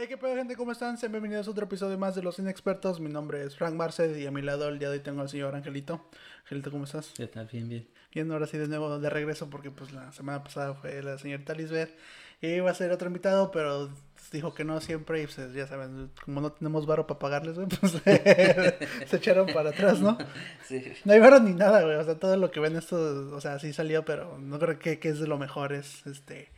Hey, 0.00 0.06
qué 0.06 0.16
pedo, 0.16 0.36
gente, 0.36 0.54
¿cómo 0.54 0.70
están? 0.70 0.96
Sean 0.96 1.10
bienvenidos 1.10 1.48
a 1.48 1.50
otro 1.50 1.64
episodio 1.64 1.98
más 1.98 2.14
de 2.14 2.22
Los 2.22 2.38
Inexpertos. 2.38 3.00
Mi 3.00 3.10
nombre 3.10 3.42
es 3.42 3.56
Frank 3.56 3.74
Marced 3.74 4.16
y 4.16 4.26
a 4.26 4.30
mi 4.30 4.42
lado 4.42 4.68
el 4.68 4.78
día 4.78 4.90
de 4.90 4.98
hoy 4.98 5.02
tengo 5.02 5.22
al 5.22 5.28
señor 5.28 5.56
Angelito. 5.56 6.08
Angelito, 6.44 6.70
¿cómo 6.70 6.84
estás? 6.84 7.12
¿Qué 7.16 7.26
tal? 7.26 7.48
Bien, 7.50 7.68
bien. 7.68 7.88
Bien, 8.14 8.30
ahora 8.30 8.46
sí 8.46 8.56
de 8.58 8.68
nuevo 8.68 9.00
de 9.00 9.10
regreso 9.10 9.50
porque 9.50 9.72
pues 9.72 9.90
la 9.90 10.12
semana 10.12 10.44
pasada 10.44 10.74
fue 10.74 11.02
la 11.02 11.18
señorita 11.18 11.52
Lisbeth 11.52 11.98
y 12.40 12.46
iba 12.46 12.70
a 12.70 12.74
ser 12.74 12.92
otro 12.92 13.08
invitado, 13.08 13.50
pero 13.50 13.90
dijo 14.30 14.54
que 14.54 14.62
no 14.62 14.80
siempre 14.80 15.20
y 15.20 15.26
pues 15.26 15.52
ya 15.52 15.66
saben, 15.66 16.12
como 16.24 16.42
no 16.42 16.52
tenemos 16.52 16.86
varo 16.86 17.08
para 17.08 17.18
pagarles, 17.18 17.56
güey, 17.56 17.66
pues 17.80 18.00
se 18.00 19.16
echaron 19.16 19.48
para 19.52 19.70
atrás, 19.70 20.00
¿no? 20.00 20.16
Sí. 20.64 20.92
No 21.04 21.12
hay 21.12 21.18
varo 21.18 21.40
ni 21.40 21.54
nada, 21.54 21.82
güey, 21.82 21.96
o 21.96 22.04
sea, 22.04 22.16
todo 22.16 22.36
lo 22.36 22.52
que 22.52 22.60
ven 22.60 22.76
esto, 22.76 23.34
o 23.34 23.40
sea, 23.40 23.58
sí 23.58 23.72
salió, 23.72 24.04
pero 24.04 24.38
no 24.38 24.60
creo 24.60 24.78
que, 24.78 25.00
que 25.00 25.08
es 25.08 25.18
de 25.18 25.26
lo 25.26 25.38
mejor, 25.38 25.72
es 25.72 26.06
este 26.06 26.52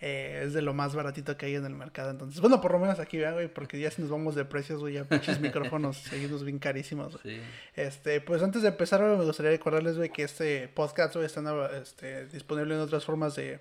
eh, 0.00 0.42
es 0.44 0.52
de 0.52 0.60
lo 0.60 0.74
más 0.74 0.94
baratito 0.94 1.36
que 1.36 1.46
hay 1.46 1.54
en 1.54 1.64
el 1.64 1.74
mercado. 1.74 2.10
Entonces, 2.10 2.40
bueno, 2.40 2.60
por 2.60 2.72
lo 2.72 2.78
menos 2.78 2.98
aquí, 2.98 3.18
güey, 3.18 3.48
porque 3.48 3.80
ya 3.80 3.90
si 3.90 4.02
nos 4.02 4.10
vamos 4.10 4.34
de 4.34 4.44
precios, 4.44 4.80
güey, 4.80 4.94
ya 4.94 5.04
pinches 5.04 5.40
micrófonos 5.40 5.96
seguimos 6.10 6.44
bien 6.44 6.58
carísimos, 6.58 7.18
Sí. 7.22 7.40
Este, 7.74 8.20
pues 8.20 8.42
antes 8.42 8.62
de 8.62 8.68
empezar, 8.68 9.00
güey, 9.00 9.16
me 9.16 9.24
gustaría 9.24 9.52
recordarles, 9.52 9.96
güey, 9.96 10.10
que 10.10 10.22
este 10.22 10.68
podcast, 10.68 11.14
güey, 11.14 11.26
está 11.26 11.70
este, 11.78 12.26
disponible 12.26 12.74
en 12.74 12.80
otras 12.80 13.04
formas 13.04 13.34
de... 13.36 13.60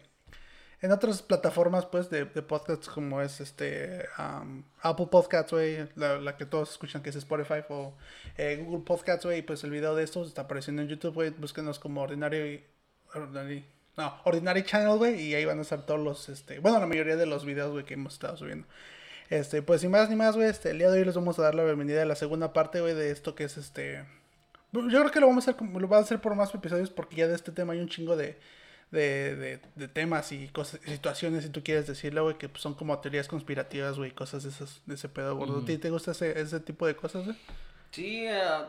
En 0.82 0.92
otras 0.92 1.22
plataformas, 1.22 1.86
pues, 1.86 2.10
de, 2.10 2.26
de 2.26 2.42
podcasts 2.42 2.90
como 2.90 3.22
es 3.22 3.40
este 3.40 4.06
um, 4.20 4.64
Apple 4.82 5.08
Podcasts, 5.10 5.54
güey, 5.54 5.88
la, 5.96 6.20
la, 6.20 6.36
que 6.36 6.46
todos 6.46 6.72
escuchan 6.72 7.02
que 7.02 7.10
es 7.10 7.16
Spotify 7.16 7.64
o 7.70 7.96
eh, 8.38 8.62
Google 8.64 8.84
Podcasts, 8.86 9.26
güey, 9.26 9.42
pues 9.42 9.64
el 9.64 9.72
video 9.72 9.96
de 9.96 10.04
estos 10.04 10.28
está 10.28 10.42
apareciendo 10.44 10.82
en 10.82 10.90
YouTube, 10.90 11.14
güey, 11.14 11.30
búsquenos 11.30 11.80
como 11.80 12.02
Ordinario 12.02 12.46
y... 12.46 12.64
no, 13.98 14.20
Ordinary 14.24 14.64
Channel, 14.64 14.98
güey, 14.98 15.22
y 15.22 15.36
ahí 15.36 15.46
van 15.46 15.60
a 15.60 15.62
estar 15.62 15.86
todos 15.86 16.00
los, 16.00 16.30
este, 16.30 16.60
bueno, 16.60 16.80
la 16.80 16.88
mayoría 16.88 17.16
de 17.16 17.26
los 17.26 17.46
videos, 17.46 17.72
güey, 17.72 17.86
que 17.86 17.94
hemos 17.94 18.14
estado 18.14 18.36
subiendo. 18.38 18.68
Este, 19.30 19.62
pues 19.62 19.82
sin 19.82 19.92
más 19.92 20.10
ni 20.10 20.16
más, 20.16 20.36
güey, 20.36 20.50
este, 20.50 20.72
el 20.72 20.78
día 20.78 20.92
de 20.92 21.00
hoy 21.00 21.06
les 21.06 21.16
vamos 21.16 21.40
a 21.40 21.44
dar 21.44 21.56
la 21.56 21.64
bienvenida 21.64 22.02
a 22.02 22.06
la 22.06 22.16
segunda 22.16 22.54
parte, 22.54 22.82
güey, 22.82 22.94
de 22.94 23.12
esto 23.12 23.36
que 23.36 23.46
es 23.46 23.58
este... 23.58 24.06
Yo 24.72 24.82
creo 24.88 25.12
que 25.12 25.20
lo 25.22 25.28
vamos 25.28 25.48
a 25.48 25.52
hacer, 25.52 25.66
lo 25.66 25.88
va 25.88 25.98
a 25.98 26.02
hacer 26.02 26.20
por 26.20 26.36
más 26.36 26.54
episodios 26.54 26.90
porque 26.90 27.16
ya 27.16 27.28
de 27.28 27.36
este 27.36 27.54
tema 27.54 27.72
hay 27.72 27.80
un 27.80 27.88
chingo 27.88 28.18
de, 28.18 28.38
de, 28.92 29.36
de, 29.36 29.60
de 29.76 29.88
temas 29.88 30.34
y 30.34 30.50
cosas, 30.50 30.82
situaciones, 30.86 31.46
si 31.46 31.50
tú 31.50 31.64
quieres 31.64 31.88
decirlo, 31.88 32.24
güey, 32.24 32.38
que 32.38 32.50
pues, 32.50 32.62
son 32.62 32.74
como 32.74 33.00
teorías 33.00 33.30
conspirativas, 33.30 33.98
güey, 33.98 34.12
cosas 34.12 34.44
de, 34.44 34.50
esas, 34.50 34.82
de 34.86 34.96
ese 34.96 35.08
pedo, 35.08 35.36
gordo. 35.38 35.60
¿A 35.60 35.66
ti 35.66 35.78
te 35.78 35.90
gusta 35.90 36.12
ese, 36.12 36.40
ese 36.40 36.60
tipo 36.60 36.86
de 36.86 36.96
cosas, 36.96 37.24
güey? 37.24 37.38
Sí, 37.92 38.28
uh, 38.28 38.66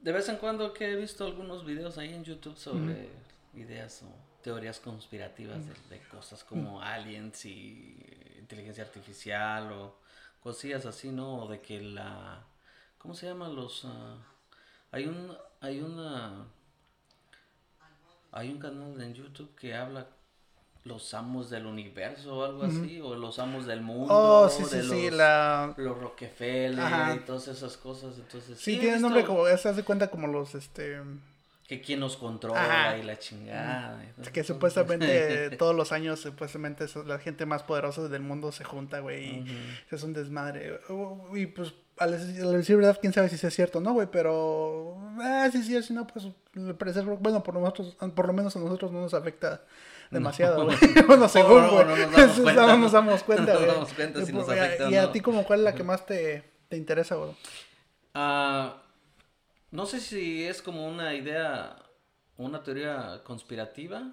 de 0.00 0.12
vez 0.12 0.28
en 0.28 0.36
cuando 0.36 0.72
que 0.72 0.92
he 0.92 0.96
visto 0.96 1.24
algunos 1.26 1.66
videos 1.66 1.98
ahí 1.98 2.14
en 2.14 2.22
YouTube 2.22 2.56
sobre 2.56 3.08
ideas 3.54 4.02
o 4.02 4.42
teorías 4.42 4.80
conspirativas 4.80 5.66
de, 5.66 5.74
de 5.96 6.02
cosas 6.08 6.44
como 6.44 6.82
aliens 6.82 7.44
y 7.44 8.04
inteligencia 8.38 8.84
artificial 8.84 9.72
o 9.72 9.96
cosillas 10.42 10.86
así, 10.86 11.10
¿no? 11.10 11.44
O 11.44 11.48
de 11.48 11.60
que 11.60 11.80
la... 11.80 12.44
¿Cómo 12.98 13.14
se 13.14 13.26
llaman 13.26 13.54
los...? 13.54 13.84
Uh, 13.84 14.18
hay 14.90 15.06
un... 15.06 15.36
Hay 15.60 15.80
una... 15.80 16.46
Hay 18.32 18.50
un 18.50 18.58
canal 18.58 19.00
en 19.00 19.14
YouTube 19.14 19.54
que 19.54 19.74
habla 19.74 20.08
los 20.84 21.14
amos 21.14 21.48
del 21.50 21.66
universo 21.66 22.38
o 22.38 22.44
algo 22.44 22.64
así, 22.64 23.00
o 23.00 23.14
los 23.14 23.38
amos 23.38 23.66
del 23.66 23.82
mundo, 23.82 24.12
oh, 24.12 24.48
sí, 24.48 24.64
sí, 24.64 24.76
de 24.76 24.82
sí, 24.82 25.10
los, 25.10 25.12
la... 25.12 25.74
los 25.76 25.96
Rockefeller 25.98 26.80
Ajá. 26.80 27.14
y 27.14 27.18
todas 27.20 27.46
esas 27.46 27.76
cosas, 27.76 28.16
entonces... 28.16 28.58
Sí, 28.58 28.78
tiene 28.78 28.98
nombre 28.98 29.24
como, 29.24 29.46
se 29.56 29.68
hace 29.68 29.84
cuenta 29.84 30.10
como 30.10 30.26
los, 30.26 30.56
este... 30.56 31.00
Que 31.72 31.80
quién 31.80 32.00
nos 32.00 32.18
controla 32.18 32.62
Ajá. 32.90 32.98
y 32.98 33.02
la 33.02 33.18
chingada. 33.18 34.04
y 34.04 34.20
todo 34.20 34.30
Que 34.30 34.44
supuestamente 34.44 35.48
todos 35.56 35.74
los 35.74 35.90
años, 35.90 36.20
supuestamente 36.20 36.84
la 37.06 37.18
gente 37.18 37.46
más 37.46 37.62
poderosa 37.62 38.08
del 38.08 38.20
mundo 38.20 38.52
se 38.52 38.62
junta, 38.62 39.00
güey, 39.00 39.38
y 39.38 39.44
es 39.90 40.02
un 40.02 40.12
desmadre. 40.12 40.80
Y 41.32 41.46
pues, 41.46 41.72
al 41.96 42.10
decir, 42.10 42.76
verdad, 42.76 42.98
quién 43.00 43.14
sabe 43.14 43.30
si 43.30 43.46
es 43.46 43.54
cierto, 43.54 43.80
¿no, 43.80 43.94
güey? 43.94 44.06
Pero, 44.12 44.98
ah, 45.18 45.48
sí, 45.50 45.62
sí, 45.62 45.82
si 45.82 45.94
no, 45.94 46.06
pues, 46.06 46.26
parecer, 46.78 47.04
bueno, 47.04 47.42
por, 47.42 47.54
nosotros, 47.54 47.96
por 48.14 48.26
lo 48.26 48.34
menos 48.34 48.54
a 48.54 48.58
nosotros 48.58 48.92
no 48.92 49.00
nos 49.00 49.14
afecta 49.14 49.62
demasiado, 50.10 50.64
güey. 50.66 50.76
bueno, 51.06 51.26
según, 51.26 51.68
güey. 51.68 51.86
no 51.86 51.96
nos 51.96 52.12
damos 52.16 52.42
cuenta, 52.42 52.66
no 52.66 52.66
¿no? 52.66 52.76
nos 52.76 52.92
damos 52.92 53.22
cuenta, 53.22 53.44
No 53.46 53.52
nos 53.54 53.60
güey. 53.60 53.74
damos 53.74 53.92
cuenta 53.94 54.24
si 54.26 54.30
Y, 54.30 54.34
nos 54.34 54.44
pues, 54.44 54.60
afecta 54.60 54.90
¿Y 54.90 54.96
a 54.96 55.10
ti 55.10 55.20
como 55.20 55.44
cuál 55.44 55.60
es 55.60 55.64
la 55.64 55.74
que 55.74 55.84
más 55.84 56.04
te, 56.04 56.44
te 56.68 56.76
interesa, 56.76 57.14
güey? 57.14 57.30
Ah, 58.12 58.76
no 59.72 59.86
sé 59.86 59.98
si 60.00 60.44
es 60.44 60.62
como 60.62 60.86
una 60.86 61.14
idea, 61.14 61.76
una 62.36 62.62
teoría 62.62 63.22
conspirativa. 63.24 64.12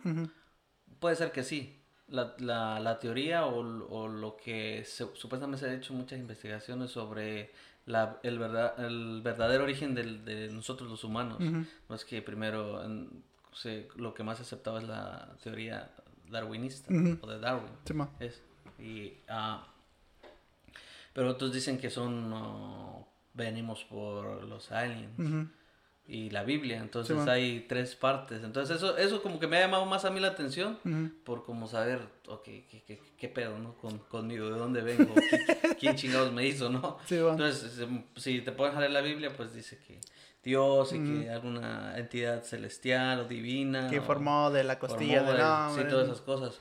Puede 0.99 1.15
ser 1.15 1.31
que 1.31 1.43
sí. 1.43 1.75
La, 2.07 2.33
la, 2.39 2.79
la 2.79 2.97
teoría 2.99 3.45
o, 3.45 3.59
o 3.59 4.07
lo 4.07 4.35
que 4.35 4.83
se- 4.83 5.15
supuestamente 5.15 5.63
se 5.63 5.69
ha 5.69 5.73
hecho 5.75 5.93
muchas 5.93 6.17
investigaciones 6.19 6.89
sobre 6.89 7.51
la, 7.85 8.17
el, 8.23 8.39
verdad, 8.39 8.83
el 8.83 9.21
verdadero 9.23 9.63
origen 9.65 9.93
del- 9.93 10.25
de 10.25 10.47
nosotros 10.49 10.89
los 10.89 11.03
humanos. 11.03 11.37
No 11.87 11.95
es 11.95 12.03
que 12.05 12.23
primero 12.23 12.81
se- 13.53 13.87
lo 13.95 14.15
que 14.15 14.23
más 14.23 14.39
aceptaba 14.39 14.79
es 14.79 14.87
la 14.87 15.35
teoría 15.43 15.91
darwinista 16.31 16.91
o 17.21 17.27
de 17.27 17.39
Darwin. 17.39 17.71
Sí. 17.85 17.93
Es, 18.19 18.41
y, 18.79 19.13
ah, 19.27 19.67
pero 21.13 21.29
otros 21.29 21.53
dicen 21.53 21.77
que 21.77 21.89
son, 21.91 22.33
venimos 23.33 23.83
por 23.85 24.43
los 24.43 24.71
aliens 24.71 25.17
Ujú. 25.19 25.47
y 26.07 26.29
la 26.31 26.43
Biblia, 26.43 26.77
entonces 26.77 27.15
man. 27.17 27.29
hay 27.29 27.65
tres 27.69 27.95
partes. 27.95 28.43
Entonces 28.43 28.77
eso, 28.77 28.97
eso 28.97 29.21
como 29.21 29.39
que 29.39 29.47
me 29.47 29.57
ha 29.57 29.61
llamado 29.61 29.85
más 29.85 30.05
a 30.05 30.09
mí 30.09 30.19
la 30.19 30.29
atención 30.29 30.79
Ujú. 30.83 31.11
por 31.23 31.43
como 31.45 31.67
saber, 31.67 31.99
ok, 32.27 32.43
¿qué, 32.43 32.83
qué, 32.87 32.99
qué 33.17 33.29
pedo, 33.29 33.59
no? 33.59 33.75
Con, 33.75 33.99
conmigo, 33.99 34.49
¿de 34.49 34.57
dónde 34.59 34.81
vengo? 34.81 35.13
¿Quién, 35.13 35.75
quién 35.79 35.95
chingados 35.95 36.31
me 36.33 36.45
hizo, 36.45 36.69
no? 36.69 36.97
Sí. 37.05 37.15
Entonces, 37.17 37.79
si- 38.15 38.41
te 38.41 38.51
a 38.75 38.79
leer 38.79 38.91
la 38.91 39.01
Biblia, 39.01 39.31
pues 39.37 39.53
dice 39.53 39.77
que 39.87 39.99
Dios 40.43 40.93
y 40.93 40.99
que 41.03 41.29
alguna 41.29 41.97
entidad 41.97 42.43
celestial 42.43 43.19
o 43.19 43.23
divina. 43.25 43.89
Que 43.89 44.01
formó 44.01 44.49
de 44.49 44.63
la 44.63 44.79
costilla 44.79 45.21
del 45.23 45.35
el- 45.35 45.41
hombre. 45.41 45.83
Sí, 45.83 45.89
todas 45.89 46.07
esas 46.07 46.21
cosas. 46.21 46.59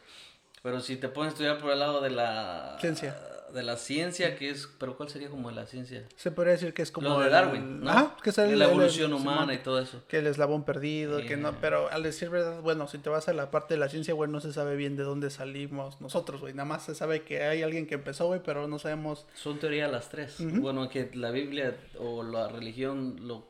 Pero 0.62 0.81
si 0.81 0.97
te 0.97 1.09
a 1.29 1.31
estudiar 1.31 1.59
por 1.59 1.71
el 1.73 1.79
lado 1.79 2.00
de 2.00 2.11
la... 2.11 2.77
Ciencia. 2.81 3.17
De 3.53 3.63
la 3.63 3.77
ciencia, 3.77 4.37
que 4.37 4.51
es... 4.51 4.69
Pero 4.79 4.97
¿cuál 4.97 5.09
sería 5.09 5.31
como 5.31 5.51
la 5.51 5.67
ciencia? 5.67 6.07
Se 6.17 6.31
podría 6.31 6.53
decir 6.53 6.75
que 6.75 6.83
es 6.83 6.91
como 6.93 7.09
Lo 7.09 7.19
de 7.21 7.27
el- 7.27 7.33
Darwin, 7.33 7.81
¿no? 7.81 7.91
Ajá, 7.91 8.17
que 8.23 8.31
es 8.31 8.39
el- 8.39 8.59
la 8.59 8.67
el- 8.67 8.71
evolución 8.73 9.11
el- 9.13 9.17
humana 9.17 9.55
y 9.55 9.59
todo 9.59 9.79
eso. 9.81 10.03
que 10.09 10.19
el 10.19 10.27
eslabón 10.27 10.65
perdido, 10.65 11.19
que 11.23 11.37
no, 11.37 11.51
Yeah. 11.51 11.61
pero 11.61 11.91
al 11.91 12.03
decir 12.03 12.29
verdad, 12.31 12.61
bueno, 12.61 12.89
si 12.89 12.99
te 12.99 13.09
vas 13.11 13.29
a 13.29 13.33
la 13.33 13.51
parte 13.51 13.75
de 13.75 13.81
la 13.81 13.89
ciencia, 13.89 14.13
güey, 14.15 14.31
no 14.31 14.41
se 14.41 14.53
sabe 14.53 14.77
bien 14.77 14.97
de 14.97 15.03
dónde 15.05 15.31
salimos 15.31 16.01
nosotros, 16.01 16.41
güey, 16.41 16.53
nada 16.55 16.67
más 16.69 16.85
se 16.85 16.95
sabe 16.95 17.23
que 17.23 17.43
hay 17.43 17.63
alguien 17.63 17.87
que 17.87 17.95
empezó, 17.95 18.27
güey, 18.27 18.43
pero 18.45 18.69
no 18.69 18.79
sabemos, 18.79 19.27
Son 19.35 19.59
teorías 19.59 19.91
las 19.91 20.09
tres. 20.11 20.37
Bueno, 20.39 20.89
que 20.89 21.11
la 21.15 21.31
Biblia 21.31 21.77
o 21.99 22.23
la 22.23 22.49
religión 22.49 23.17
lo 23.27 23.47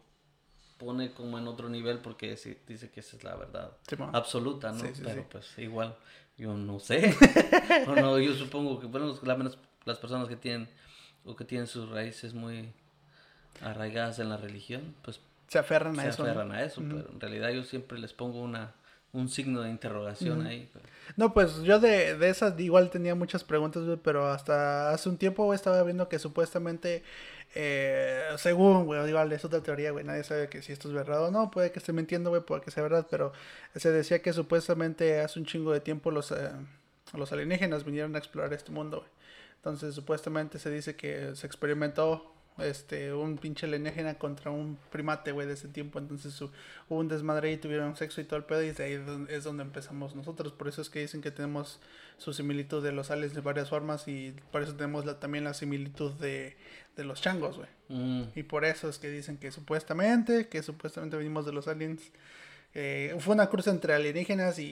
pone 0.78 1.12
como 1.12 1.38
en 1.38 1.48
otro 1.48 1.68
nivel 1.68 1.98
porque 1.98 2.36
dice 2.68 2.90
que 2.90 3.00
esa 3.00 3.16
es 3.16 3.24
la 3.24 3.34
verdad 3.34 3.72
Sí, 3.88 3.96
absoluta, 4.12 4.70
¿no? 4.70 4.78
Sí, 4.78 4.86
sí, 4.94 5.02
Pero 5.04 5.26
pues 5.28 5.58
igual, 5.58 5.96
yo 6.36 6.54
no 6.54 6.78
sé. 6.78 7.16
o 7.88 7.96
no, 7.96 8.16
yo 8.20 8.32
supongo 8.34 8.78
que, 8.78 8.86
bueno, 8.86 9.12
la 9.24 9.34
menos 9.34 9.58
las 9.88 9.98
personas 9.98 10.28
que 10.28 10.36
tienen 10.36 10.68
o 11.24 11.34
que 11.34 11.44
tienen 11.44 11.66
sus 11.66 11.88
raíces 11.90 12.34
muy 12.34 12.70
arraigadas 13.60 14.18
en 14.20 14.28
la 14.28 14.36
religión, 14.36 14.94
pues 15.02 15.20
se 15.48 15.58
aferran 15.58 15.96
se 15.96 16.02
a 16.02 16.08
eso. 16.08 16.22
¿no? 16.22 16.30
aferran 16.30 16.52
a 16.52 16.62
eso, 16.62 16.82
pero 16.82 17.10
en 17.10 17.20
realidad 17.20 17.50
yo 17.50 17.64
siempre 17.64 17.98
les 17.98 18.12
pongo 18.12 18.40
una 18.40 18.72
un 19.12 19.28
signo 19.28 19.62
de 19.62 19.70
interrogación 19.70 20.46
ahí. 20.46 20.70
No, 21.16 21.32
pues 21.32 21.62
yo 21.62 21.80
de, 21.80 22.16
de 22.16 22.28
esas 22.28 22.58
igual 22.60 22.90
tenía 22.90 23.14
muchas 23.14 23.42
preguntas, 23.42 23.82
pero 24.02 24.28
hasta 24.28 24.90
hace 24.90 25.08
un 25.08 25.16
tiempo, 25.16 25.44
güey, 25.44 25.56
estaba 25.56 25.82
viendo 25.82 26.08
que 26.08 26.18
supuestamente, 26.18 27.02
eh, 27.54 28.22
según, 28.36 28.84
güey, 28.84 29.08
igual 29.08 29.32
es 29.32 29.44
otra 29.44 29.62
teoría, 29.62 29.92
güey, 29.92 30.04
nadie 30.04 30.24
sabe 30.24 30.48
que 30.48 30.60
si 30.62 30.72
esto 30.72 30.88
es 30.88 30.94
verdad 30.94 31.24
o 31.24 31.30
no, 31.30 31.50
puede 31.50 31.72
que 31.72 31.78
esté 31.78 31.92
mintiendo, 31.92 32.30
güey, 32.30 32.42
puede 32.42 32.60
que 32.60 32.70
sea 32.70 32.82
verdad, 32.82 33.06
pero 33.10 33.32
se 33.74 33.90
decía 33.90 34.20
que 34.20 34.32
supuestamente 34.32 35.20
hace 35.20 35.38
un 35.38 35.46
chingo 35.46 35.72
de 35.72 35.80
tiempo 35.80 36.10
los, 36.10 36.30
eh, 36.30 36.50
los 37.14 37.32
alienígenas 37.32 37.84
vinieron 37.84 38.14
a 38.14 38.18
explorar 38.18 38.52
este 38.52 38.72
mundo, 38.72 38.98
güey. 38.98 39.17
Entonces, 39.58 39.94
supuestamente 39.94 40.58
se 40.58 40.70
dice 40.70 40.96
que 40.96 41.34
se 41.36 41.46
experimentó 41.46 42.34
este 42.58 43.12
un 43.12 43.38
pinche 43.38 43.66
alienígena 43.66 44.14
contra 44.18 44.50
un 44.50 44.76
primate, 44.90 45.30
güey, 45.30 45.46
de 45.46 45.52
ese 45.54 45.68
tiempo. 45.68 46.00
Entonces 46.00 46.32
su- 46.34 46.50
hubo 46.88 46.98
un 46.98 47.06
desmadre 47.06 47.52
y 47.52 47.56
tuvieron 47.56 47.94
sexo 47.94 48.20
y 48.20 48.24
todo 48.24 48.36
el 48.36 48.44
pedo 48.44 48.62
y 48.64 48.72
de 48.72 48.82
ahí 48.84 48.92
es 49.28 49.44
donde- 49.44 49.62
empezamos 49.62 50.16
nosotros. 50.16 50.52
Por 50.52 50.66
eso 50.66 50.82
es 50.82 50.90
que 50.90 50.98
dicen 51.00 51.20
que 51.20 51.30
tenemos 51.30 51.78
su 52.16 52.32
similitud 52.32 52.82
de 52.82 52.90
los 52.90 53.12
aliens 53.12 53.34
de 53.34 53.42
varias 53.42 53.68
formas 53.68 54.08
y 54.08 54.34
por 54.50 54.62
eso 54.62 54.74
tenemos 54.74 55.04
la- 55.06 55.20
también 55.20 55.44
la 55.44 55.54
similitud 55.54 56.12
de, 56.14 56.56
de 56.96 57.04
los 57.04 57.20
changos, 57.20 57.58
güey. 57.58 57.68
Mm, 57.90 58.22
Y 58.34 58.42
por 58.42 58.64
eso 58.64 58.88
es 58.88 58.98
que 58.98 59.08
dicen 59.08 59.36
que 59.38 59.52
supuestamente, 59.52 60.48
que 60.48 60.62
supuestamente 60.64 61.16
venimos 61.16 61.46
de 61.46 61.52
los 61.52 61.68
aliens. 61.68 62.02
Eh, 62.74 63.16
fue 63.20 63.34
una 63.34 63.48
cruz 63.48 63.66
entre 63.68 63.94
alienígenas 63.94 64.58
y, 64.58 64.64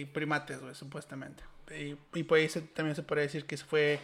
y 0.00 0.04
primates, 0.06 0.60
güey, 0.60 0.74
supuestamente. 0.76 1.42
Y, 1.76 1.96
y 2.18 2.22
por 2.22 2.38
ahí 2.38 2.48
se- 2.48 2.60
también 2.62 2.94
se 2.94 3.02
puede 3.02 3.22
decir 3.22 3.44
que 3.46 3.56
fue, 3.56 3.98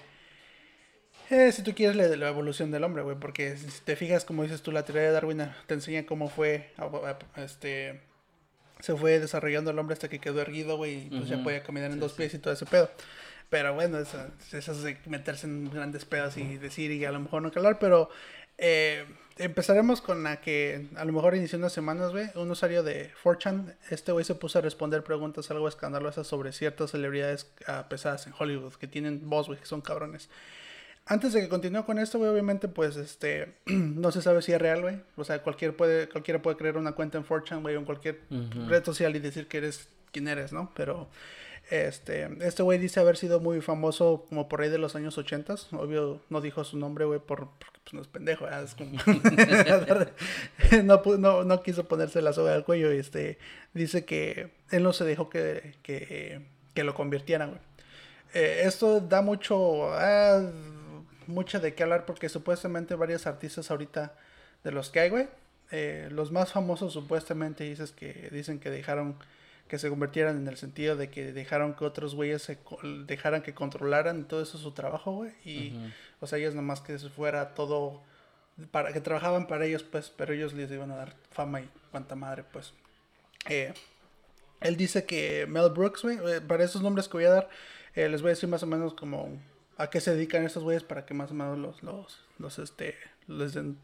eh, 1.30 1.50
si 1.52 1.62
tú 1.62 1.74
quieres, 1.74 1.96
la, 1.96 2.06
la 2.16 2.28
evolución 2.28 2.70
del 2.70 2.84
hombre, 2.84 3.02
güey. 3.02 3.16
Porque 3.18 3.56
si 3.56 3.66
te 3.84 3.96
fijas, 3.96 4.24
como 4.24 4.42
dices 4.42 4.62
tú, 4.62 4.72
la 4.72 4.84
teoría 4.84 5.02
de 5.02 5.10
Darwin 5.12 5.42
te 5.66 5.74
enseña 5.74 6.04
cómo 6.06 6.28
fue, 6.28 6.70
a- 6.76 6.84
a- 7.36 7.42
este, 7.44 8.00
se 8.80 8.94
fue 8.96 9.18
desarrollando 9.20 9.70
el 9.70 9.78
hombre 9.78 9.94
hasta 9.94 10.08
que 10.08 10.18
quedó 10.18 10.40
erguido, 10.40 10.76
güey, 10.76 11.06
y 11.06 11.10
pues 11.10 11.28
ya 11.28 11.42
podía 11.42 11.62
caminar 11.62 11.88
en 11.90 11.94
Sí, 11.94 12.00
dos 12.00 12.12
sí. 12.12 12.18
pies 12.18 12.34
y 12.34 12.38
todo 12.38 12.52
ese 12.52 12.66
pedo. 12.66 12.90
Pero 13.50 13.74
bueno, 13.74 13.98
eso, 13.98 14.18
eso 14.52 14.72
es 14.72 14.82
de 14.82 14.96
meterse 15.06 15.46
en 15.46 15.70
grandes 15.70 16.04
pedos 16.06 16.36
y 16.38 16.56
decir 16.56 16.90
y 16.90 17.04
a 17.04 17.12
lo 17.12 17.20
mejor 17.20 17.42
no 17.42 17.50
calar, 17.52 17.78
pero 17.78 18.08
eh, 18.56 19.04
empezaremos 19.36 20.00
con 20.00 20.22
la 20.22 20.40
que 20.40 20.86
a 20.96 21.04
lo 21.04 21.12
mejor 21.12 21.34
inició 21.36 21.58
unas 21.58 21.72
semanas, 21.74 22.12
güey. 22.12 22.30
Un 22.34 22.50
usuario 22.50 22.82
de 22.82 23.10
4chan, 23.22 23.74
este 23.90 24.10
güey 24.12 24.24
se 24.24 24.34
puso 24.34 24.58
a 24.58 24.62
responder 24.62 25.04
preguntas 25.04 25.50
algo 25.50 25.68
escandalosas 25.68 26.26
sobre 26.26 26.52
ciertas 26.52 26.92
celebridades 26.92 27.46
uh, 27.68 27.86
pesadas 27.90 28.26
en 28.26 28.32
Hollywood 28.38 28.74
que 28.74 28.86
tienen 28.88 29.28
voz, 29.28 29.48
güey, 29.48 29.58
que 29.58 29.66
son 29.66 29.80
cabrones. 29.82 30.30
Antes 31.06 31.32
de 31.32 31.40
que 31.40 31.48
continúe 31.48 31.84
con 31.84 31.98
esto, 31.98 32.18
güey, 32.18 32.30
obviamente, 32.30 32.68
pues, 32.68 32.96
este, 32.96 33.54
no 33.66 34.12
se 34.12 34.22
sabe 34.22 34.40
si 34.42 34.52
es 34.52 34.60
real, 34.60 34.82
güey. 34.82 35.00
O 35.16 35.24
sea, 35.24 35.42
cualquier 35.42 35.76
puede, 35.76 36.08
cualquiera 36.08 36.40
puede 36.40 36.56
crear 36.56 36.76
una 36.76 36.92
cuenta 36.92 37.18
en 37.18 37.26
4chan, 37.26 37.62
güey, 37.62 37.76
o 37.76 37.80
en 37.80 37.84
cualquier 37.84 38.20
uh 38.30 38.34
-huh. 38.34 38.68
red 38.68 38.84
social 38.84 39.14
y 39.16 39.18
decir 39.18 39.48
que 39.48 39.58
eres 39.58 39.88
quien 40.12 40.28
eres, 40.28 40.52
¿no? 40.52 40.70
Pero, 40.76 41.08
este, 41.70 42.28
este 42.40 42.62
güey 42.62 42.78
dice 42.78 43.00
haber 43.00 43.16
sido 43.16 43.40
muy 43.40 43.60
famoso 43.60 44.26
como 44.28 44.48
por 44.48 44.60
ahí 44.60 44.68
de 44.68 44.78
los 44.78 44.94
años 44.94 45.16
80. 45.18 45.54
Obvio, 45.72 46.20
no 46.28 46.40
dijo 46.40 46.64
su 46.64 46.76
nombre, 46.76 47.04
güey, 47.04 47.18
por, 47.18 47.48
porque 47.58 47.80
pues 47.84 47.94
no 47.94 48.00
es 48.02 48.08
pendejo. 48.08 48.46
Es 48.48 48.74
como... 48.74 48.92
no, 50.84 51.02
no, 51.18 51.44
no, 51.44 51.62
quiso 51.62 51.88
ponerse 51.88 52.22
la 52.22 52.32
soga 52.32 52.54
al 52.54 52.64
cuello 52.64 52.92
y, 52.92 52.98
este, 52.98 53.38
dice 53.74 54.04
que 54.04 54.50
él 54.70 54.82
no 54.82 54.92
se 54.92 55.04
dejó 55.04 55.30
que, 55.30 55.74
que, 55.82 56.42
que 56.74 56.84
lo 56.84 56.94
convirtieran, 56.94 57.50
güey. 57.50 57.60
Eh, 58.34 58.62
esto 58.64 59.00
da 59.00 59.20
mucho... 59.20 59.92
Ah, 59.94 60.42
mucho 61.26 61.60
de 61.60 61.74
qué 61.74 61.82
hablar 61.82 62.06
porque 62.06 62.28
supuestamente 62.28 62.94
varios 62.94 63.26
artistas 63.26 63.70
ahorita 63.70 64.14
de 64.64 64.72
los 64.72 64.90
que 64.90 65.00
hay, 65.00 65.10
güey, 65.10 65.28
eh, 65.70 66.08
los 66.10 66.30
más 66.32 66.52
famosos 66.52 66.92
supuestamente 66.92 67.64
dices 67.64 67.92
que 67.92 68.28
dicen 68.30 68.58
que 68.58 68.70
dejaron 68.70 69.16
que 69.68 69.78
se 69.78 69.88
convirtieran 69.88 70.36
en 70.36 70.48
el 70.48 70.58
sentido 70.58 70.96
de 70.96 71.08
que 71.08 71.32
dejaron 71.32 71.74
que 71.74 71.86
otros 71.86 72.14
güeyes 72.14 72.42
se 72.42 72.58
dejaran 73.06 73.42
que 73.42 73.54
controlaran 73.54 74.28
todo 74.28 74.42
eso 74.42 74.58
su 74.58 74.72
trabajo, 74.72 75.12
güey, 75.12 75.32
y 75.44 75.70
uh 75.70 75.80
-huh. 75.80 75.92
o 76.20 76.26
sea, 76.26 76.38
ellos 76.38 76.54
nomás 76.54 76.82
que 76.82 76.98
se 76.98 77.08
fuera 77.08 77.54
todo 77.54 78.02
para 78.70 78.92
que 78.92 79.00
trabajaban 79.00 79.46
para 79.46 79.64
ellos, 79.64 79.82
pues, 79.82 80.12
pero 80.14 80.34
ellos 80.34 80.52
les 80.52 80.70
iban 80.70 80.90
a 80.90 80.96
dar 80.96 81.14
fama 81.30 81.60
y 81.62 81.70
cuanta 81.90 82.14
madre, 82.14 82.44
pues. 82.52 82.74
Eh, 83.48 83.72
él 84.60 84.76
dice 84.76 85.04
que 85.04 85.46
Mel 85.48 85.70
Brooks, 85.70 86.02
güey, 86.02 86.18
eh, 86.18 86.40
para 86.40 86.64
esos 86.64 86.82
nombres 86.82 87.08
que 87.08 87.16
voy 87.16 87.24
a 87.24 87.30
dar, 87.30 87.48
eh, 87.94 88.08
les 88.08 88.22
voy 88.22 88.28
a 88.28 88.34
decir 88.34 88.48
más 88.48 88.62
o 88.62 88.66
menos 88.66 88.94
como 88.94 89.30
a 89.82 89.90
qué 89.90 90.00
se 90.00 90.14
dedican 90.14 90.44
estos 90.44 90.62
güeyes 90.62 90.84
para 90.84 91.04
que 91.04 91.12
más 91.12 91.30
o 91.32 91.34
menos 91.34 91.58
los, 91.58 91.82
los, 91.82 92.20
los 92.38 92.58
este, 92.58 92.94
les 93.26 93.54
den, 93.54 93.78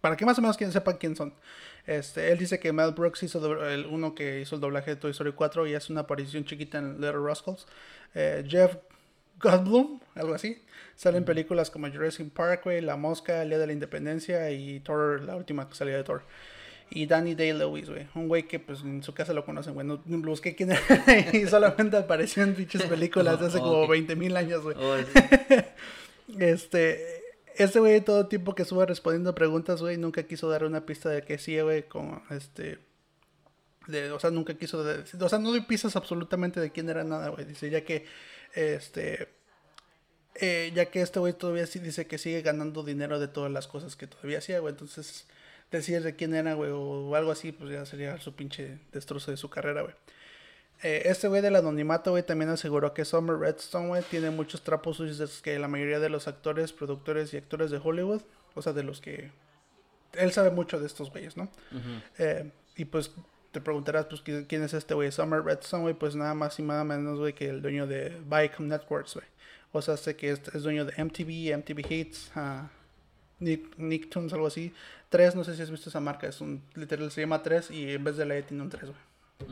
para 0.00 0.16
que 0.16 0.24
más 0.24 0.38
o 0.38 0.40
menos 0.40 0.56
quien 0.56 0.72
sepan 0.72 0.96
quién 0.96 1.14
son. 1.16 1.34
Este, 1.86 2.32
él 2.32 2.38
dice 2.38 2.58
que 2.58 2.72
Mel 2.72 2.92
Brooks 2.92 3.22
hizo 3.22 3.66
el 3.68 3.86
uno 3.86 4.14
que 4.14 4.40
hizo 4.40 4.54
el 4.54 4.60
doblaje 4.60 4.92
de 4.92 4.96
Toy 4.96 5.10
Story 5.10 5.32
4 5.32 5.66
y 5.66 5.74
hace 5.74 5.92
una 5.92 6.02
aparición 6.02 6.44
chiquita 6.44 6.78
en 6.78 6.94
Little 6.94 7.20
Rascals. 7.24 7.66
Eh, 8.14 8.44
Jeff 8.48 8.76
Goldblum, 9.40 10.00
algo 10.14 10.34
así. 10.34 10.62
Salen 10.94 11.22
mm. 11.22 11.26
películas 11.26 11.70
como 11.70 11.90
Jurassic 11.90 12.32
Park, 12.32 12.64
wey, 12.64 12.80
La 12.80 12.96
Mosca, 12.96 13.42
El 13.42 13.50
Día 13.50 13.58
de 13.58 13.66
la 13.66 13.72
Independencia 13.74 14.50
y 14.50 14.80
Thor, 14.80 15.22
la 15.22 15.36
última 15.36 15.68
que 15.68 15.74
salió 15.74 15.94
de 15.94 16.04
Thor. 16.04 16.22
Y 16.90 17.06
Danny 17.06 17.34
Day-Lewis, 17.34 17.90
güey. 17.90 18.06
Un 18.14 18.28
güey 18.28 18.46
que 18.46 18.60
pues 18.60 18.82
en 18.82 19.02
su 19.02 19.12
casa 19.12 19.32
lo 19.32 19.44
conocen, 19.44 19.74
güey. 19.74 19.86
No 19.86 19.98
busqué 20.06 20.54
quién 20.54 20.72
era 20.72 20.80
y 21.32 21.46
solamente 21.46 21.96
apareció 21.96 22.42
en 22.44 22.54
dichas 22.54 22.82
películas 22.84 23.40
de 23.40 23.46
hace 23.48 23.58
como 23.58 23.82
okay. 23.82 24.02
20 24.02 24.16
mil 24.16 24.36
años, 24.36 24.62
güey. 24.62 24.76
Oh, 24.78 24.96
sí. 24.98 26.34
este, 26.38 27.24
este 27.56 27.80
güey 27.80 28.00
todo 28.02 28.26
tiempo 28.26 28.54
que 28.54 28.62
estuvo 28.62 28.84
respondiendo 28.86 29.34
preguntas, 29.34 29.80
güey, 29.80 29.96
nunca 29.96 30.22
quiso 30.22 30.48
dar 30.48 30.64
una 30.64 30.86
pista 30.86 31.08
de 31.08 31.22
que 31.22 31.38
sí, 31.38 31.60
güey, 31.60 31.82
como 31.84 32.22
este... 32.30 32.78
De, 33.88 34.10
o 34.10 34.18
sea, 34.18 34.30
nunca 34.30 34.54
quiso 34.54 34.80
o 34.80 35.28
sea, 35.28 35.38
no 35.38 35.50
doy 35.50 35.60
pistas 35.60 35.94
absolutamente 35.94 36.58
de 36.58 36.72
quién 36.72 36.88
era 36.88 37.04
nada, 37.04 37.28
güey. 37.28 37.44
Dice, 37.44 37.70
ya 37.70 37.84
que, 37.84 38.04
este, 38.52 39.28
eh, 40.34 40.72
ya 40.74 40.86
que 40.86 41.02
este 41.02 41.20
güey 41.20 41.32
todavía 41.32 41.66
sí 41.66 41.78
dice 41.78 42.06
que 42.06 42.18
sigue 42.18 42.42
ganando 42.42 42.82
dinero 42.82 43.20
de 43.20 43.28
todas 43.28 43.50
las 43.50 43.68
cosas 43.68 43.94
que 43.94 44.08
todavía 44.08 44.38
hacía, 44.38 44.58
güey. 44.58 44.72
Entonces, 44.72 45.26
decir 45.70 46.02
de 46.02 46.14
quién 46.16 46.34
era, 46.34 46.54
güey, 46.54 46.70
o 46.72 47.14
algo 47.14 47.32
así, 47.32 47.52
pues 47.52 47.70
ya 47.70 47.84
sería 47.84 48.18
su 48.18 48.34
pinche 48.34 48.78
destrozo 48.92 49.30
de 49.30 49.36
su 49.36 49.50
carrera, 49.50 49.82
güey. 49.82 49.94
Eh, 50.82 51.02
este 51.06 51.28
güey 51.28 51.40
del 51.40 51.56
anonimato, 51.56 52.10
güey, 52.10 52.22
también 52.22 52.50
aseguró 52.50 52.92
que 52.92 53.04
Summer 53.04 53.38
Redstone, 53.38 53.88
güey, 53.88 54.02
tiene 54.02 54.30
muchos 54.30 54.62
trapos 54.62 54.98
sucios 54.98 55.40
que 55.40 55.58
la 55.58 55.68
mayoría 55.68 56.00
de 56.00 56.10
los 56.10 56.28
actores, 56.28 56.72
productores 56.72 57.32
y 57.32 57.38
actores 57.38 57.70
de 57.70 57.80
Hollywood, 57.82 58.22
o 58.54 58.62
sea, 58.62 58.72
de 58.72 58.82
los 58.82 59.00
que... 59.00 59.30
Él 60.12 60.32
sabe 60.32 60.50
mucho 60.50 60.78
de 60.78 60.86
estos 60.86 61.10
güeyes, 61.10 61.36
¿no? 61.36 61.44
Uh 61.72 61.76
-huh. 61.76 62.02
eh, 62.18 62.50
y 62.76 62.84
pues 62.84 63.10
te 63.52 63.60
preguntarás, 63.60 64.06
pues, 64.06 64.20
¿quién 64.20 64.62
es 64.62 64.74
este 64.74 64.92
güey? 64.94 65.10
Summer 65.10 65.42
Redstone, 65.42 65.82
güey, 65.82 65.94
pues 65.94 66.14
nada 66.14 66.34
más 66.34 66.58
y 66.58 66.62
nada 66.62 66.84
menos, 66.84 67.18
güey, 67.18 67.32
que 67.32 67.48
el 67.48 67.62
dueño 67.62 67.86
de 67.86 68.16
Viacom 68.26 68.68
Networks, 68.68 69.14
güey. 69.14 69.26
O 69.72 69.80
sea, 69.80 69.96
sé 69.96 70.14
que 70.14 70.30
es, 70.30 70.42
es 70.54 70.62
dueño 70.62 70.84
de 70.84 70.92
MTV, 71.02 71.56
MTV 71.56 71.90
Hits, 71.90 72.30
uh, 72.36 72.68
Nick, 73.40 73.76
Nicktoons, 73.78 74.32
algo 74.32 74.46
así. 74.46 74.72
3, 75.08 75.34
no 75.36 75.44
sé 75.44 75.54
si 75.54 75.62
has 75.62 75.70
visto 75.70 75.88
esa 75.88 76.00
marca, 76.00 76.26
es 76.26 76.40
un 76.40 76.62
literal 76.74 77.10
se 77.10 77.20
llama 77.20 77.42
3 77.42 77.70
y 77.70 77.92
en 77.92 78.04
vez 78.04 78.16
de 78.16 78.26
la 78.26 78.36
E 78.36 78.42
tiene 78.42 78.62
un 78.62 78.70
3, 78.70 78.84
güey. 78.84 79.48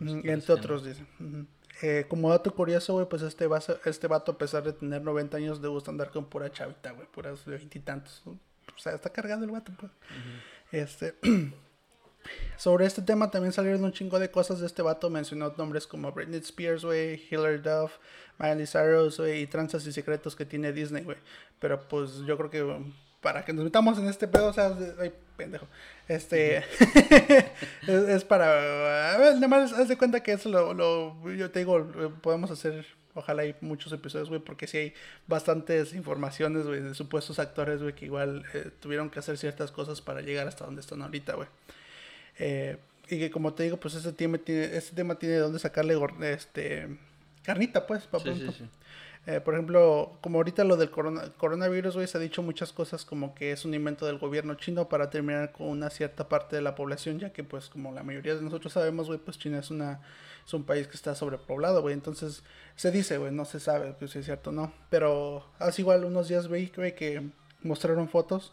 Mm, 0.00 0.28
Entre 0.28 0.52
otros, 0.52 0.84
dice. 0.84 1.04
Uh 1.20 1.22
-huh. 1.22 1.46
eh, 1.82 2.06
como 2.08 2.30
dato 2.30 2.54
curioso, 2.54 2.94
güey, 2.94 3.08
pues 3.08 3.22
este, 3.22 3.46
vaso, 3.46 3.78
este 3.84 4.06
vato, 4.06 4.32
a 4.32 4.38
pesar 4.38 4.62
de 4.62 4.72
tener 4.72 5.02
90 5.02 5.36
años, 5.36 5.60
le 5.60 5.68
gusta 5.68 5.90
andar 5.90 6.10
con 6.10 6.26
pura 6.26 6.50
chavita, 6.50 6.90
güey, 6.92 7.06
puras 7.08 7.44
de 7.44 7.56
veintitantos. 7.56 8.22
O 8.26 8.78
sea, 8.78 8.94
está 8.94 9.10
cargando 9.10 9.44
el 9.44 9.52
vato, 9.52 9.72
pues. 9.78 9.92
Uh 9.92 10.14
-huh. 10.14 10.82
Este. 10.82 11.14
Sobre 12.56 12.86
este 12.86 13.02
tema 13.02 13.30
también 13.30 13.52
salieron 13.52 13.82
un 13.84 13.92
chingo 13.92 14.18
de 14.18 14.30
cosas 14.30 14.60
de 14.60 14.66
este 14.66 14.82
vato. 14.82 15.10
Mencionó 15.10 15.52
nombres 15.56 15.86
como 15.86 16.12
Britney 16.12 16.40
Spears, 16.40 16.84
güey, 16.84 17.20
Hilary 17.30 17.58
Duff, 17.58 17.92
Miley 18.38 18.66
Cyrus, 18.66 19.18
güey, 19.18 19.42
y 19.42 19.46
tranzas 19.48 19.84
y 19.86 19.92
secretos 19.92 20.36
que 20.36 20.44
tiene 20.46 20.72
Disney, 20.72 21.02
güey. 21.02 21.18
Pero 21.58 21.88
pues 21.88 22.18
yo 22.26 22.36
creo 22.36 22.50
que 22.50 22.84
para 23.22 23.44
que 23.44 23.52
nos 23.52 23.64
metamos 23.64 23.98
en 23.98 24.08
este 24.08 24.28
pedo, 24.28 24.48
o 24.48 24.52
sea, 24.52 24.76
ay, 25.00 25.12
pendejo. 25.36 25.66
Este 26.08 26.58
es, 27.86 27.88
es, 27.88 28.24
para. 28.24 29.14
A 29.14 29.18
ver, 29.18 29.34
nada 29.36 29.48
más 29.48 29.72
haz 29.72 29.88
de 29.88 29.96
cuenta 29.96 30.22
que 30.22 30.32
eso 30.32 30.48
lo, 30.50 30.74
lo. 30.74 31.32
Yo 31.32 31.50
te 31.50 31.60
digo, 31.60 31.86
podemos 32.20 32.50
hacer. 32.50 32.84
Ojalá 33.14 33.42
hay 33.42 33.54
muchos 33.60 33.92
episodios, 33.92 34.30
güey, 34.30 34.40
porque 34.40 34.66
sí 34.66 34.78
hay 34.78 34.94
bastantes 35.26 35.94
informaciones, 35.94 36.66
güey, 36.66 36.80
de 36.80 36.94
supuestos 36.94 37.38
actores, 37.38 37.82
güey, 37.82 37.94
que 37.94 38.06
igual 38.06 38.44
eh, 38.54 38.70
tuvieron 38.80 39.10
que 39.10 39.18
hacer 39.18 39.36
ciertas 39.36 39.70
cosas 39.70 40.00
para 40.00 40.22
llegar 40.22 40.48
hasta 40.48 40.64
donde 40.64 40.80
están 40.80 41.02
ahorita, 41.02 41.34
güey. 41.34 41.48
Eh, 42.38 42.78
y 43.08 43.18
que 43.18 43.30
como 43.30 43.52
te 43.52 43.64
digo, 43.64 43.76
pues 43.76 43.94
este 43.94 44.12
tema 44.12 44.38
tiene, 44.38 44.76
este 44.76 44.96
tema 44.96 45.16
tiene 45.16 45.34
de 45.34 45.40
dónde 45.42 45.58
sacarle 45.58 45.94
este 46.22 46.88
carnita, 47.42 47.86
pues, 47.86 48.06
para 48.06 48.24
sí, 48.24 48.34
sí, 48.34 48.54
sí. 48.58 48.64
Eh, 49.24 49.40
por 49.40 49.54
ejemplo, 49.54 50.18
como 50.20 50.38
ahorita 50.38 50.64
lo 50.64 50.76
del 50.76 50.90
corona, 50.90 51.32
coronavirus, 51.36 51.94
güey, 51.94 52.08
se 52.08 52.18
ha 52.18 52.20
dicho 52.20 52.42
muchas 52.42 52.72
cosas 52.72 53.04
como 53.04 53.36
que 53.36 53.52
es 53.52 53.64
un 53.64 53.72
invento 53.72 54.04
del 54.04 54.18
gobierno 54.18 54.54
chino 54.56 54.88
para 54.88 55.10
terminar 55.10 55.52
con 55.52 55.68
una 55.68 55.90
cierta 55.90 56.28
parte 56.28 56.56
de 56.56 56.62
la 56.62 56.74
población, 56.74 57.20
ya 57.20 57.32
que 57.32 57.44
pues 57.44 57.68
como 57.68 57.92
la 57.92 58.02
mayoría 58.02 58.34
de 58.34 58.42
nosotros 58.42 58.72
sabemos, 58.72 59.06
güey, 59.06 59.20
pues 59.20 59.38
China 59.38 59.60
es 59.60 59.70
una 59.70 60.00
es 60.44 60.52
un 60.54 60.64
país 60.64 60.88
que 60.88 60.96
está 60.96 61.14
sobrepoblado, 61.14 61.82
güey, 61.82 61.94
entonces 61.94 62.42
se 62.74 62.90
dice, 62.90 63.18
güey, 63.18 63.32
no 63.32 63.44
se 63.44 63.60
sabe 63.60 63.94
pues, 63.96 64.10
si 64.10 64.18
es 64.18 64.24
cierto 64.24 64.50
o 64.50 64.52
no, 64.52 64.72
pero 64.90 65.46
hace 65.60 65.82
igual 65.82 66.04
unos 66.04 66.28
días, 66.28 66.48
güey, 66.48 66.70
que 66.70 67.22
mostraron 67.62 68.08
fotos 68.08 68.52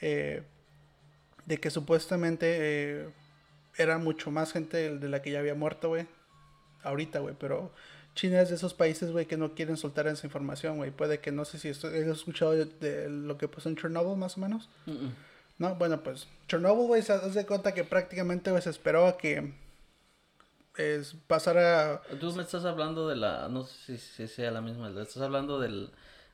eh, 0.00 0.42
de 1.46 1.58
que 1.58 1.70
supuestamente 1.70 2.46
eh, 3.02 3.08
era 3.76 3.98
mucho 3.98 4.32
más 4.32 4.52
gente 4.52 4.96
de 4.98 5.08
la 5.08 5.22
que 5.22 5.30
ya 5.30 5.38
había 5.38 5.54
muerto, 5.54 5.90
güey, 5.90 6.08
ahorita, 6.82 7.20
güey, 7.20 7.36
pero 7.38 7.72
China 8.14 8.40
es 8.40 8.50
de 8.50 8.56
esos 8.56 8.74
países, 8.74 9.10
güey, 9.10 9.26
que 9.26 9.36
no 9.36 9.54
quieren 9.54 9.76
soltar 9.76 10.06
esa 10.06 10.26
información, 10.26 10.76
güey. 10.76 10.90
Puede 10.90 11.20
que, 11.20 11.32
no 11.32 11.44
sé 11.44 11.58
si 11.58 11.68
estoy, 11.68 11.94
he 11.94 12.10
escuchado 12.10 12.52
de, 12.52 13.08
lo 13.08 13.38
que 13.38 13.48
pasó 13.48 13.68
en 13.68 13.76
Chernobyl, 13.76 14.16
más 14.16 14.36
o 14.36 14.40
menos. 14.40 14.68
Uh 14.86 14.90
-uh. 14.90 15.10
No, 15.58 15.74
bueno, 15.76 16.02
pues 16.02 16.28
Chernobyl, 16.48 16.86
güey, 16.86 17.02
se 17.02 17.12
hace 17.12 17.46
cuenta 17.46 17.72
que 17.72 17.84
prácticamente, 17.84 18.60
se 18.60 18.70
esperó 18.70 19.06
a 19.06 19.16
que 19.16 19.52
es, 20.76 21.14
pasara... 21.26 22.02
Tú 22.20 22.32
me 22.32 22.42
estás 22.42 22.64
hablando 22.64 23.08
de 23.08 23.16
la, 23.16 23.48
no 23.48 23.64
sé 23.64 23.98
si, 23.98 24.26
si 24.26 24.28
sea 24.28 24.50
la 24.50 24.60
misma, 24.60 24.88
estás 24.88 25.22
hablando 25.22 25.58
del, 25.60 25.90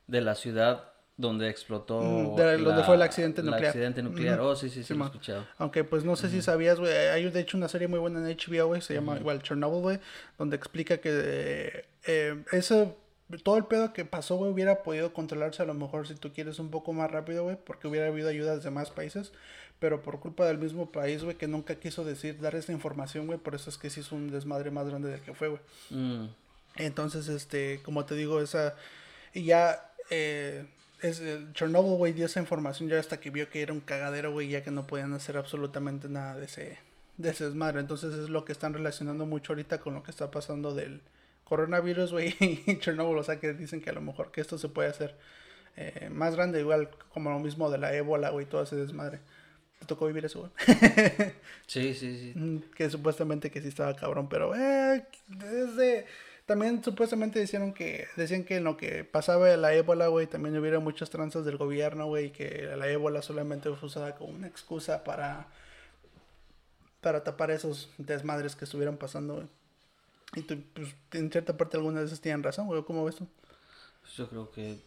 de 0.06 0.20
la 0.20 0.35
ciudad 0.35 0.92
donde 1.18 1.50
explotó. 1.50 2.00
Mm, 2.00 2.37
de, 2.37 2.44
la, 2.44 2.56
donde 2.56 2.84
fue 2.84 2.94
el 2.94 3.02
accidente 3.02 3.42
nuclear. 3.42 3.62
El 3.62 3.68
accidente 3.68 4.02
nuclear, 4.02 4.38
mm. 4.38 4.44
oh, 4.44 4.56
sí, 4.56 4.70
sí, 4.70 4.76
sí, 4.76 4.84
sí 4.84 4.94
lo 4.94 5.04
he 5.04 5.06
escuchado. 5.08 5.44
Aunque, 5.58 5.84
pues, 5.84 6.04
no 6.04 6.16
sé 6.16 6.28
mm. 6.28 6.30
si 6.30 6.42
sabías, 6.42 6.78
güey, 6.78 6.92
hay 6.92 7.28
de 7.28 7.40
hecho 7.40 7.56
una 7.56 7.68
serie 7.68 7.88
muy 7.88 7.98
buena 7.98 8.20
en 8.20 8.37
HBO, 8.37 8.68
güey, 8.68 8.80
se 8.80 8.94
llama 8.94 9.16
mm. 9.16 9.18
igual 9.18 9.42
Chernobyl, 9.42 9.82
güey, 9.82 10.00
donde 10.38 10.56
explica 10.56 10.98
que 10.98 11.10
eh, 11.12 11.84
eh, 12.06 12.44
eso, 12.52 12.96
todo 13.42 13.56
el 13.56 13.64
pedo 13.64 13.92
que 13.92 14.04
pasó, 14.04 14.37
güey, 14.37 14.52
hubiera 14.52 14.84
podido 14.84 15.12
controlarse 15.12 15.60
a 15.60 15.66
lo 15.66 15.75
mejor 15.75 16.06
si 16.06 16.14
tú 16.14 16.32
quieres 16.32 16.60
un 16.60 16.70
poco 16.70 16.92
más 16.92 17.10
rápido, 17.10 17.42
güey, 17.42 17.58
porque 17.62 17.88
hubiera 17.88 18.06
habido 18.06 18.28
ayudas 18.28 18.62
de 18.62 18.70
más 18.70 18.90
países, 18.90 19.32
pero 19.80 20.02
por 20.02 20.20
culpa 20.20 20.46
del 20.46 20.58
mismo 20.58 20.92
país, 20.92 21.25
güey, 21.25 21.37
que 21.37 21.48
nunca 21.48 21.75
quiso 21.75 22.04
decir, 22.04 22.40
dar 22.40 22.54
esa 22.54 22.70
información, 22.70 23.26
güey, 23.26 23.40
por 23.40 23.56
eso 23.56 23.70
es 23.70 23.76
que 23.76 23.90
sí 23.90 24.00
es 24.00 24.12
un 24.12 24.30
desmadre 24.30 24.70
más 24.70 24.88
grande 24.88 25.10
del 25.10 25.20
que 25.20 25.34
fue, 25.34 25.48
güey. 25.48 25.60
Entonces, 26.76 27.26
este, 27.26 27.80
como 27.82 28.04
te 28.04 28.14
digo, 28.14 28.40
esa, 28.40 28.76
y 29.34 29.42
ya, 29.42 29.90
eh, 30.10 30.64
es 31.00 31.23
Chernobyl, 31.52 31.97
güey, 31.97 32.12
dio 32.12 32.26
esa 32.26 32.40
información 32.40 32.88
ya 32.88 32.99
hasta 32.99 33.21
que 33.21 33.31
vio 33.31 33.49
que 33.49 33.62
era 33.62 33.73
un 33.73 33.81
cagadero, 33.81 34.33
güey, 34.33 34.49
ya 34.49 34.62
que 34.62 34.71
no 34.71 34.87
podían 34.87 35.12
hacer 35.14 35.37
absolutamente 35.37 36.09
nada 36.09 36.37
de 36.37 36.47
ese, 36.47 36.78
de 37.17 37.31
ese 37.31 37.45
desmadre. 37.45 37.81
Entonces 37.81 38.14
es 38.14 38.28
lo 38.28 38.45
que 38.45 38.52
están 38.52 38.75
relacionando 38.75 39.26
mucho 39.26 39.52
ahorita 39.52 39.81
con 39.81 39.95
lo 39.95 40.02
que 40.02 40.11
está 40.11 40.31
pasando 40.31 40.75
del 40.75 41.02
coronavirus, 41.45 42.12
güey, 42.12 42.37
y 42.40 42.78
Chernobyl, 42.78 43.19
o 43.19 43.23
sea, 43.23 43.40
que 43.40 43.52
dicen 43.55 43.81
que 43.81 43.90
a 43.90 43.95
lo 43.95 44.00
mejor 44.00 44.31
que 44.31 44.40
esto 44.40 44.59
se 44.59 44.69
puede 44.69 44.88
hacer 44.88 45.17
eh, 45.76 46.09
más 46.11 46.35
grande, 46.35 46.61
igual 46.61 46.90
como 47.12 47.31
lo 47.31 47.38
mismo 47.38 47.71
de 47.71 47.78
la 47.78 47.95
ébola, 47.95 48.31
güey, 48.31 48.47
todo 48.47 48.62
ese 48.62 48.76
desmadre. 48.76 49.21
¿Te 49.78 49.87
tocó 49.87 50.09
vivir 50.09 50.25
eso, 50.25 50.40
güey? 50.40 50.52
sí, 51.67 51.95
sí, 51.95 52.35
sí. 52.35 52.64
Que 52.75 52.90
supuestamente 52.90 53.50
que 53.50 53.62
sí 53.62 53.69
estaba 53.69 53.95
cabrón, 53.95 54.28
pero 54.28 54.55
eh, 54.57 55.07
desde... 55.28 56.07
También 56.49 56.83
supuestamente 56.83 57.38
decían 57.38 57.75
que, 57.75 58.07
decían 58.17 58.43
que 58.43 58.57
en 58.57 58.64
lo 58.64 58.78
que 58.78 59.05
pasaba 59.05 59.55
la 59.59 59.75
ébola, 59.75 60.07
güey, 60.07 60.26
también 60.26 60.57
hubiera 60.57 60.81
muchas 60.81 61.11
tranzas 61.11 61.45
del 61.45 61.59
gobierno, 61.59 62.07
güey, 62.07 62.33
que 62.33 62.75
la 62.75 62.88
ébola 62.88 63.21
solamente 63.21 63.71
fue 63.75 63.88
usada 63.88 64.14
como 64.14 64.33
una 64.33 64.47
excusa 64.47 65.05
para, 65.05 65.49
para 67.02 67.23
tapar 67.23 67.50
esos 67.50 67.90
desmadres 67.99 68.57
que 68.57 68.64
estuvieran 68.64 68.97
pasando, 68.97 69.35
güey. 69.35 69.49
Y 70.37 70.40
tú, 70.40 70.57
pues, 70.73 70.95
en 71.12 71.31
cierta 71.31 71.55
parte 71.55 71.76
algunas 71.76 72.05
veces 72.05 72.23
tienen 72.23 72.43
razón, 72.43 72.67
güey, 72.67 72.83
¿cómo 72.83 73.05
ves 73.05 73.17
tú? 73.17 73.26
Yo 74.17 74.26
creo 74.31 74.50
que 74.50 74.78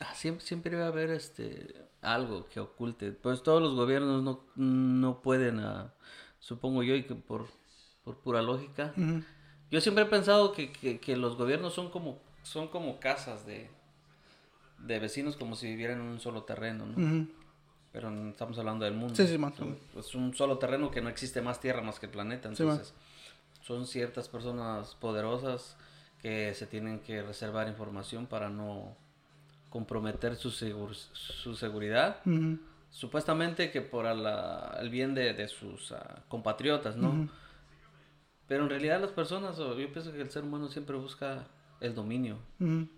ah, 0.00 0.14
siempre, 0.14 0.46
siempre 0.46 0.76
va 0.76 0.84
a 0.84 0.88
haber 0.88 1.10
este 1.10 1.74
algo 2.00 2.48
que 2.48 2.58
oculte. 2.58 3.12
Pues 3.12 3.42
todos 3.42 3.60
los 3.60 3.74
gobiernos 3.74 4.22
no, 4.22 4.40
no 4.56 5.20
pueden, 5.20 5.58
uh, 5.58 5.90
supongo 6.40 6.82
yo, 6.82 6.94
y 6.94 7.02
que 7.02 7.14
por, 7.14 7.48
por 8.02 8.16
pura 8.16 8.40
lógica, 8.40 8.94
yo 9.70 9.80
siempre 9.80 10.04
he 10.04 10.06
pensado 10.06 10.52
que, 10.52 10.70
que, 10.72 11.16
los 11.16 11.36
gobiernos 11.36 11.74
son 11.74 11.90
como, 11.90 12.18
son 12.42 12.68
como 12.68 13.00
casas 13.00 13.46
de, 13.46 13.68
de 14.78 14.98
vecinos, 14.98 15.36
como 15.36 15.56
si 15.56 15.66
vivieran 15.66 16.00
en 16.00 16.06
un 16.06 16.20
solo 16.20 16.44
terreno, 16.44 16.86
¿no? 16.86 17.26
Pero 17.92 18.10
estamos 18.28 18.58
hablando 18.58 18.84
del 18.84 18.94
mundo. 18.94 19.14
Sí, 19.14 19.26
sí, 19.26 19.38
Es 19.98 20.14
un 20.14 20.34
solo 20.34 20.58
terreno 20.58 20.90
que 20.90 21.00
no 21.00 21.08
existe 21.08 21.40
más 21.40 21.60
tierra 21.60 21.80
más 21.80 21.98
que 21.98 22.06
el 22.06 22.12
planeta. 22.12 22.48
Entonces, 22.48 22.92
son 23.62 23.86
ciertas 23.86 24.28
personas 24.28 24.94
poderosas 24.96 25.76
que 26.20 26.54
se 26.54 26.66
tienen 26.66 27.00
que 27.00 27.22
reservar 27.22 27.68
información 27.68 28.26
para 28.26 28.50
no 28.50 28.94
comprometer 29.70 30.36
su, 30.36 30.50
su 30.50 31.56
seguridad. 31.56 32.20
Supuestamente 32.90 33.70
que 33.70 33.80
por 33.80 34.06
el 34.06 34.90
bien 34.90 35.14
de, 35.14 35.34
de 35.34 35.48
sus 35.48 35.92
ah, 35.92 36.22
compatriotas, 36.28 36.96
¿no? 36.96 37.28
Pero 38.46 38.64
en 38.64 38.70
realidad 38.70 39.00
las 39.00 39.10
personas, 39.10 39.56
yo 39.56 39.74
pienso 39.92 40.12
que 40.12 40.20
el 40.20 40.30
ser 40.30 40.44
humano 40.44 40.68
siempre 40.68 40.96
busca 40.96 41.48
el 41.80 41.94
dominio. 41.94 42.38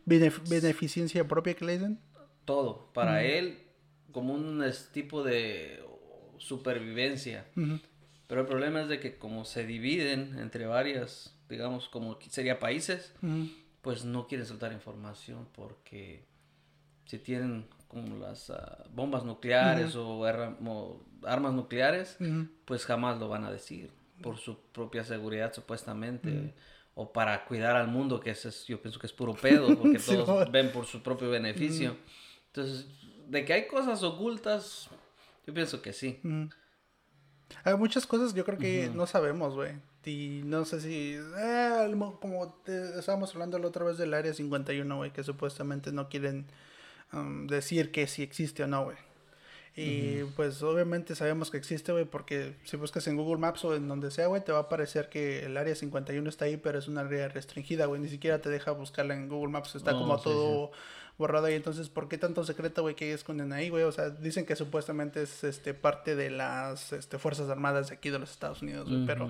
beneficencia 0.05 1.27
propia 1.27 1.55
que 1.55 1.65
le 1.65 1.73
dicen. 1.75 1.99
Todo. 2.45 2.91
Para 2.93 3.25
él, 3.25 3.59
como 4.13 4.35
un 4.35 4.65
tipo 4.93 5.23
de 5.23 5.83
supervivencia. 6.39 7.47
Pero 8.27 8.43
el 8.43 8.47
problema 8.47 8.83
es 8.83 8.89
de 8.89 9.01
que 9.01 9.17
como 9.17 9.45
se 9.45 9.65
dividen 9.65 10.39
entre 10.39 10.67
varias, 10.67 11.35
digamos, 11.49 11.89
como 11.89 12.19
sería 12.29 12.59
países, 12.59 13.15
pues 13.81 14.05
no 14.05 14.27
quieren 14.27 14.47
soltar 14.47 14.73
información 14.73 15.49
porque 15.55 16.27
si 17.07 17.19
tienen 17.19 17.67
como 17.89 18.19
las 18.19 18.51
ah, 18.51 18.85
bombas 18.93 19.25
nucleares 19.25 19.97
o, 19.97 20.27
armas 20.27 21.55
nucleares, 21.55 22.19
pues 22.67 22.85
jamás 22.85 23.19
lo 23.19 23.31
van 23.31 23.45
a 23.45 23.51
decir 23.51 23.98
por 24.23 24.37
su 24.37 24.59
propia 24.73 25.05
seguridad 25.05 25.53
supuestamente. 25.53 26.55
O 26.95 27.13
para 27.13 27.45
cuidar 27.45 27.77
al 27.77 27.87
mundo, 27.87 28.19
que 28.19 28.31
es, 28.31 28.67
yo 28.67 28.83
pienso 28.83 28.99
que 28.99 29.07
es 29.07 29.13
puro 29.13 29.33
pedo, 29.41 29.79
porque 29.79 29.99
todos 29.99 30.51
ven 30.51 30.73
por 30.73 30.85
su 30.85 31.03
propio 31.03 31.31
beneficio. 31.31 31.97
Entonces, 32.47 32.87
de 33.29 33.45
que 33.45 33.53
hay 33.53 33.67
cosas 33.67 34.03
ocultas, 34.03 34.89
yo 35.47 35.55
pienso 35.55 35.81
que 35.81 35.93
sí. 35.93 36.21
Hay 37.65 37.77
muchas 37.77 38.07
cosas 38.07 38.35
yo 38.35 38.45
creo 38.45 38.59
que 38.59 38.91
no 38.93 39.07
sabemos, 39.07 39.55
güey. 39.55 39.77
Y 40.05 40.41
no 40.45 40.65
sé 40.65 40.81
si... 40.81 41.17
Eh, 41.17 41.95
como 42.21 42.63
estábamos 42.99 43.35
hablando 43.35 43.59
la 43.59 43.69
otra 43.69 43.85
vez 43.85 43.99
del 43.99 44.15
Área 44.15 44.33
51, 44.33 44.97
güey, 44.97 45.13
que 45.13 45.23
supuestamente 45.23 45.93
no 45.93 46.09
quieren 46.09 46.47
um, 47.13 47.47
decir 47.47 47.93
que 47.93 48.07
si 48.07 48.23
existe 48.23 48.65
o 48.65 48.67
no, 48.67 48.85
güey. 48.85 48.97
Y 49.77 50.25
pues 50.35 50.61
obviamente 50.63 51.15
sabemos 51.15 51.53
que 51.53 51.57
existe, 51.57 51.93
güey, 51.93 52.05
porque 52.05 52.57
si 52.65 52.77
buscas 52.77 53.07
en 53.07 53.17
Google 53.17 53.39
Maps 53.39 53.65
o 53.65 53.77
en 53.77 53.87
donde 53.87 54.11
sea, 54.11 54.27
güey, 54.27 54.43
te 54.43 54.51
va 54.51 54.59
a 54.59 54.63
aparecer 54.63 55.09
que 55.09 55.47
el 55.47 55.57
área 55.57 55.75
51 55.77 56.29
está 56.29 56.47
ahí, 56.47 56.57
pero 56.57 56.81
es 56.81 56.89
una 56.89 57.03
área 57.03 57.29
restringida, 57.29 57.87
güey. 57.87 58.01
Ni 58.01 58.09
siquiera 58.09 58.41
te 58.41 58.51
deja 58.51 58.73
buscarla 58.73 59.15
en 59.15 59.29
Google 59.29 59.53
Maps. 59.53 59.77
Está 59.77 59.93
como 59.93 60.19
todo 60.19 60.73
borrado 61.17 61.47
ahí. 61.47 61.55
Entonces, 61.55 61.89
¿por 61.89 62.09
qué 62.09 62.19
tanto 62.19 62.45
secreto, 62.45 62.83
güey, 62.83 62.95
que 62.95 63.13
esconden 63.13 63.53
ahí, 63.53 63.69
güey? 63.69 63.85
O 63.85 63.93
sea, 63.93 64.11
dicen 64.11 64.47
que 64.47 64.57
supuestamente 64.57 65.23
es 65.23 65.45
este 65.45 65.75
parte 65.75 66.17
de 66.17 66.31
las 66.31 66.93
este, 66.93 67.19
Fuerzas 67.19 67.51
Armadas 67.51 67.91
de 67.91 67.97
aquí 67.97 68.11
de 68.11 68.19
los 68.19 68.31
Estados 68.31 68.63
Unidos, 68.63 68.89
güey. 68.89 69.07
Pero 69.07 69.29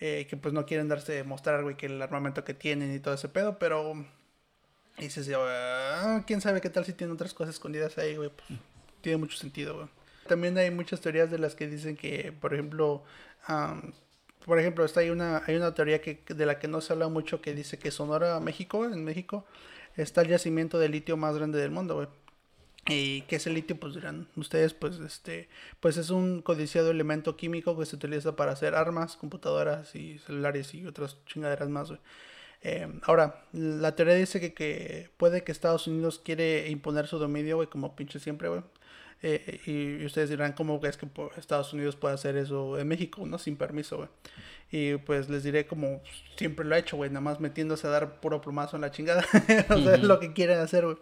eh, 0.00 0.26
que 0.28 0.36
pues 0.36 0.54
no 0.54 0.66
quieren 0.66 0.88
darse 0.88 1.24
mostrar, 1.24 1.62
güey, 1.62 1.76
que 1.76 1.86
el 1.86 2.00
armamento 2.00 2.44
que 2.44 2.54
tienen 2.54 2.94
y 2.94 3.00
todo 3.00 3.14
ese 3.14 3.28
pedo, 3.28 3.58
pero... 3.58 3.94
Y 4.98 5.04
dices, 5.04 5.30
ah, 5.34 6.24
quién 6.26 6.40
sabe 6.40 6.60
qué 6.60 6.68
tal 6.68 6.84
si 6.84 6.92
tienen 6.92 7.14
otras 7.14 7.32
cosas 7.32 7.54
escondidas 7.54 7.96
ahí, 7.96 8.16
güey. 8.16 8.30
Pues, 8.30 8.60
tiene 9.00 9.18
mucho 9.18 9.36
sentido, 9.36 9.74
güey. 9.76 9.88
También 10.28 10.56
hay 10.58 10.70
muchas 10.70 11.00
teorías 11.00 11.30
de 11.30 11.38
las 11.38 11.54
que 11.54 11.66
dicen 11.66 11.96
que, 11.96 12.32
por 12.40 12.54
ejemplo, 12.54 13.02
por 14.44 14.58
ejemplo, 14.58 14.84
está 14.84 15.00
hay 15.00 15.10
una, 15.10 15.42
hay 15.46 15.56
una 15.56 15.74
teoría 15.74 16.00
que, 16.00 16.22
de 16.26 16.46
la 16.46 16.58
que 16.58 16.68
no 16.68 16.80
se 16.80 16.92
habla 16.92 17.08
mucho 17.08 17.40
que 17.40 17.54
dice 17.54 17.78
que 17.78 17.90
Sonora, 17.90 18.40
México, 18.40 18.84
en 18.84 19.04
México, 19.04 19.44
está 19.96 20.22
el 20.22 20.28
yacimiento 20.28 20.78
de 20.78 20.88
litio 20.88 21.16
más 21.16 21.36
grande 21.36 21.58
del 21.58 21.70
mundo, 21.70 21.96
güey. 21.96 22.08
¿Y 22.86 23.22
qué 23.22 23.36
es 23.36 23.46
el 23.46 23.54
litio? 23.54 23.78
Pues 23.78 23.94
dirán 23.94 24.26
ustedes, 24.36 24.72
pues 24.72 24.98
este, 25.00 25.48
pues 25.80 25.96
es 25.98 26.10
un 26.10 26.40
codiciado 26.42 26.90
elemento 26.90 27.36
químico 27.36 27.78
que 27.78 27.84
se 27.84 27.96
utiliza 27.96 28.36
para 28.36 28.52
hacer 28.52 28.74
armas, 28.74 29.16
computadoras 29.16 29.94
y 29.94 30.18
celulares 30.18 30.74
y 30.74 30.86
otras 30.86 31.18
chingaderas 31.26 31.68
más, 31.68 31.88
güey. 31.88 32.00
Eh, 32.62 32.88
ahora, 33.02 33.44
la 33.52 33.94
teoría 33.96 34.14
dice 34.14 34.40
que, 34.40 34.54
que, 34.54 35.10
puede 35.16 35.44
que 35.44 35.52
Estados 35.52 35.86
Unidos 35.86 36.20
quiere 36.22 36.68
imponer 36.70 37.06
su 37.06 37.18
dominio, 37.18 37.56
güey, 37.56 37.68
como 37.68 37.96
pinche 37.96 38.18
siempre, 38.18 38.48
güey. 38.48 38.62
Eh, 39.22 39.60
y, 39.66 40.04
ustedes 40.04 40.30
dirán, 40.30 40.52
¿cómo 40.52 40.80
es 40.82 40.96
que 40.96 41.06
Estados 41.36 41.72
Unidos 41.72 41.96
puede 41.96 42.14
hacer 42.14 42.36
eso 42.36 42.78
en 42.78 42.88
México, 42.88 43.24
no? 43.26 43.38
Sin 43.38 43.56
permiso, 43.56 43.98
güey. 43.98 44.08
Y 44.72 44.96
pues 44.98 45.28
les 45.28 45.42
diré 45.42 45.66
como 45.66 46.00
siempre 46.36 46.64
lo 46.64 46.74
ha 46.74 46.78
hecho, 46.78 46.96
güey, 46.96 47.10
nada 47.10 47.20
más 47.20 47.40
metiéndose 47.40 47.88
a 47.88 47.90
dar 47.90 48.20
puro 48.20 48.40
plomazo 48.40 48.76
en 48.76 48.82
la 48.82 48.92
chingada. 48.92 49.24
o 49.68 49.78
sea, 49.78 49.94
es 49.94 50.02
lo 50.02 50.20
que 50.20 50.32
quieren 50.32 50.58
hacer, 50.58 50.84
güey. 50.84 50.96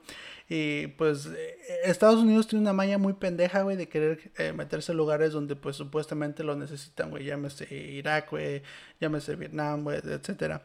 Y 0.49 0.87
pues 0.89 1.27
eh, 1.27 1.59
Estados 1.85 2.21
Unidos 2.21 2.49
tiene 2.49 2.63
una 2.63 2.73
maña 2.73 2.97
muy 2.97 3.13
pendeja, 3.13 3.63
güey, 3.63 3.77
de 3.77 3.89
querer 3.89 4.33
eh, 4.39 4.55
meterse 4.55 4.93
en 4.93 4.99
lugares 4.99 5.33
donde 5.33 5.55
pues 5.55 5.77
supuestamente 5.77 6.43
lo 6.43 6.57
necesitan, 6.57 7.11
güey. 7.11 7.25
Llámese 7.25 7.73
Irak, 7.75 8.31
güey, 8.31 8.63
llámese 9.01 9.37
Vietnam, 9.37 9.85
güey, 9.85 9.99
etcétera 9.99 10.63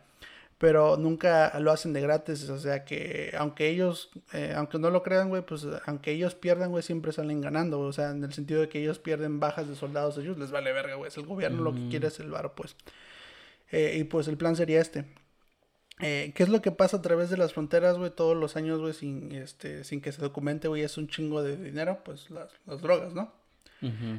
pero 0.58 0.98
nunca 0.98 1.58
lo 1.60 1.72
hacen 1.72 1.94
de 1.94 2.02
gratis, 2.02 2.50
o 2.50 2.58
sea 2.58 2.86
que 2.86 3.34
aunque 3.38 3.70
ellos, 3.70 4.12
eh, 4.34 4.54
aunque 4.56 4.80
no 4.80 4.90
lo 4.90 5.04
crean, 5.04 5.30
güey, 5.30 5.42
pues 5.42 5.66
aunque 5.86 6.12
ellos 6.12 6.36
pierdan, 6.36 6.72
güey, 6.72 6.84
siempre 6.84 7.12
salen 7.12 7.42
ganando, 7.42 7.80
o 7.80 7.94
sea, 7.94 8.12
en 8.12 8.24
el 8.24 8.34
sentido 8.34 8.62
de 8.62 8.70
que 8.70 8.82
ellos 8.82 9.00
pierden 9.00 9.40
bajas 9.40 9.68
de 9.68 9.76
soldados, 9.76 10.18
ellos 10.18 10.38
les 10.38 10.52
vale 10.52 10.72
verga, 10.72 10.96
güey, 10.96 11.10
es 11.10 11.18
el 11.18 11.26
gobierno 11.26 11.64
lo 11.64 11.74
que 11.74 11.90
quiere 11.90 12.08
es 12.08 12.20
el 12.20 12.32
bar, 12.32 12.54
pues. 12.56 12.76
Eh, 13.72 13.98
y 14.00 14.04
pues 14.04 14.28
el 14.28 14.38
plan 14.38 14.56
sería 14.56 14.82
este. 14.82 15.06
Eh, 16.00 16.32
¿Qué 16.36 16.44
es 16.44 16.50
lo 16.50 16.62
que 16.62 16.72
pasa 16.72 16.98
a 16.98 17.02
través 17.02 17.30
de 17.30 17.38
las 17.38 17.54
fronteras, 17.54 17.98
güey, 17.98 18.12
todos 18.12 18.36
los 18.36 18.56
años, 18.56 18.80
güey, 18.80 18.94
sin, 18.94 19.32
este, 19.32 19.84
sin 19.84 20.02
que 20.02 20.12
se 20.12 20.22
documente, 20.22 20.68
güey, 20.68 20.84
es 20.84 20.98
un 20.98 21.08
chingo 21.08 21.44
de 21.44 21.58
dinero, 21.58 22.00
pues 22.04 22.30
las, 22.30 22.52
las 22.66 22.82
drogas, 22.82 23.14
¿no? 23.14 23.32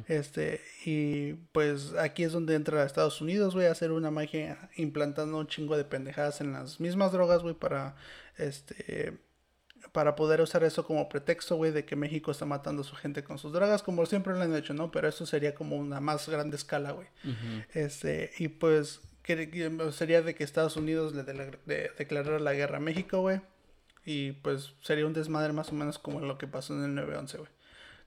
Este, 0.07 0.61
y 0.85 1.33
pues 1.51 1.93
aquí 1.99 2.23
es 2.23 2.31
donde 2.31 2.55
entra 2.55 2.83
Estados 2.83 3.19
Unidos, 3.21 3.55
güey, 3.55 3.67
a 3.67 3.71
hacer 3.71 3.91
una 3.91 4.11
magia 4.11 4.69
implantando 4.75 5.39
un 5.39 5.47
chingo 5.47 5.75
de 5.75 5.85
pendejadas 5.85 6.41
en 6.41 6.53
las 6.53 6.79
mismas 6.79 7.11
drogas, 7.11 7.41
güey, 7.41 7.55
para 7.55 7.95
este 8.37 9.17
para 9.91 10.15
poder 10.15 10.41
usar 10.41 10.63
eso 10.63 10.85
como 10.85 11.07
pretexto, 11.07 11.55
güey, 11.55 11.71
de 11.71 11.85
que 11.85 11.95
México 11.95 12.31
está 12.31 12.45
matando 12.45 12.81
a 12.81 12.85
su 12.85 12.95
gente 12.95 13.23
con 13.23 13.37
sus 13.37 13.53
drogas, 13.53 13.81
como 13.81 14.05
siempre 14.05 14.33
lo 14.33 14.41
han 14.41 14.55
hecho, 14.55 14.73
¿no? 14.73 14.91
Pero 14.91 15.07
eso 15.07 15.25
sería 15.25 15.55
como 15.55 15.77
una 15.77 15.99
más 16.01 16.27
grande 16.27 16.57
escala, 16.57 16.91
güey. 16.91 17.07
Este, 17.73 18.31
y 18.37 18.49
pues 18.49 19.01
sería 19.91 20.21
de 20.21 20.35
que 20.35 20.43
Estados 20.43 20.75
Unidos 20.75 21.13
le, 21.15 21.23
declarara 21.97 22.39
la 22.39 22.53
guerra 22.53 22.77
a 22.77 22.81
México, 22.81 23.21
güey. 23.21 23.41
Y 24.05 24.33
pues 24.33 24.73
sería 24.81 25.05
un 25.05 25.13
desmadre 25.13 25.53
más 25.53 25.71
o 25.71 25.75
menos 25.75 25.97
como 25.97 26.19
lo 26.19 26.37
que 26.37 26.47
pasó 26.47 26.73
en 26.73 26.97
el 26.97 27.07
9-11, 27.07 27.37
güey 27.37 27.54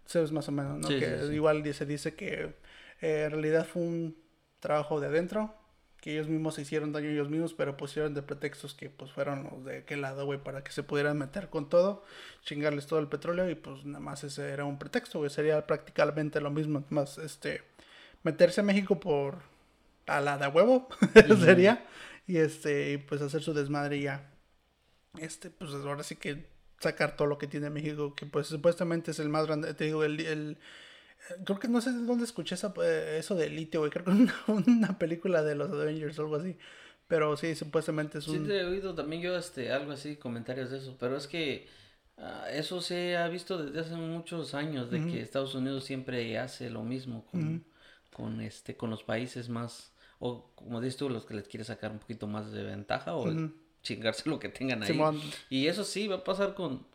sabes 0.09 0.33
más 0.33 0.49
o 0.49 0.53
menos, 0.53 0.79
¿no? 0.79 0.88
que 0.88 1.29
igual 1.35 1.62
se 1.75 1.85
dice 1.85 2.15
que 2.15 2.55
eh, 3.03 3.25
en 3.27 3.31
realidad 3.31 3.67
fue 3.67 3.83
un 3.83 4.17
trabajo 4.59 5.00
de 5.00 5.09
adentro, 5.09 5.55
que 6.00 6.12
ellos 6.12 6.29
mismos 6.29 6.55
se 6.55 6.62
hicieron 6.62 6.93
daño 6.93 7.11
ellos 7.11 7.29
mismos, 7.29 7.53
pero 7.53 7.77
pusieron 7.77 8.15
de 8.15 8.23
pretextos 8.23 8.73
que 8.73 8.88
pues 8.88 9.12
fueron 9.12 9.65
de 9.65 9.85
qué 9.85 9.99
lado, 9.99 10.25
güey, 10.25 10.43
para 10.43 10.65
que 10.65 10.73
se 10.73 10.83
pudieran 10.83 11.19
meter 11.19 11.50
con 11.50 11.69
todo, 11.69 12.05
chingarles 12.43 12.87
todo 12.87 13.00
el 13.00 13.09
petróleo 13.09 13.50
y 13.50 13.55
pues 13.55 13.85
nada 13.85 14.00
más 14.00 14.25
ese 14.25 14.49
era 14.49 14.65
un 14.65 14.79
pretexto, 14.79 15.19
güey, 15.19 15.31
sería 15.31 15.67
prácticamente 15.67 16.41
lo 16.41 16.50
mismo, 16.50 16.85
más 16.88 17.19
este, 17.19 17.62
meterse 18.23 18.62
a 18.62 18.65
México 18.65 18.99
por 18.99 19.43
a 20.07 20.23
la 20.23 20.38
de 20.38 20.49
huevo, 20.49 20.88
sería, 21.45 21.85
y 22.27 22.38
este, 22.38 22.99
pues 22.99 23.21
hacer 23.21 23.43
su 23.43 23.53
desmadre 23.53 24.00
ya. 24.00 24.31
Este, 25.19 25.50
pues 25.50 25.71
ahora 25.75 26.03
sí 26.03 26.17
que 26.17 26.47
sacar 26.80 27.16
todo 27.16 27.28
lo 27.28 27.38
que 27.38 27.47
tiene 27.49 27.70
México, 27.70 28.14
que 28.14 28.26
pues 28.26 28.47
supuestamente 28.49 29.11
es 29.12 29.18
el 29.18 29.28
más 29.28 29.47
grande, 29.47 29.75
te 29.75 29.85
digo, 29.85 30.04
el, 30.04 30.20
el 30.20 30.58
creo 31.44 31.58
que 31.58 31.68
no 31.68 31.80
sé 31.80 31.92
de 31.92 32.04
dónde 32.06 32.25
escuché 32.25 32.54
esa, 32.54 32.73
eh, 32.82 33.16
eso 33.18 33.35
de 33.35 33.50
litio, 33.50 33.80
güey, 33.80 33.90
creo 33.90 34.04
que 34.04 34.11
una, 34.12 34.35
una 34.66 34.99
película 34.99 35.42
de 35.42 35.54
los 35.56 35.70
Avengers 35.70 36.18
o 36.18 36.23
algo 36.23 36.37
así, 36.37 36.56
Pero 37.08 37.37
sí, 37.37 37.54
supuestamente 37.54 38.18
es 38.18 38.25
Sí, 38.25 38.30
un... 38.38 38.47
te 38.47 38.61
he 38.61 38.64
oído 38.64 38.94
también 38.94 39.23
yo 39.23 39.37
este, 39.37 39.73
algo 39.73 39.92
así, 39.92 40.16
comentarios 40.16 40.70
de 40.70 40.78
eso, 40.78 40.97
pero 40.99 41.16
es 41.16 41.26
que 41.26 41.66
ah, 42.18 42.47
eso 42.50 42.80
se 42.80 43.16
ha 43.16 43.28
visto 43.28 43.62
desde 43.62 43.80
hace 43.80 43.97
muchos 43.97 44.54
años, 44.54 44.90
de 44.90 45.04
que 45.06 45.20
Estados 45.23 45.54
Unidos 45.54 45.85
siempre 45.85 46.38
hace 46.38 46.70
lo 46.70 46.82
mismo 46.82 47.26
con, 47.26 47.64
con, 48.12 48.40
este, 48.40 48.76
con 48.76 48.90
los 48.90 49.04
países 49.04 49.49
más, 49.49 49.94
o 50.18 50.52
como 50.54 50.80
dices 50.80 50.99
tú, 50.99 51.08
los 51.11 51.25
que 51.26 51.35
les 51.35 51.49
quiere 51.49 51.64
sacar 51.64 51.90
un 51.92 51.99
poquito 52.00 52.26
más 52.26 52.52
de 52.52 52.62
ventaja 52.64 53.14
o 53.16 53.30
chingarse 53.88 54.28
lo 54.28 54.38
que 54.38 54.49
tengan 54.49 54.83
ahí. 54.83 54.88
Simón. 54.88 55.21
Y 55.49 55.66
eso 55.66 55.85
sí 55.85 56.09
va 56.09 56.16
a 56.16 56.25
pasar 56.25 56.54
con, 56.54 56.87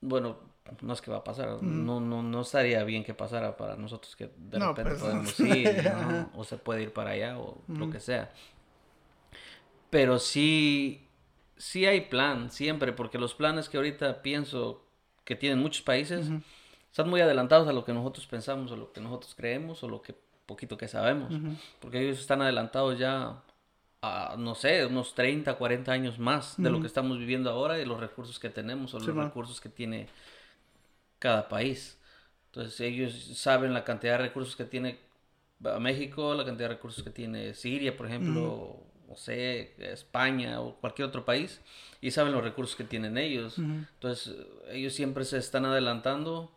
bueno, 0.00 0.36
no 0.80 0.92
es 0.92 1.00
que 1.00 1.10
va 1.10 1.18
a 1.18 1.24
pasar, 1.24 1.62
no, 1.62 2.00
no, 2.00 2.22
no 2.22 2.40
estaría 2.40 2.82
bien 2.84 3.04
que 3.04 3.14
pasara 3.14 3.56
para 3.56 3.76
nosotros 3.76 4.16
que 4.16 4.30
de 4.36 4.58
No, 4.58 4.68
repente 4.68 4.90
pues, 4.90 5.02
podemos 5.02 5.40
ir, 5.40 5.84
¿no? 5.84 6.30
o 6.34 6.44
se 6.44 6.56
puede 6.56 6.82
ir 6.82 6.92
para 6.92 7.10
allá 7.10 7.38
o 7.38 7.62
lo 7.68 7.90
que 7.90 8.00
sea. 8.00 8.32
Pero 9.90 10.18
sí, 10.18 11.06
sí 11.56 11.84
hay 11.84 12.02
plan, 12.02 12.50
siempre, 12.50 12.92
porque 12.92 13.18
los 13.18 13.34
planes 13.34 13.68
que 13.68 13.76
ahorita 13.76 14.22
pienso 14.22 14.82
que 15.24 15.36
tienen 15.36 15.58
muchos 15.58 15.82
países 15.82 16.28
están 16.90 17.08
muy 17.10 17.20
adelantados 17.20 17.68
a 17.68 17.72
lo 17.72 17.84
que 17.84 17.92
nosotros 17.92 18.26
pensamos, 18.26 18.70
o 18.72 18.76
lo 18.76 18.92
que 18.92 19.00
nosotros 19.00 19.34
creemos, 19.34 19.82
o 19.82 19.88
lo 19.88 20.00
que 20.00 20.14
poquito 20.46 20.76
que 20.76 20.88
sabemos. 20.88 21.34
Porque 21.80 22.00
ellos 22.00 22.18
están 22.18 22.40
adelantados 22.40 22.98
ya 22.98 23.42
a, 24.02 24.34
no 24.36 24.56
sé, 24.56 24.84
unos 24.84 25.14
30, 25.14 25.54
40 25.54 25.92
años 25.92 26.18
más 26.18 26.56
de 26.58 26.70
lo 26.70 26.80
que 26.80 26.88
estamos 26.88 27.18
viviendo 27.18 27.48
ahora 27.50 27.78
y 27.78 27.84
los 27.84 28.00
recursos 28.00 28.38
que 28.38 28.50
tenemos, 28.50 28.92
o 28.94 28.98
los 28.98 29.14
man. 29.14 29.28
recursos 29.28 29.60
que 29.60 29.68
tiene 29.68 30.08
cada 31.20 31.48
país. 31.48 31.98
Entonces 32.46 32.80
ellos 32.80 33.14
saben 33.38 33.72
la 33.72 33.84
cantidad 33.84 34.18
de 34.18 34.24
recursos 34.24 34.56
que 34.56 34.64
tiene 34.64 34.98
México, 35.78 36.34
la 36.34 36.44
cantidad 36.44 36.68
de 36.68 36.74
recursos 36.74 37.04
que 37.04 37.10
tiene 37.10 37.54
Siria, 37.54 37.96
por 37.96 38.06
ejemplo, 38.08 38.84
o 39.08 39.16
sé, 39.16 39.74
España 39.78 40.60
o 40.60 40.74
cualquier 40.74 41.06
otro 41.06 41.24
país, 41.24 41.60
y 42.00 42.10
saben 42.10 42.32
los 42.32 42.42
recursos 42.42 42.74
que 42.74 42.84
tienen 42.84 43.16
ellos. 43.16 43.58
Entonces 43.58 44.34
ellos 44.70 44.94
siempre 44.94 45.24
se 45.24 45.38
están 45.38 45.64
adelantando 45.64 46.52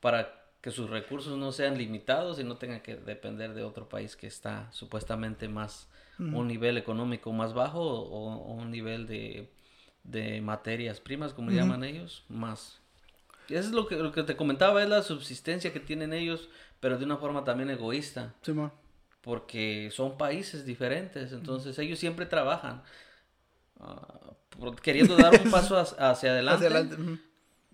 para 0.00 0.40
que 0.62 0.70
sus 0.70 0.88
recursos 0.88 1.36
no 1.36 1.52
sean 1.52 1.76
limitados 1.76 2.40
y 2.40 2.44
no 2.44 2.56
tengan 2.56 2.80
que 2.80 2.96
depender 2.96 3.52
de 3.52 3.64
otro 3.64 3.86
país 3.86 4.16
que 4.16 4.26
está 4.26 4.72
supuestamente 4.72 5.46
más 5.46 5.89
un 6.34 6.46
nivel 6.48 6.76
económico 6.76 7.32
más 7.32 7.54
bajo 7.54 7.80
o, 7.80 8.34
o 8.34 8.52
un 8.54 8.70
nivel 8.70 9.06
de, 9.06 9.48
de 10.04 10.40
materias 10.40 11.00
primas, 11.00 11.32
como 11.32 11.50
llaman 11.50 11.82
ellos, 11.84 12.24
más. 12.28 12.78
Y 13.48 13.54
eso 13.54 13.68
es 13.68 13.74
lo 13.74 13.86
que, 13.88 13.96
lo 13.96 14.12
que 14.12 14.22
te 14.22 14.36
comentaba, 14.36 14.82
es 14.82 14.88
la 14.88 15.02
subsistencia 15.02 15.72
que 15.72 15.80
tienen 15.80 16.12
ellos, 16.12 16.48
pero 16.80 16.98
de 16.98 17.04
una 17.04 17.16
forma 17.16 17.42
también 17.44 17.70
egoísta, 17.70 18.34
porque 19.22 19.90
son 19.92 20.16
países 20.16 20.64
diferentes, 20.64 21.32
entonces 21.32 21.78
ellos 21.78 21.98
siempre 21.98 22.26
trabajan, 22.26 22.82
por- 24.58 24.76
queriendo 24.80 25.16
dar 25.16 25.34
un 25.40 25.50
paso 25.50 25.78
hacia, 25.78 25.96
hacia 26.10 26.30
adelante, 26.30 26.66
Hacia 26.66 26.78
adelante. 26.78 27.02
ujú. 27.02 27.18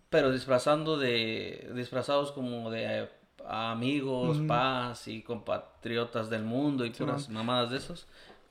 pero 0.09 0.33
disfrazando 0.33 0.97
de, 0.99 1.71
disfrazados 1.75 2.33
como 2.33 2.71
de 2.71 3.03
eh, 3.05 3.09
amigos, 3.49 4.39
paz 4.49 5.09
y 5.09 5.23
compatriotas 5.23 6.31
del 6.31 6.43
mundo 6.43 6.85
y 6.85 6.91
puras 6.91 7.29
mamadas 7.29 7.71
de 7.71 7.77
esos, 7.79 8.07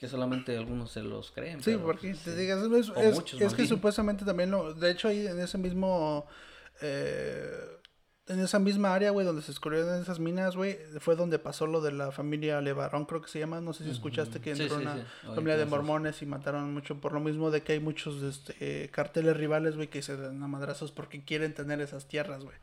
que 0.06 0.12
solamente 0.12 0.58
algunos 0.58 0.92
se 0.92 1.02
los 1.04 1.32
creen. 1.32 1.62
Sí, 1.64 1.76
porque 1.82 2.14
te 2.14 2.36
digas, 2.36 2.64
es, 2.64 2.90
O 2.90 2.96
es- 2.96 3.16
muchos, 3.16 3.40
es 3.40 3.46
más 3.48 3.54
que 3.54 3.64
bien. 3.64 3.70
supuestamente 3.70 4.26
también 4.26 4.52
lo, 4.52 4.74
de 4.74 4.92
hecho 4.92 5.08
ahí 5.08 5.26
en 5.28 5.40
ese 5.40 5.58
mismo, 5.58 6.26
eh, 6.82 7.50
en 8.28 8.40
esa 8.40 8.58
misma 8.58 8.94
área, 8.96 9.12
güey, 9.12 9.26
donde 9.26 9.42
se 9.44 9.50
descubrieron 9.52 10.02
esas 10.02 10.20
minas, 10.20 10.56
güey, 10.56 10.78
fue 11.00 11.16
donde 11.16 11.38
pasó 11.38 11.68
lo 11.68 11.80
de 11.82 11.92
la 11.92 12.12
familia 12.12 12.60
Levarón, 12.60 13.06
creo 13.06 13.22
que 13.22 13.30
se 13.30 13.38
llama, 13.40 13.62
no 13.62 13.72
sé 13.74 13.84
si 13.84 13.92
escuchaste 13.92 14.42
que 14.42 14.52
entró 14.52 14.78
sí, 14.78 14.82
una 14.82 14.96
sí. 14.96 15.02
Familia 15.28 15.58
de 15.58 15.66
mormones 15.66 16.22
y 16.24 16.26
mataron 16.26 16.74
mucho 16.74 17.00
por 17.00 17.14
lo 17.14 17.20
mismo 17.20 17.52
de 17.52 17.62
que 17.62 17.74
hay 17.74 17.80
muchos 17.80 18.24
este, 18.24 18.90
carteles 18.92 19.38
rivales, 19.38 19.76
güey, 19.76 19.90
que 19.90 20.02
se 20.02 20.18
dan 20.18 20.42
a 20.42 20.48
madrazos 20.48 20.92
porque 20.92 21.24
quieren 21.24 21.54
tener 21.54 21.82
esas 21.82 22.08
tierras, 22.08 22.44
güey. 22.44 22.58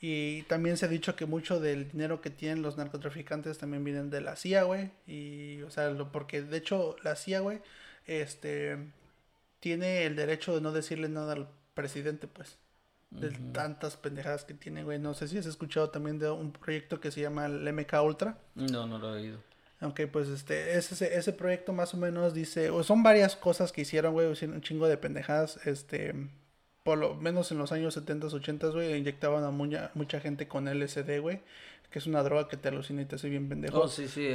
Y 0.00 0.42
también 0.42 0.76
se 0.76 0.86
ha 0.86 0.88
dicho 0.88 1.16
que 1.16 1.26
mucho 1.26 1.58
del 1.58 1.90
dinero 1.90 2.20
que 2.20 2.30
tienen 2.30 2.62
los 2.62 2.76
narcotraficantes 2.76 3.58
también 3.58 3.82
vienen 3.82 4.10
de 4.10 4.20
la 4.20 4.36
CIA, 4.36 4.62
güey. 4.62 4.90
Y, 5.06 5.62
o 5.62 5.70
sea, 5.70 5.90
lo, 5.90 6.12
porque 6.12 6.42
de 6.42 6.56
hecho 6.56 6.96
la 7.02 7.16
CIA, 7.16 7.40
güey, 7.40 7.60
este, 8.06 8.78
tiene 9.60 10.04
el 10.04 10.14
derecho 10.14 10.54
de 10.54 10.60
no 10.60 10.72
decirle 10.72 11.08
nada 11.08 11.32
al 11.32 11.48
presidente, 11.74 12.26
pues. 12.28 12.58
De 13.10 13.30
tantas 13.30 13.96
pendejadas 13.96 14.44
que 14.44 14.52
tiene, 14.52 14.84
güey. 14.84 14.98
No 14.98 15.14
sé 15.14 15.28
si 15.28 15.38
has 15.38 15.46
escuchado 15.46 15.88
también 15.88 16.18
de 16.18 16.30
un 16.30 16.52
proyecto 16.52 17.00
que 17.00 17.10
se 17.10 17.22
llama 17.22 17.46
el 17.46 17.72
MK 17.72 17.94
Ultra. 18.04 18.36
No, 18.54 18.86
no 18.86 18.98
lo 18.98 19.16
he 19.16 19.22
oído. 19.22 19.38
Aunque 19.80 20.06
pues 20.06 20.28
este, 20.28 20.76
ese, 20.76 21.16
ese 21.16 21.32
proyecto 21.32 21.72
más 21.72 21.94
o 21.94 21.96
menos 21.96 22.34
dice, 22.34 22.68
o 22.68 22.82
son 22.82 23.02
varias 23.02 23.34
cosas 23.34 23.72
que 23.72 23.80
hicieron, 23.80 24.12
güey, 24.12 24.26
un 24.26 24.60
chingo 24.60 24.88
de 24.88 24.98
pendejadas, 24.98 25.58
este, 25.66 26.28
por 26.88 26.96
lo 26.96 27.14
menos 27.16 27.52
en 27.52 27.58
los 27.58 27.70
años 27.70 27.92
70, 27.92 28.28
80, 28.28 28.68
güey, 28.68 28.96
inyectaban 28.96 29.44
a 29.44 29.50
mucha, 29.50 29.90
mucha 29.92 30.20
gente 30.20 30.48
con 30.48 30.64
LSD, 30.64 31.20
güey, 31.20 31.42
que 31.90 31.98
es 31.98 32.06
una 32.06 32.22
droga 32.22 32.48
que 32.48 32.56
te 32.56 32.68
alucina 32.68 33.02
y 33.02 33.04
te 33.04 33.16
hace 33.16 33.28
bien 33.28 33.46
pendejo. 33.46 33.78
Oh, 33.78 33.88
sí, 33.88 34.08
sí, 34.08 34.30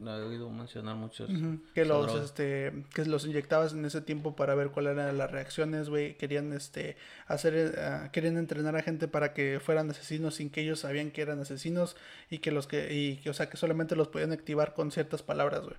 lo 0.00 0.16
he 0.16 0.22
oído 0.22 0.48
mencionar 0.48 0.96
muchos. 0.96 1.28
Que 1.74 1.82
esa 1.82 1.92
los, 1.92 2.06
droga. 2.06 2.24
este, 2.24 2.72
que 2.94 3.04
los 3.04 3.26
inyectabas 3.26 3.74
en 3.74 3.84
ese 3.84 4.00
tiempo 4.00 4.34
para 4.34 4.54
ver 4.54 4.70
cuáles 4.70 4.94
eran 4.94 5.18
las 5.18 5.30
reacciones, 5.30 5.90
güey. 5.90 6.16
Querían, 6.16 6.54
este, 6.54 6.96
hacer, 7.26 7.74
eh, 7.76 8.08
querían 8.12 8.38
entrenar 8.38 8.76
a 8.76 8.82
gente 8.82 9.06
para 9.06 9.34
que 9.34 9.60
fueran 9.60 9.90
asesinos 9.90 10.36
sin 10.36 10.48
que 10.48 10.62
ellos 10.62 10.80
sabían 10.80 11.10
que 11.10 11.20
eran 11.20 11.38
asesinos 11.38 11.96
y 12.30 12.38
que 12.38 12.50
los 12.50 12.66
que, 12.66 12.94
y 12.94 13.16
que, 13.16 13.28
o 13.28 13.34
sea, 13.34 13.50
que 13.50 13.58
solamente 13.58 13.94
los 13.94 14.08
podían 14.08 14.32
activar 14.32 14.72
con 14.72 14.90
ciertas 14.90 15.22
palabras, 15.22 15.60
güey. 15.64 15.76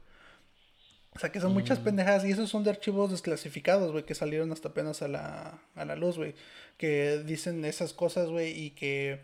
O 1.15 1.19
sea, 1.19 1.31
que 1.31 1.39
son 1.39 1.53
muchas 1.53 1.79
pendejadas 1.79 2.25
y 2.25 2.31
esos 2.31 2.49
son 2.49 2.63
de 2.63 2.71
archivos 2.71 3.09
desclasificados, 3.09 3.91
güey, 3.91 4.03
que 4.03 4.15
salieron 4.15 4.51
hasta 4.51 4.69
apenas 4.69 5.01
a 5.01 5.07
la, 5.07 5.59
a 5.75 5.85
la 5.85 5.95
luz, 5.95 6.17
güey. 6.17 6.35
Que 6.77 7.23
dicen 7.25 7.63
esas 7.63 7.93
cosas, 7.93 8.29
güey, 8.29 8.51
y 8.51 8.71
que 8.71 9.21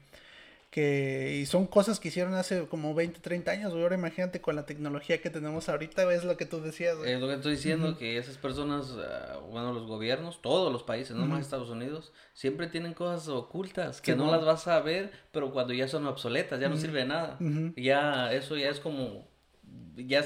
que 0.72 1.38
y 1.42 1.46
son 1.48 1.68
cosas 1.68 2.00
que 2.00 2.08
hicieron 2.08 2.34
hace 2.34 2.66
como 2.68 2.96
20, 2.96 3.20
30 3.20 3.52
años, 3.52 3.72
güey. 3.72 3.84
Ahora 3.84 3.96
imagínate 3.96 4.40
con 4.40 4.56
la 4.56 4.66
tecnología 4.66 5.22
que 5.22 5.30
tenemos 5.30 5.68
ahorita, 5.68 6.06
güey, 6.06 6.16
es 6.16 6.24
lo 6.24 6.38
que 6.38 6.46
tú 6.46 6.62
decías, 6.62 6.98
güey. 6.98 7.12
Es 7.12 7.20
lo 7.20 7.28
que 7.28 7.34
estoy 7.34 7.52
diciendo, 7.56 7.98
que 7.98 8.18
esas 8.18 8.38
personas, 8.38 8.96
ah, 8.98 9.40
bueno, 9.50 9.74
los 9.74 9.86
gobiernos, 9.86 10.42
todos 10.42 10.72
los 10.72 10.84
países, 10.84 11.16
no 11.16 11.26
más 11.26 11.42
Estados 11.42 11.70
Unidos, 11.70 12.14
siempre 12.34 12.68
tienen 12.68 12.94
cosas 12.94 13.28
ocultas 13.28 14.00
que 14.00 14.16
no 14.16 14.32
las 14.32 14.46
vas 14.46 14.66
a 14.70 14.80
ver, 14.80 15.12
pero 15.34 15.52
cuando 15.52 15.74
ya 15.74 15.90
son 15.90 16.08
obsoletas, 16.08 16.60
ya 16.62 16.70
no 16.70 16.78
sirve 16.78 17.00
de 17.00 17.06
nada. 17.06 17.38
Ya, 17.76 18.32
eso 18.32 18.56
ya 18.56 18.70
es 18.70 18.80
como, 18.80 19.28
ya 19.96 20.24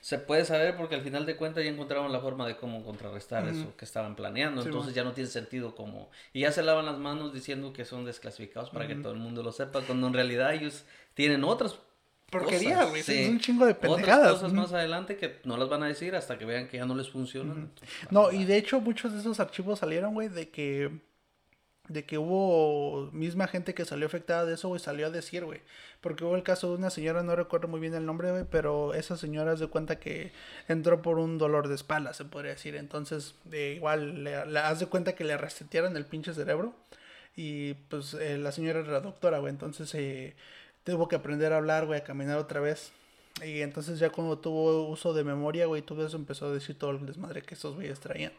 se 0.00 0.18
puede 0.18 0.44
saber 0.44 0.76
porque 0.76 0.94
al 0.94 1.02
final 1.02 1.26
de 1.26 1.36
cuentas 1.36 1.64
ya 1.64 1.70
encontraron 1.70 2.12
la 2.12 2.20
forma 2.20 2.46
de 2.46 2.56
cómo 2.56 2.84
contrarrestar 2.84 3.46
eso 3.48 3.76
que 3.76 3.84
estaban 3.84 4.14
planeando, 4.16 4.62
entonces 4.62 4.94
ya 4.94 5.04
no 5.04 5.12
tiene 5.12 5.28
sentido 5.30 5.74
como, 5.74 6.10
y 6.32 6.40
ya 6.40 6.52
se 6.52 6.62
lavan 6.62 6.86
las 6.86 6.98
manos 6.98 7.32
diciendo 7.32 7.72
que 7.72 7.84
son 7.84 8.04
desclasificados 8.04 8.70
para 8.70 8.86
que 8.86 8.94
todo 8.94 9.12
el 9.12 9.18
mundo 9.18 9.42
lo 9.42 9.52
sepa, 9.52 9.80
cuando 9.82 10.06
en 10.06 10.14
realidad 10.14 10.54
ellos 10.54 10.84
tienen 11.14 11.44
otras 11.44 11.76
Porquería, 12.30 12.74
cosas, 12.74 12.90
güey, 12.90 13.02
sí. 13.02 13.22
es 13.22 13.28
un 13.30 13.40
chingo 13.40 13.64
de 13.64 13.72
Otras 13.72 13.90
pendejadas. 13.92 14.32
cosas 14.32 14.52
Ujú. 14.52 14.60
más 14.60 14.72
adelante 14.74 15.16
que 15.16 15.38
no 15.44 15.56
las 15.56 15.68
van 15.70 15.82
a 15.82 15.86
decir 15.86 16.14
hasta 16.14 16.36
que 16.36 16.44
vean 16.44 16.68
que 16.68 16.76
ya 16.76 16.84
no 16.84 16.94
les 16.94 17.08
funcionan. 17.08 17.70
No, 18.10 18.30
y 18.30 18.44
de 18.44 18.58
hecho 18.58 18.80
muchos 18.82 19.14
de 19.14 19.20
esos 19.20 19.40
archivos 19.40 19.78
salieron, 19.78 20.12
güey, 20.12 20.28
de 20.28 20.50
que 20.50 20.90
de 21.88 22.04
que 22.04 22.18
hubo 22.18 23.10
misma 23.12 23.48
gente 23.48 23.74
que 23.74 23.84
salió 23.84 24.06
afectada 24.06 24.44
de 24.44 24.54
eso, 24.54 24.68
güey, 24.68 24.80
salió 24.80 25.06
a 25.06 25.10
decir, 25.10 25.44
güey. 25.44 25.60
Porque 26.00 26.24
hubo 26.24 26.36
el 26.36 26.42
caso 26.42 26.68
de 26.68 26.76
una 26.76 26.90
señora, 26.90 27.22
no 27.22 27.34
recuerdo 27.34 27.66
muy 27.68 27.80
bien 27.80 27.94
el 27.94 28.06
nombre, 28.06 28.30
güey, 28.30 28.44
pero 28.50 28.94
esa 28.94 29.16
señora 29.16 29.56
se 29.56 29.66
cuenta 29.68 29.98
que 29.98 30.32
entró 30.68 31.02
por 31.02 31.18
un 31.18 31.38
dolor 31.38 31.68
de 31.68 31.74
espalda, 31.74 32.12
se 32.12 32.24
podría 32.24 32.52
decir. 32.52 32.76
Entonces, 32.76 33.34
eh, 33.52 33.74
igual, 33.76 34.24
le, 34.24 34.36
haz 34.36 34.80
de 34.80 34.86
cuenta 34.86 35.14
que 35.14 35.24
le 35.24 35.36
resetearon 35.36 35.96
el 35.96 36.06
pinche 36.06 36.34
cerebro. 36.34 36.74
Y 37.36 37.74
pues 37.88 38.14
eh, 38.14 38.36
la 38.38 38.52
señora 38.52 38.80
era 38.80 39.00
doctora, 39.00 39.38
güey. 39.38 39.50
Entonces 39.52 39.94
eh, 39.94 40.34
tuvo 40.84 41.08
que 41.08 41.16
aprender 41.16 41.52
a 41.52 41.58
hablar, 41.58 41.86
güey, 41.86 42.00
a 42.00 42.04
caminar 42.04 42.38
otra 42.38 42.60
vez. 42.60 42.92
Y 43.44 43.60
entonces 43.62 43.98
ya 43.98 44.10
cuando 44.10 44.38
tuvo 44.38 44.88
uso 44.88 45.14
de 45.14 45.24
memoria, 45.24 45.66
güey, 45.66 45.82
todo 45.82 46.06
eso 46.06 46.16
empezó 46.16 46.46
a 46.46 46.52
decir 46.52 46.76
todo 46.78 46.90
el 46.90 47.06
desmadre 47.06 47.42
que 47.42 47.54
estos 47.54 47.76
güeyes 47.76 48.00
traían. 48.00 48.32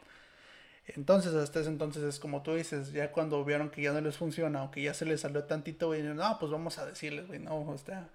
Entonces, 0.95 1.33
hasta 1.33 1.59
ese 1.59 1.69
entonces 1.69 2.03
es 2.03 2.19
como 2.19 2.41
tú 2.43 2.55
dices, 2.55 2.91
ya 2.91 3.11
cuando 3.11 3.43
vieron 3.45 3.69
que 3.69 3.81
ya 3.81 3.91
no 3.93 4.01
les 4.01 4.17
funciona 4.17 4.63
o 4.63 4.71
que 4.71 4.81
ya 4.81 4.93
se 4.93 5.05
les 5.05 5.21
salió 5.21 5.43
tantito, 5.43 5.87
güey, 5.87 6.01
no, 6.03 6.37
pues 6.39 6.51
vamos 6.51 6.77
a 6.77 6.85
decirles, 6.85 7.27
güey, 7.27 7.39
no, 7.39 7.59
o 7.61 7.77
sea, 7.77 8.07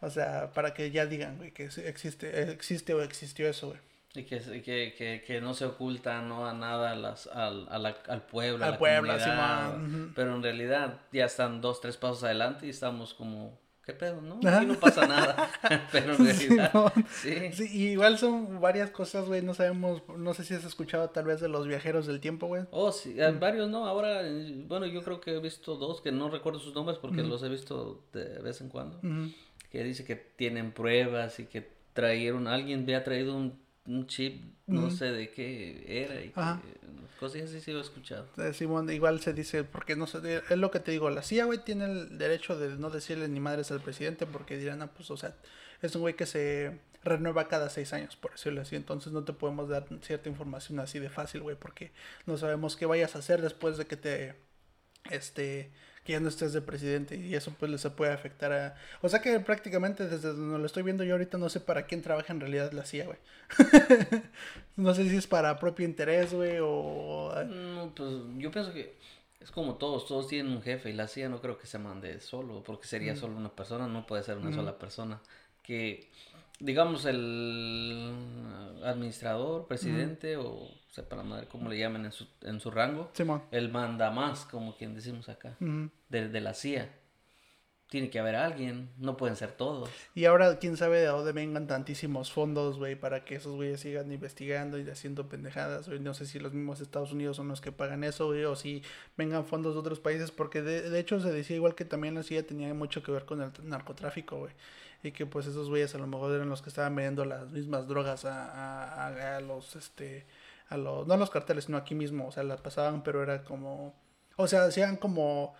o 0.00 0.10
sea, 0.10 0.50
para 0.52 0.72
que 0.74 0.90
ya 0.90 1.06
digan, 1.06 1.36
güey, 1.38 1.52
que 1.52 1.64
existe, 1.64 2.50
existe 2.50 2.94
o 2.94 3.02
existió 3.02 3.48
eso, 3.48 3.68
güey. 3.68 3.78
Y 4.12 4.24
que, 4.24 4.40
que, 4.40 4.94
que, 4.98 5.22
que 5.24 5.40
no 5.40 5.54
se 5.54 5.64
oculta 5.66 6.20
no 6.20 6.44
a 6.48 6.52
nada 6.52 6.90
a 6.90 6.96
las, 6.96 7.28
al, 7.28 7.68
a 7.70 7.78
la- 7.78 7.96
al 8.08 8.22
pueblo, 8.22 8.64
a 8.64 8.70
la 8.70 8.78
pueblo, 8.78 9.12
comunidad, 9.12 9.74
pero 10.16 10.34
en 10.34 10.42
realidad 10.42 10.98
ya 11.12 11.26
están 11.26 11.60
dos, 11.60 11.80
tres 11.80 11.96
pasos 11.96 12.24
adelante 12.24 12.66
y 12.66 12.70
estamos 12.70 13.14
como, 13.14 13.56
¿qué 13.90 13.98
pedo? 13.98 14.20
No, 14.20 14.38
aquí 14.48 14.66
no 14.66 14.78
pasa 14.78 15.06
nada, 15.06 15.50
pero 15.92 16.14
en 16.14 16.24
realidad, 16.24 16.92
sí, 17.10 17.52
Sí, 17.52 17.68
y 17.72 17.86
igual 17.88 18.18
son 18.18 18.60
varias 18.60 18.90
cosas, 18.90 19.26
güey, 19.26 19.42
no 19.42 19.54
sabemos, 19.54 20.02
no 20.16 20.32
sé 20.32 20.44
si 20.44 20.54
has 20.54 20.64
escuchado 20.64 21.10
tal 21.10 21.24
vez 21.24 21.40
de 21.40 21.48
los 21.48 21.66
viajeros 21.66 22.06
del 22.06 22.20
tiempo, 22.20 22.46
güey. 22.46 22.62
Oh, 22.70 22.92
sí, 22.92 23.20
hay 23.20 23.34
varios, 23.34 23.68
¿no? 23.68 23.86
Ahora, 23.86 24.22
bueno, 24.68 24.86
yo 24.86 25.02
creo 25.02 25.20
que 25.20 25.34
he 25.36 25.40
visto 25.40 25.74
dos 25.76 26.00
que 26.00 26.12
no 26.12 26.30
recuerdo 26.30 26.60
sus 26.60 26.74
nombres 26.74 26.98
porque 26.98 27.22
los 27.22 27.42
he 27.42 27.48
visto 27.48 28.04
de 28.12 28.38
vez 28.40 28.60
en 28.60 28.68
cuando. 28.68 28.98
Ujú. 28.98 29.32
Que 29.70 29.82
dice 29.82 30.04
que 30.04 30.16
tienen 30.16 30.72
pruebas 30.72 31.40
y 31.40 31.46
que 31.46 31.68
trajeron, 31.92 32.46
alguien 32.46 32.82
había 32.82 33.02
traído 33.02 33.36
un, 33.36 33.58
un 33.90 34.06
chip, 34.06 34.42
no 34.66 34.90
sé 34.90 35.06
de 35.06 35.30
qué 35.30 35.84
era. 36.04 36.22
Y 36.22 36.32
cosas 37.18 37.42
así 37.42 37.60
sí 37.60 37.72
lo 37.72 37.78
he 37.78 37.82
escuchado. 37.82 38.26
Eh, 38.38 38.54
Simón, 38.54 38.90
igual 38.90 39.20
se 39.20 39.32
dice, 39.32 39.64
porque 39.64 39.96
no 39.96 40.06
sé, 40.06 40.42
es 40.48 40.56
lo 40.56 40.70
que 40.70 40.80
te 40.80 40.90
digo, 40.90 41.10
la 41.10 41.22
CIA, 41.22 41.44
güey, 41.44 41.62
tiene 41.64 41.84
el 41.84 42.18
derecho 42.18 42.58
de 42.58 42.76
no 42.76 42.90
decirle 42.90 43.28
ni 43.28 43.40
madres 43.40 43.70
al 43.70 43.80
presidente 43.80 44.26
porque 44.26 44.56
dirán, 44.56 44.82
ah, 44.82 44.90
pues, 44.94 45.10
o 45.10 45.16
sea, 45.16 45.34
es 45.82 45.94
un 45.94 46.02
güey 46.02 46.14
que 46.14 46.26
se 46.26 46.78
renueva 47.02 47.48
cada 47.48 47.68
seis 47.70 47.92
años, 47.92 48.16
por 48.16 48.32
decirlo 48.32 48.62
así. 48.62 48.76
Entonces 48.76 49.12
no 49.12 49.24
te 49.24 49.32
podemos 49.32 49.68
dar 49.68 49.86
cierta 50.02 50.28
información 50.28 50.78
así 50.80 50.98
de 50.98 51.10
fácil, 51.10 51.42
güey, 51.42 51.56
porque 51.56 51.92
no 52.26 52.38
sabemos 52.38 52.76
qué 52.76 52.86
vayas 52.86 53.16
a 53.16 53.18
hacer 53.18 53.42
después 53.42 53.76
de 53.76 53.86
que 53.86 53.96
te, 53.96 54.34
este, 55.10 55.70
que 56.04 56.12
ya 56.12 56.20
no 56.20 56.28
estés 56.28 56.52
de 56.52 56.60
presidente 56.60 57.16
y 57.16 57.34
eso 57.34 57.54
pues 57.58 57.70
les 57.70 57.86
puede 57.88 58.12
afectar 58.12 58.52
a... 58.52 58.74
O 59.02 59.08
sea 59.08 59.20
que 59.20 59.38
prácticamente 59.40 60.06
desde 60.06 60.28
donde 60.28 60.58
lo 60.58 60.66
estoy 60.66 60.82
viendo 60.82 61.04
yo 61.04 61.14
ahorita 61.14 61.38
no 61.38 61.48
sé 61.48 61.60
para 61.60 61.86
quién 61.86 62.02
trabaja 62.02 62.32
en 62.32 62.40
realidad 62.40 62.72
la 62.72 62.84
CIA, 62.84 63.06
güey. 63.06 63.18
no 64.76 64.94
sé 64.94 65.08
si 65.08 65.16
es 65.16 65.26
para 65.26 65.58
propio 65.58 65.86
interés, 65.86 66.34
güey, 66.34 66.58
o... 66.60 67.32
No, 67.46 67.92
pues 67.94 68.10
yo 68.38 68.50
pienso 68.50 68.72
que 68.72 68.96
es 69.40 69.50
como 69.50 69.76
todos, 69.76 70.06
todos 70.06 70.28
tienen 70.28 70.52
un 70.52 70.62
jefe 70.62 70.90
y 70.90 70.92
la 70.92 71.08
CIA 71.08 71.28
no 71.28 71.40
creo 71.40 71.58
que 71.58 71.66
se 71.66 71.78
mande 71.78 72.20
solo, 72.20 72.62
porque 72.62 72.86
sería 72.86 73.16
solo 73.16 73.36
una 73.36 73.50
persona, 73.50 73.86
no 73.86 74.06
puede 74.06 74.22
ser 74.22 74.36
una 74.36 74.54
sola 74.54 74.78
persona. 74.78 75.20
Que 75.62 76.10
digamos, 76.60 77.06
el 77.06 78.12
administrador, 78.84 79.66
presidente, 79.66 80.36
o 80.36 80.68
sepa 80.90 81.16
la 81.16 81.22
madre 81.22 81.46
cómo 81.46 81.68
le 81.70 81.78
llaman 81.78 82.04
en 82.04 82.12
su, 82.12 82.26
en 82.42 82.60
su 82.60 82.70
rango, 82.70 83.10
él 83.50 83.70
manda 83.70 84.10
más, 84.10 84.44
como 84.44 84.76
quien 84.76 84.94
decimos 84.94 85.28
acá, 85.28 85.56
de, 86.08 86.40
la 86.40 86.54
CIA. 86.54 86.90
Tiene 87.88 88.08
que 88.08 88.20
haber 88.20 88.36
alguien, 88.36 88.90
no 88.98 89.16
pueden 89.16 89.34
ser 89.34 89.50
todos. 89.50 89.90
Y 90.14 90.24
ahora, 90.24 90.60
quién 90.60 90.76
sabe 90.76 91.00
de 91.00 91.06
dónde 91.06 91.32
vengan 91.32 91.66
tantísimos 91.66 92.30
fondos, 92.30 92.78
güey, 92.78 92.94
para 92.94 93.24
que 93.24 93.34
esos 93.34 93.56
güeyes 93.56 93.80
sigan 93.80 94.12
investigando 94.12 94.78
y 94.78 94.88
haciendo 94.88 95.28
pendejadas, 95.28 95.88
güey. 95.88 95.98
No 95.98 96.14
sé 96.14 96.26
si 96.26 96.38
los 96.38 96.52
mismos 96.52 96.80
Estados 96.80 97.10
Unidos 97.10 97.36
son 97.36 97.48
los 97.48 97.60
que 97.60 97.72
pagan 97.72 98.04
eso, 98.04 98.26
güey, 98.26 98.44
o 98.44 98.54
si 98.54 98.84
vengan 99.16 99.44
fondos 99.44 99.74
de 99.74 99.80
otros 99.80 99.98
países, 99.98 100.30
porque 100.30 100.62
de, 100.62 100.88
de 100.88 101.00
hecho 101.00 101.18
se 101.18 101.32
decía 101.32 101.56
igual 101.56 101.74
que 101.74 101.84
también 101.84 102.14
la 102.14 102.22
CIA 102.22 102.46
tenía 102.46 102.72
mucho 102.74 103.02
que 103.02 103.10
ver 103.10 103.24
con 103.24 103.42
el 103.42 103.50
narcotráfico, 103.64 104.38
güey 104.38 104.52
y 105.02 105.12
que 105.12 105.26
pues 105.26 105.46
esos 105.46 105.68
güeyes 105.68 105.94
a 105.94 105.98
lo 105.98 106.06
mejor 106.06 106.30
eran 106.32 106.50
los 106.50 106.60
que 106.60 106.68
estaban 106.68 106.94
vendiendo 106.94 107.24
las 107.24 107.50
mismas 107.50 107.88
drogas 107.88 108.24
a, 108.26 109.06
a, 109.06 109.36
a, 109.36 109.40
los 109.40 109.74
este 109.76 110.26
a 110.70 110.76
los 110.78 111.06
no 111.06 111.14
a 111.14 111.16
los 111.18 111.30
carteles 111.30 111.64
sino 111.64 111.76
aquí 111.76 111.94
mismo 111.94 112.28
o 112.28 112.32
sea 112.32 112.42
las 112.42 112.60
pasaban 112.62 113.02
pero 113.02 113.22
era 113.22 113.44
como 113.44 113.94
o 114.36 114.46
sea 114.46 114.64
hacían 114.64 114.96
como 114.96 115.54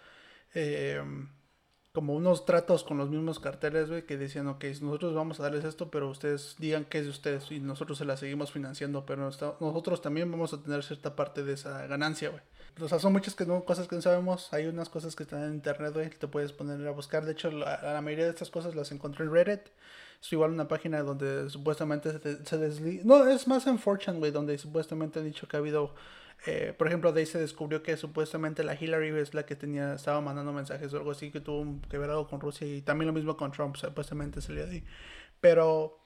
eh, 0.54 1.02
como 1.92 2.14
unos 2.14 2.44
tratos 2.46 2.84
con 2.84 2.98
los 2.98 3.10
mismos 3.10 3.40
carteles, 3.40 3.88
güey, 3.88 4.06
que 4.06 4.16
decían, 4.16 4.46
ok, 4.46 4.64
nosotros 4.80 5.14
vamos 5.14 5.40
a 5.40 5.44
darles 5.44 5.64
esto, 5.64 5.90
pero 5.90 6.08
ustedes 6.08 6.54
digan 6.58 6.84
que 6.84 6.98
es 6.98 7.04
de 7.04 7.10
ustedes 7.10 7.50
y 7.50 7.58
nosotros 7.58 7.98
se 7.98 8.04
la 8.04 8.16
seguimos 8.16 8.52
financiando, 8.52 9.04
pero 9.04 9.22
nosotros 9.24 10.00
también 10.00 10.30
vamos 10.30 10.52
a 10.52 10.62
tener 10.62 10.84
cierta 10.84 11.16
parte 11.16 11.42
de 11.42 11.54
esa 11.54 11.86
ganancia, 11.86 12.30
güey. 12.30 12.42
O 12.80 12.88
sea, 12.88 12.98
son 12.98 13.12
muchas 13.12 13.34
que 13.34 13.46
no, 13.46 13.64
cosas 13.64 13.88
que 13.88 13.96
no 13.96 14.02
sabemos. 14.02 14.52
Hay 14.52 14.66
unas 14.66 14.88
cosas 14.88 15.16
que 15.16 15.22
están 15.22 15.44
en 15.44 15.54
internet, 15.54 15.92
güey, 15.94 16.10
te 16.10 16.28
puedes 16.28 16.52
poner 16.52 16.86
a 16.86 16.90
buscar. 16.90 17.24
De 17.24 17.32
hecho, 17.32 17.50
la, 17.50 17.80
la 17.82 18.00
mayoría 18.00 18.24
de 18.24 18.30
estas 18.30 18.50
cosas 18.50 18.74
las 18.74 18.92
encontré 18.92 19.24
en 19.24 19.32
Reddit. 19.32 19.62
Es 20.22 20.32
igual 20.32 20.50
una 20.52 20.68
página 20.68 21.02
donde 21.02 21.48
supuestamente 21.48 22.12
se, 22.18 22.44
se 22.44 22.58
desliza. 22.58 23.04
No, 23.06 23.28
es 23.28 23.48
más 23.48 23.66
en 23.66 23.78
Fortune, 23.78 24.18
güey, 24.18 24.30
donde 24.30 24.58
supuestamente 24.58 25.18
han 25.18 25.24
dicho 25.24 25.48
que 25.48 25.56
ha 25.56 25.60
habido 25.60 25.94
eh, 26.46 26.74
por 26.76 26.86
ejemplo, 26.86 27.12
de 27.12 27.20
ahí 27.20 27.26
se 27.26 27.38
descubrió 27.38 27.82
que 27.82 27.96
supuestamente 27.96 28.64
la 28.64 28.74
Hillary 28.74 29.08
es 29.18 29.34
la 29.34 29.44
que 29.44 29.56
tenía, 29.56 29.94
estaba 29.94 30.20
mandando 30.20 30.52
mensajes 30.52 30.92
o 30.94 30.96
algo 30.96 31.10
así 31.10 31.30
que 31.30 31.40
tuvo 31.40 31.80
que 31.88 31.98
ver 31.98 32.10
algo 32.10 32.28
con 32.28 32.40
Rusia 32.40 32.66
y 32.66 32.80
también 32.82 33.08
lo 33.08 33.12
mismo 33.12 33.36
con 33.36 33.52
Trump, 33.52 33.76
supuestamente 33.76 34.40
salió 34.40 34.66
de 34.66 34.72
ahí. 34.72 34.84
Pero, 35.40 35.99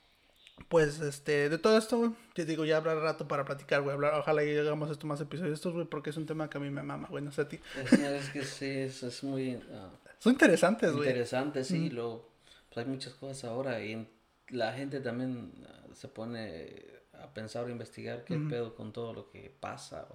pues, 0.68 1.00
este, 1.00 1.48
de 1.48 1.58
todo 1.58 1.76
esto, 1.76 2.14
te 2.34 2.44
digo, 2.44 2.64
ya 2.64 2.76
habrá 2.76 2.94
rato 2.94 3.28
para 3.28 3.44
platicar, 3.44 3.82
güey. 3.82 3.96
Ojalá 3.96 4.44
y 4.44 4.56
hagamos 4.56 4.90
esto 4.90 5.06
más 5.06 5.20
episodios 5.20 5.54
estos, 5.54 5.72
güey, 5.72 5.86
porque 5.86 6.10
es 6.10 6.16
un 6.16 6.26
tema 6.26 6.48
que 6.48 6.58
a 6.58 6.60
mí 6.60 6.70
me 6.70 6.82
mama, 6.82 7.08
güey, 7.08 7.22
no 7.24 7.32
sé 7.32 7.42
a 7.42 7.48
ti. 7.48 7.60
Es, 7.76 8.30
que 8.30 8.44
sí, 8.44 8.66
es, 8.66 9.24
muy... 9.24 9.60
Ah, 9.72 9.90
Son 10.18 10.32
interesantes, 10.32 10.92
güey. 10.92 11.08
Interesantes, 11.08 11.66
sí, 11.66 11.90
lo, 11.90 12.28
pues 12.72 12.84
hay 12.84 12.90
muchas 12.90 13.14
cosas 13.14 13.44
ahora 13.44 13.84
y 13.84 14.08
la 14.48 14.72
gente 14.72 15.00
también 15.00 15.52
ah, 15.66 15.86
se 15.94 16.08
pone 16.08 16.84
a 17.20 17.32
pensar 17.32 17.64
o 17.64 17.70
investigar 17.70 18.24
qué 18.24 18.36
pedo 18.36 18.74
con 18.74 18.92
todo 18.92 19.12
lo 19.12 19.30
que 19.30 19.54
pasa 19.60 20.06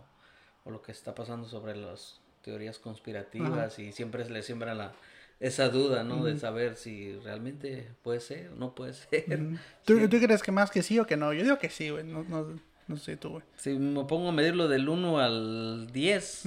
o, 0.65 0.69
lo 0.69 0.81
que 0.83 0.91
está 0.91 1.15
pasando 1.15 1.47
sobre 1.47 1.75
las 1.75 2.19
teorías 2.43 2.77
conspirativas 2.77 3.79
y 3.79 3.91
siempre 3.91 4.23
se 4.23 4.29
le 4.29 4.43
siembra 4.43 4.75
la, 4.75 4.93
esa 5.39 5.69
duda, 5.69 6.03
¿no? 6.03 6.23
De 6.23 6.37
saber 6.37 6.75
si 6.75 7.13
realmente 7.19 7.91
puede 8.03 8.19
ser 8.19 8.49
o 8.49 8.55
no 8.55 8.75
puede 8.75 8.93
ser. 8.93 9.25
¿Tú, 9.85 9.97
crees 10.09 10.43
que 10.43 10.51
más 10.51 10.71
que 10.71 10.83
sí 10.83 10.99
o 10.99 11.05
que 11.05 11.17
no? 11.17 11.33
Yo 11.33 11.43
digo 11.43 11.57
que 11.57 11.69
sí, 11.69 11.89
güey. 11.89 12.03
No, 12.03 12.23
no, 12.23 12.59
no 12.87 12.97
sé 12.97 13.17
tú, 13.17 13.29
güey. 13.29 13.43
Si 13.57 13.77
me 13.77 14.03
pongo 14.05 14.29
a 14.29 14.31
medirlo 14.31 14.67
del 14.67 14.89
1 14.89 15.19
al 15.19 15.91
10 15.91 16.43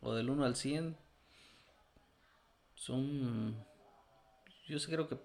o 0.00 0.14
del 0.14 0.30
1 0.30 0.44
al 0.44 0.56
100, 0.56 0.96
son... 2.74 3.56
Yo 4.68 4.78
sí 4.78 4.90
creo 4.90 5.08
que 5.08 5.16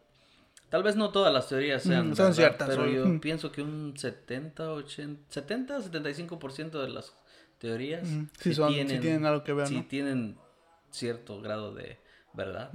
Tal 0.72 0.84
vez 0.84 0.96
no 0.96 1.12
todas 1.12 1.34
las 1.34 1.50
teorías 1.50 1.84
sean 1.84 2.16
son 2.16 2.34
ciertas, 2.34 2.70
pero 2.70 2.88
yo 2.88 3.20
pienso 3.20 3.52
que 3.52 3.62
un 3.62 3.94
70, 3.98 4.72
80, 4.72 5.22
70, 5.28 5.80
75% 5.80 6.82
de 6.82 6.88
las 6.88 7.14
teorías 7.58 8.08
sí, 8.40 8.56
tienen, 8.56 9.26
algo 9.26 9.44
que 9.44 9.52
ver, 9.52 9.68
sí 9.68 9.82
tienen 9.82 10.38
cierto 10.90 11.42
grado 11.42 11.74
de 11.74 11.98
verdad. 12.34 12.72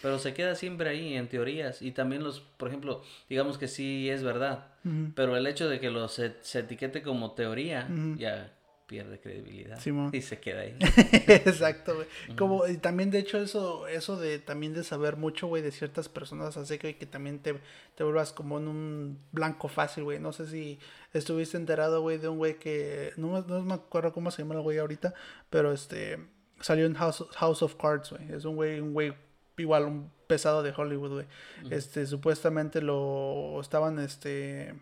Pero 0.00 0.18
se 0.18 0.32
queda 0.32 0.54
siempre 0.54 0.88
ahí 0.88 1.14
en 1.14 1.28
teorías 1.28 1.82
y 1.82 1.92
también 1.92 2.24
los, 2.24 2.40
por 2.40 2.68
ejemplo, 2.68 3.02
digamos 3.28 3.58
que 3.58 3.68
sí 3.68 4.08
es 4.08 4.22
verdad, 4.22 4.66
pero 5.14 5.36
el 5.36 5.46
hecho 5.46 5.68
de 5.68 5.80
que 5.80 5.90
lo 5.90 6.08
se, 6.08 6.34
se 6.40 6.60
etiquete 6.60 7.02
como 7.02 7.32
teoría 7.32 7.88
ya 8.16 8.52
pierde 8.86 9.20
credibilidad 9.20 9.78
y 10.12 10.20
se 10.20 10.38
queda 10.38 10.62
ahí. 10.62 10.76
Exacto, 11.28 11.94
güey. 11.94 12.06
Como 12.36 12.66
y 12.66 12.76
también 12.76 13.10
de 13.10 13.20
hecho 13.20 13.38
eso 13.38 13.86
eso 13.86 14.18
de 14.18 14.38
también 14.38 14.74
de 14.74 14.84
saber 14.84 15.16
mucho, 15.16 15.46
güey, 15.46 15.62
de 15.62 15.72
ciertas 15.72 16.10
personas 16.10 16.56
hace 16.58 16.78
que, 16.78 16.96
que 16.96 17.06
también 17.06 17.38
te, 17.38 17.54
te 17.94 18.04
vuelvas 18.04 18.32
como 18.32 18.58
en 18.58 18.68
un 18.68 19.18
blanco 19.30 19.68
fácil, 19.68 20.04
güey. 20.04 20.18
No 20.18 20.32
sé 20.32 20.46
si 20.46 20.78
estuviste 21.14 21.56
enterado, 21.56 22.02
güey, 22.02 22.18
de 22.18 22.28
un 22.28 22.36
güey 22.36 22.58
que 22.58 23.12
no, 23.16 23.40
no 23.40 23.62
me 23.62 23.74
acuerdo 23.74 24.12
cómo 24.12 24.30
se 24.30 24.42
llama 24.42 24.56
el 24.56 24.60
güey 24.60 24.76
ahorita, 24.76 25.14
pero 25.48 25.72
este 25.72 26.18
salió 26.62 26.86
en 26.86 26.94
House, 26.94 27.24
House 27.36 27.62
of 27.62 27.76
Cards, 27.76 28.10
güey. 28.10 28.32
Es 28.32 28.44
un 28.44 28.56
güey 28.56 28.80
un 28.80 28.92
güey 28.92 29.14
igual 29.58 29.84
un 29.84 30.10
pesado 30.26 30.62
de 30.62 30.72
Hollywood, 30.76 31.12
güey. 31.12 31.26
Este 31.70 32.06
supuestamente 32.06 32.80
lo 32.80 33.60
estaban 33.60 33.98
este 33.98 34.74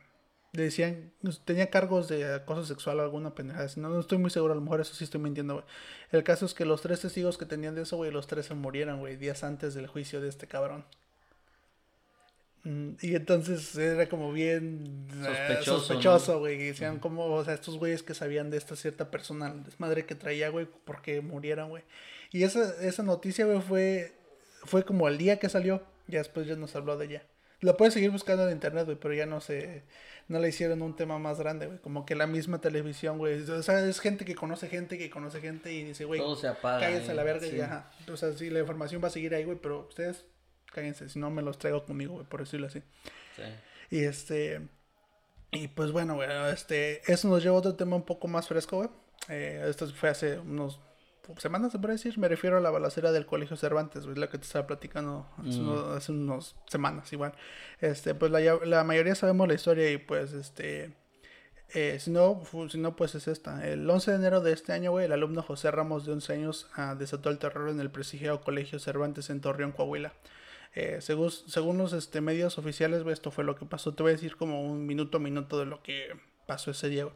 decían, 0.53 1.13
tenía 1.45 1.71
cargos 1.71 2.09
de 2.09 2.35
acoso 2.35 2.65
sexual 2.65 2.99
o 3.01 3.03
alguna 3.03 3.35
pendejada. 3.35 3.69
No, 3.77 3.89
no 3.89 4.01
estoy 4.01 4.19
muy 4.19 4.31
seguro, 4.31 4.53
a 4.53 4.57
lo 4.57 4.63
mejor 4.63 4.81
eso 4.81 4.95
sí 4.95 5.05
estoy 5.05 5.21
mintiendo, 5.21 5.55
güey. 5.55 5.67
El 6.11 6.25
caso 6.25 6.47
es 6.47 6.55
que 6.55 6.65
los 6.65 6.83
tres 6.83 7.01
testigos 7.01 7.39
que 7.39 7.47
tenían 7.47 7.75
de 7.75 7.83
eso, 7.83 7.97
güey, 7.97 8.11
los 8.11 8.27
tres 8.27 8.47
se 8.47 8.55
murieron, 8.55 8.99
güey, 8.99 9.17
días 9.17 9.45
antes 9.45 9.75
del 9.75 9.87
juicio 9.87 10.21
de 10.21 10.29
este 10.29 10.47
cabrón. 10.49 10.85
Mm, 12.65 12.91
y 13.01 13.15
entonces 13.15 13.75
era 13.77 14.09
como 14.09 14.33
bien 14.33 15.07
eh, 15.27 15.59
sospechoso, 15.63 16.39
güey. 16.41 16.61
Y 16.61 16.67
decían 16.69 16.99
como, 16.99 17.27
o 17.27 17.45
sea, 17.45 17.55
estos 17.55 17.79
güeyes 17.79 18.03
que 18.03 18.15
sabían 18.15 18.51
de 18.51 18.59
esta 18.59 18.77
cierta 18.77 19.11
persona, 19.11 19.55
desmadre 19.65 20.07
que 20.07 20.15
traía, 20.15 20.49
güey, 20.51 20.67
porque 20.85 21.21
murieron, 21.21 21.71
güey. 21.71 21.83
Y 22.33 22.45
esa, 22.45 22.75
esa 22.83 23.03
noticia, 23.03 23.47
güey, 23.47 23.61
fue, 23.61 24.13
fue 24.65 24.85
como 24.85 25.09
el 25.09 25.19
día 25.19 25.39
que 25.39 25.49
salió. 25.49 25.83
Ya 26.07 26.19
después 26.19 26.47
ya 26.47 26.57
nos 26.57 26.75
habló 26.77 26.97
de 26.97 27.07
ella. 27.07 27.23
Lo 27.61 27.77
puedes 27.77 27.95
seguir 27.95 28.11
buscando 28.11 28.47
en 28.47 28.53
internet, 28.53 28.85
güey, 28.87 28.97
pero 28.99 29.15
ya 29.15 29.27
no 29.27 29.41
sé 29.41 29.85
no 30.31 30.39
le 30.39 30.49
hicieron 30.49 30.81
un 30.81 30.95
tema 30.95 31.19
más 31.19 31.41
grande, 31.41 31.67
güey. 31.67 31.79
Como 31.81 32.07
que 32.07 32.15
la 32.15 32.29
misma 32.29 32.61
televisión, 32.61 33.19
güey. 33.19 33.43
O 33.43 33.63
sea, 33.65 33.85
es 33.85 33.99
gente 33.99 34.25
que 34.25 34.37
conoce 34.37 34.69
gente, 34.69 34.97
que 34.97 35.11
conoce 35.11 35.41
gente 35.41 35.73
y 35.73 35.83
dice, 35.83 36.05
güey, 36.05 36.21
todo 36.21 36.37
se 36.37 36.47
apaga. 36.47 36.79
Cállense 36.79 37.11
a 37.11 37.15
la 37.15 37.25
verga 37.25 37.45
y 37.49 37.57
ya. 37.57 37.91
O 38.11 38.17
sea, 38.17 38.33
sí, 38.35 38.49
la 38.49 38.61
información 38.61 39.03
va 39.03 39.09
a 39.09 39.11
seguir 39.11 39.35
ahí, 39.35 39.43
güey, 39.43 39.59
pero 39.61 39.89
ustedes 39.89 40.25
cállense, 40.71 41.09
si 41.09 41.19
no 41.19 41.31
me 41.31 41.43
los 41.43 41.59
traigo 41.59 41.85
conmigo, 41.85 42.15
güey, 42.15 42.27
por 42.27 42.41
decirlo 42.41 42.67
así. 42.67 42.83
Sí. 43.37 43.43
Y 43.91 44.05
este. 44.05 44.69
Y 45.53 45.69
pues 45.69 45.93
bueno, 45.93 46.15
güey, 46.15 46.29
este. 46.53 47.03
Eso 47.11 47.29
nos 47.29 47.43
lleva 47.43 47.57
a 47.57 47.59
otro 47.59 47.75
tema 47.75 47.97
un 47.97 48.05
poco 48.05 48.29
más 48.29 48.49
fresco, 48.49 48.77
güey. 48.79 48.89
Eh, 49.29 49.65
esto 49.69 49.87
fue 49.89 50.09
hace 50.09 50.39
unos 50.39 50.81
semanas, 51.39 51.73
se 51.73 51.79
puede 51.79 51.95
decir. 51.95 52.19
Me 52.19 52.29
refiero 52.29 52.57
a 52.57 52.61
la 52.61 52.71
balacera 52.71 53.13
del 53.13 53.27
Colegio 53.27 53.57
Cervantes, 53.57 54.07
es 54.07 54.19
la 54.19 54.29
que 54.29 54.39
te 54.39 54.45
estaba 54.45 54.67
platicando 54.67 55.29
hace, 55.39 56.13
mm. 56.13 56.21
unos, 56.23 56.57
semanas, 56.67 57.13
igual. 57.13 57.33
Este, 57.81 58.15
pues 58.15 58.31
la, 58.31 58.41
la, 58.65 58.85
mayoría 58.85 59.15
sabemos 59.15 59.49
la 59.49 59.55
historia 59.55 59.91
y 59.91 59.99
pues 59.99 60.33
este. 60.33 60.95
Eh, 61.73 61.99
si, 62.01 62.11
no, 62.11 62.43
si 62.69 62.79
no, 62.79 62.97
pues 62.97 63.15
es 63.15 63.29
esta. 63.29 63.67
El 63.67 63.89
11 63.89 64.11
de 64.11 64.17
enero 64.17 64.41
de 64.41 64.53
este 64.53 64.73
año, 64.73 64.91
güey, 64.91 65.05
el 65.05 65.13
alumno 65.13 65.43
José 65.43 65.71
Ramos 65.71 66.05
de 66.05 66.13
11 66.13 66.33
años 66.33 66.69
ah, 66.75 66.97
desató 66.97 67.31
el 67.31 67.39
terror 67.39 67.69
en 67.69 67.79
el 67.79 67.91
prestigiado 67.91 68.41
Colegio 68.41 68.81
Cervantes 68.81 69.31
en 69.31 69.41
Torreón, 69.41 69.71
Coahuila. 69.71 70.13
Eh, 70.75 70.99
según, 71.01 71.31
según 71.31 71.79
los 71.79 71.93
este, 71.93 72.21
medios 72.21 72.59
oficiales, 72.59 73.05
esto 73.07 73.31
fue 73.31 73.45
lo 73.45 73.57
que 73.57 73.67
pasó. 73.67 73.95
Te 73.95 74.03
voy 74.03 74.11
a 74.11 74.15
decir 74.15 74.37
como 74.37 74.63
un 74.63 74.87
minuto 74.87 75.19
a 75.19 75.21
minuto 75.21 75.59
de 75.59 75.67
lo 75.67 75.83
que 75.83 76.11
pasó 76.47 76.71
ese 76.71 76.89
día, 76.89 77.07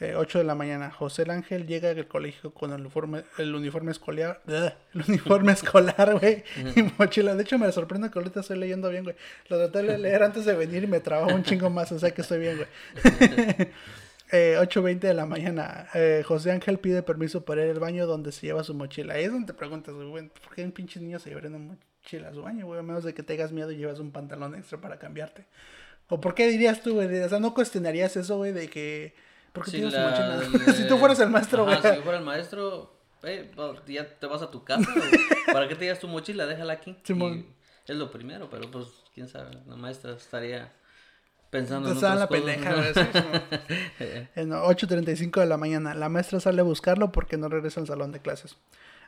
Eh, 0.00 0.14
8 0.14 0.38
de 0.38 0.44
la 0.44 0.54
mañana. 0.54 0.92
José 0.92 1.22
el 1.22 1.30
Ángel 1.30 1.66
llega 1.66 1.90
al 1.90 2.06
colegio 2.06 2.54
con 2.54 2.72
el 2.72 2.82
uniforme, 2.82 3.24
el 3.36 3.52
uniforme 3.52 3.90
escolar, 3.90 4.40
el 4.46 5.02
uniforme 5.08 5.52
escolar, 5.52 6.18
güey, 6.20 6.44
y 6.76 6.84
mochila. 6.96 7.34
De 7.34 7.42
hecho, 7.42 7.58
me 7.58 7.70
sorprende 7.72 8.08
que 8.08 8.18
ahorita 8.18 8.40
estoy 8.40 8.58
leyendo 8.58 8.88
bien, 8.90 9.02
güey. 9.02 9.16
Lo 9.48 9.58
traté 9.58 9.82
de 9.82 9.98
leer 9.98 10.22
antes 10.22 10.44
de 10.44 10.54
venir 10.54 10.84
y 10.84 10.86
me 10.86 11.00
trababa 11.00 11.34
un 11.34 11.42
chingo 11.42 11.68
más, 11.68 11.90
o 11.90 11.98
sea 11.98 12.12
que 12.12 12.22
estoy 12.22 12.38
bien, 12.38 12.58
güey. 12.58 13.68
Eh, 14.30 14.56
8.20 14.58 14.98
de 15.00 15.14
la 15.14 15.24
mañana. 15.26 15.88
Eh, 15.94 16.22
José 16.26 16.50
Ángel 16.52 16.78
pide 16.78 17.02
permiso 17.02 17.44
para 17.44 17.64
ir 17.64 17.70
al 17.70 17.80
baño 17.80 18.06
donde 18.06 18.30
se 18.32 18.46
lleva 18.46 18.62
su 18.64 18.74
mochila. 18.74 19.14
Ahí 19.14 19.24
es 19.24 19.32
donde 19.32 19.46
te 19.46 19.54
preguntas, 19.54 19.94
güey, 19.94 20.28
¿por 20.28 20.54
qué 20.54 20.64
un 20.64 20.72
pinche 20.72 21.00
niño 21.00 21.18
se 21.18 21.30
llevaría 21.30 21.48
una 21.50 21.58
mochila 21.58 22.28
a 22.28 22.34
su 22.34 22.42
baño, 22.42 22.66
güey? 22.66 22.78
A 22.78 22.82
menos 22.82 23.04
de 23.04 23.14
que 23.14 23.22
tengas 23.22 23.52
miedo 23.52 23.70
y 23.70 23.76
llevas 23.76 23.98
un 24.00 24.10
pantalón 24.12 24.54
extra 24.54 24.78
para 24.80 24.98
cambiarte. 24.98 25.46
¿O 26.08 26.20
por 26.20 26.34
qué 26.34 26.46
dirías 26.48 26.82
tú, 26.82 26.94
güey? 26.94 27.20
O 27.22 27.28
sea, 27.28 27.38
¿no 27.38 27.54
cuestionarías 27.54 28.16
eso, 28.16 28.36
güey, 28.36 28.52
de 28.52 28.68
que... 28.68 29.14
¿Por 29.52 29.64
qué 29.64 29.70
Si 29.70 29.76
tienes 29.78 29.94
la- 29.94 30.10
mochila? 30.40 30.72
si 30.74 30.86
tú 30.86 30.98
fueras 30.98 31.18
el 31.20 31.30
maestro, 31.30 31.64
güey. 31.64 31.76
Si 31.76 31.82
yo 31.96 32.02
fuera 32.02 32.18
el 32.18 32.24
maestro, 32.24 32.98
eh, 33.22 33.50
pues, 33.54 33.78
ya 33.86 34.06
te 34.18 34.26
vas 34.26 34.42
a 34.42 34.50
tu 34.50 34.62
casa. 34.64 34.90
güey. 34.94 35.10
¿Para 35.52 35.68
qué 35.68 35.74
te 35.74 35.84
llevas 35.86 36.00
tu 36.00 36.08
mochila? 36.08 36.44
Déjala 36.46 36.74
aquí. 36.74 36.96
Simón. 37.02 37.46
Y 37.86 37.92
es 37.92 37.96
lo 37.96 38.10
primero, 38.10 38.50
pero 38.50 38.70
pues, 38.70 38.86
quién 39.14 39.26
sabe, 39.28 39.56
la 39.66 39.76
maestra 39.76 40.12
estaría 40.12 40.72
pensando 41.50 41.88
en 41.88 41.94
Estaba 41.94 42.14
en 42.14 42.20
la 42.20 42.28
pendeja, 42.28 42.70
¿no? 42.70 42.76
güey, 42.76 42.94
sí, 42.94 43.00
En 44.36 44.50
8.35 44.50 45.40
de 45.40 45.46
la 45.46 45.56
mañana. 45.56 45.94
La 45.94 46.08
maestra 46.08 46.40
sale 46.40 46.60
a 46.60 46.64
buscarlo 46.64 47.12
porque 47.12 47.36
no 47.36 47.48
regresa 47.48 47.80
al 47.80 47.86
salón 47.86 48.12
de 48.12 48.20
clases. 48.20 48.56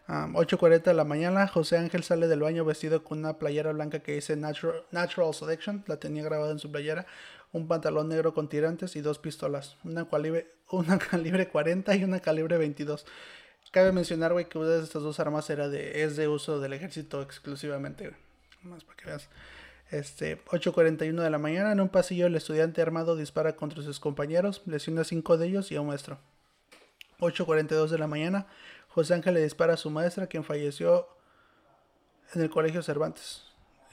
Um, 0.08 0.34
8.40 0.34 0.82
de 0.82 0.94
la 0.94 1.04
mañana. 1.04 1.46
José 1.46 1.78
Ángel 1.78 2.02
sale 2.02 2.26
del 2.26 2.40
baño 2.40 2.64
vestido 2.64 3.04
con 3.04 3.18
una 3.18 3.38
playera 3.38 3.72
blanca 3.72 4.00
que 4.00 4.14
dice 4.14 4.36
Natural, 4.36 4.82
Natural 4.90 5.34
Selection. 5.34 5.84
La 5.86 5.98
tenía 5.98 6.24
grabada 6.24 6.52
en 6.52 6.58
su 6.58 6.70
playera. 6.70 7.06
Un 7.52 7.68
pantalón 7.68 8.08
negro 8.08 8.34
con 8.34 8.48
tirantes 8.48 8.96
y 8.96 9.00
dos 9.00 9.18
pistolas. 9.18 9.76
Una 9.84 10.08
calibre, 10.08 10.50
una 10.70 10.98
calibre 11.10 11.48
40 11.48 11.94
y 11.96 12.04
una 12.04 12.20
calibre 12.20 12.58
22. 12.58 13.06
Cabe 13.70 13.92
mencionar, 13.92 14.32
güey, 14.32 14.48
que 14.48 14.58
una 14.58 14.68
de 14.68 14.82
estas 14.82 15.02
dos 15.02 15.20
armas 15.20 15.48
era 15.48 15.68
de, 15.68 16.02
es 16.02 16.16
de 16.16 16.26
uso 16.26 16.58
del 16.58 16.72
ejército 16.72 17.22
exclusivamente. 17.22 18.12
Más 18.62 18.82
para 18.82 18.96
que 18.96 19.06
veas. 19.06 19.28
Este, 19.90 20.42
8.41 20.46 21.20
de 21.22 21.30
la 21.30 21.38
mañana, 21.38 21.72
en 21.72 21.80
un 21.80 21.88
pasillo 21.88 22.26
el 22.26 22.36
estudiante 22.36 22.80
armado 22.80 23.16
dispara 23.16 23.56
contra 23.56 23.82
sus 23.82 23.98
compañeros, 23.98 24.62
lesiona 24.66 25.00
a 25.00 25.04
cinco 25.04 25.36
de 25.36 25.48
ellos 25.48 25.72
y 25.72 25.76
a 25.76 25.80
un 25.80 25.88
maestro. 25.88 26.18
8.42 27.18 27.88
de 27.88 27.98
la 27.98 28.06
mañana, 28.06 28.46
José 28.88 29.14
Ángel 29.14 29.34
le 29.34 29.42
dispara 29.42 29.74
a 29.74 29.76
su 29.76 29.90
maestra, 29.90 30.26
quien 30.28 30.44
falleció 30.44 31.08
en 32.34 32.42
el 32.42 32.50
colegio 32.50 32.82
Cervantes. 32.82 33.42